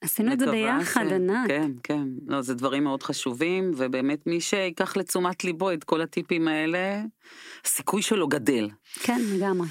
עשינו 0.00 0.32
את 0.32 0.40
זה 0.40 0.50
ביחד, 0.50 1.04
ש- 1.08 1.12
ענת. 1.12 1.48
כן, 1.48 1.70
כן. 1.82 2.04
לא, 2.26 2.42
זה 2.42 2.54
דברים 2.54 2.84
מאוד 2.84 3.02
חשובים, 3.02 3.70
ובאמת 3.76 4.26
מי 4.26 4.40
שיקח 4.40 4.96
לתשומת 4.96 5.44
ליבו 5.44 5.72
את 5.72 5.84
כל 5.84 6.00
הטיפים 6.00 6.48
האלה, 6.48 7.02
הסיכוי 7.64 8.02
שלו 8.02 8.28
גדל. 8.28 8.68
כן, 9.02 9.20
לגמרי. 9.32 9.68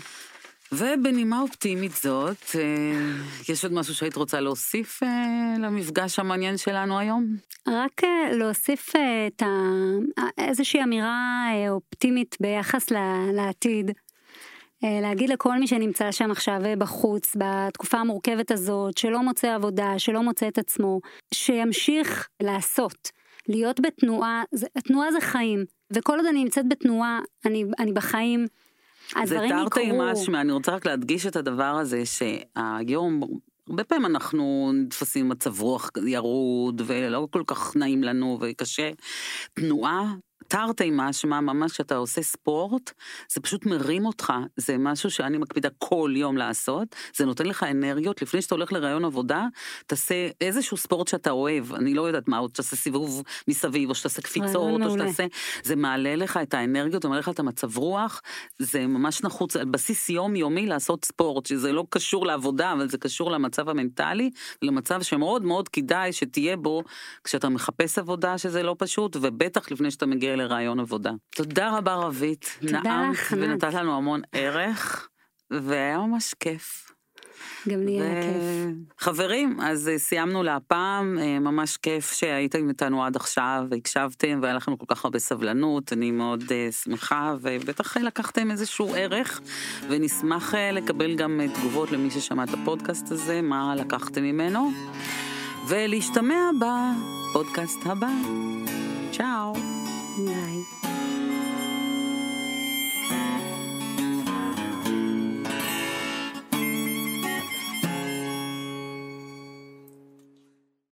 ובנימה 0.71 1.41
אופטימית 1.41 1.91
זאת, 1.91 2.55
אה, 2.55 2.61
יש 3.49 3.63
עוד 3.63 3.73
משהו 3.73 3.95
שהיית 3.95 4.15
רוצה 4.15 4.39
להוסיף 4.39 5.03
אה, 5.03 5.53
למפגש 5.59 6.19
המעניין 6.19 6.57
שלנו 6.57 6.99
היום? 6.99 7.35
רק 7.67 8.03
אה, 8.03 8.33
להוסיף 8.33 8.89
את 9.27 9.41
ה... 9.41 9.47
איזושהי 10.37 10.83
אמירה 10.83 11.47
אופטימית 11.69 12.35
ביחס 12.41 12.85
לעתיד. 13.33 13.91
אה, 14.83 15.01
להגיד 15.01 15.29
לכל 15.29 15.59
מי 15.59 15.67
שנמצא 15.67 16.11
שם 16.11 16.31
עכשיו 16.31 16.61
בחוץ, 16.77 17.35
בתקופה 17.35 17.97
המורכבת 17.97 18.51
הזאת, 18.51 18.97
שלא 18.97 19.23
מוצא 19.23 19.55
עבודה, 19.55 19.99
שלא 19.99 20.23
מוצא 20.23 20.47
את 20.47 20.57
עצמו, 20.57 20.99
שימשיך 21.33 22.27
לעשות, 22.43 23.11
להיות 23.49 23.79
בתנועה, 23.79 24.43
זה, 24.51 24.67
תנועה 24.87 25.11
זה 25.11 25.21
חיים, 25.21 25.65
וכל 25.93 26.17
עוד 26.17 26.25
אני 26.25 26.43
נמצאת 26.43 26.69
בתנועה, 26.69 27.19
אני, 27.45 27.65
אני 27.79 27.91
בחיים, 27.91 28.45
זה 29.09 29.19
הדברים 29.21 29.49
תרתי 29.49 29.81
יקרו. 29.81 30.11
משמע, 30.11 30.41
אני 30.41 30.51
רוצה 30.51 30.71
רק 30.71 30.85
להדגיש 30.85 31.25
את 31.27 31.35
הדבר 31.35 31.63
הזה 31.63 32.03
שהיום, 32.05 33.21
הרבה 33.69 33.83
פעמים 33.83 34.05
אנחנו 34.05 34.71
נתפסים 34.73 35.29
מצב 35.29 35.61
רוח 35.61 35.91
ירוד 36.07 36.81
ולא 36.85 37.27
כל 37.31 37.43
כך 37.47 37.75
נעים 37.75 38.03
לנו 38.03 38.37
וקשה. 38.41 38.91
תנועה, 39.53 40.13
תרתי 40.47 40.89
משמע, 40.93 41.41
ממש 41.41 41.71
כשאתה 41.71 41.95
עושה 41.95 42.21
ספורט, 42.21 42.91
זה 43.29 43.41
פשוט 43.41 43.65
מרים 43.65 44.05
אותך, 44.05 44.33
זה 44.57 44.77
משהו 44.77 45.11
שאני 45.11 45.37
מקפידה 45.37 45.69
כל 45.77 46.13
יום 46.15 46.37
לעשות, 46.37 46.95
זה 47.15 47.25
נותן 47.25 47.45
לך 47.45 47.63
אנרגיות, 47.63 48.21
לפני 48.21 48.41
שאתה 48.41 48.55
הולך 48.55 48.73
לראיון 48.73 49.05
עבודה, 49.05 49.45
תעשה 49.87 50.29
איזשהו 50.41 50.77
ספורט 50.77 51.07
שאתה 51.07 51.31
אוהב, 51.31 51.73
אני 51.73 51.93
לא 51.93 52.01
יודעת 52.01 52.27
מה, 52.27 52.39
או 52.39 52.49
שתעשה 52.49 52.75
סיבוב 52.75 53.23
מסביב, 53.47 53.89
או 53.89 53.95
שתעשה 53.95 54.21
קפיצות, 54.21 54.81
או. 54.81 54.91
שתעשה, 54.91 55.25
זה 55.63 55.75
מעלה 55.75 56.15
לך 56.15 56.39
את 56.43 56.53
האנרגיות, 56.53 57.01
זה 57.01 57.09
מעלה 57.09 57.19
לך 57.19 57.29
את 57.29 57.39
המצב 57.39 57.77
רוח, 57.77 58.21
זה 58.59 58.87
ממש 58.87 59.23
נחוץ 59.23 59.55
על 59.55 59.65
בסיס 59.65 60.09
יומיומי 60.09 60.65
לעשות 60.65 61.05
ספורט, 61.05 61.45
שזה 61.45 61.71
לא 61.71 61.85
קשור 61.89 62.25
לעבודה, 62.25 62.73
אבל 62.73 62.89
זה 62.89 62.97
קשור 62.97 63.31
למצב 63.31 63.69
המנטלי, 63.69 64.29
למצב 64.61 65.01
שמאוד 65.01 65.43
מאוד 65.43 65.69
כדאי 65.69 66.13
שתהיה 66.13 66.57
בו 66.57 66.83
כשאתה 67.23 67.49
מחפש 67.49 67.99
עבודה, 67.99 68.37
שזה 68.37 68.63
לא 68.63 68.75
פשוט, 68.79 69.17
ובטח 69.21 69.71
לפני 69.71 69.91
שאתה 69.91 70.05
מגיע 70.05 70.26
לרעיון 70.35 70.79
עבודה. 70.79 71.11
תודה 71.35 71.77
רבה 71.77 71.95
רבית, 71.95 72.59
נעמת. 72.61 73.17
ונתת 73.31 73.73
לנו 73.73 73.97
המון 73.97 74.21
ערך, 74.33 75.07
והיה 75.51 75.97
ממש 75.97 76.33
כיף. 76.39 76.87
גם 77.69 77.79
לי 77.79 78.01
היה 78.01 78.23
כיף. 78.23 78.73
חברים, 78.99 79.59
אז 79.61 79.87
אה, 79.87 79.97
סיימנו 79.97 80.43
להפעם, 80.43 81.17
אה, 81.21 81.39
ממש 81.39 81.77
כיף 81.77 82.13
שהייתם 82.13 82.69
איתנו 82.69 83.03
עד 83.03 83.15
עכשיו 83.15 83.63
והקשבתם 83.71 84.39
והיה 84.41 84.53
לכם 84.53 84.75
כל 84.75 84.85
כך 84.87 85.05
הרבה 85.05 85.19
סבלנות, 85.19 85.93
אני 85.93 86.11
מאוד 86.11 86.43
אה, 86.51 86.71
שמחה 86.71 87.35
ובטח 87.41 87.97
לקחתם 87.97 88.51
איזשהו 88.51 88.93
ערך 88.95 89.41
ונשמח 89.89 90.53
לקבל 90.73 91.15
גם 91.15 91.41
תגובות 91.53 91.91
למי 91.91 92.11
ששמע 92.11 92.43
את 92.43 92.53
הפודקאסט 92.53 93.11
הזה, 93.11 93.41
מה 93.41 93.75
לקחתם 93.75 94.23
ממנו, 94.23 94.71
ולהשתמע 95.67 96.49
בפודקאסט 96.59 97.79
הבא. 97.85 98.09
צ'או. 99.11 99.76
night. 100.17 100.86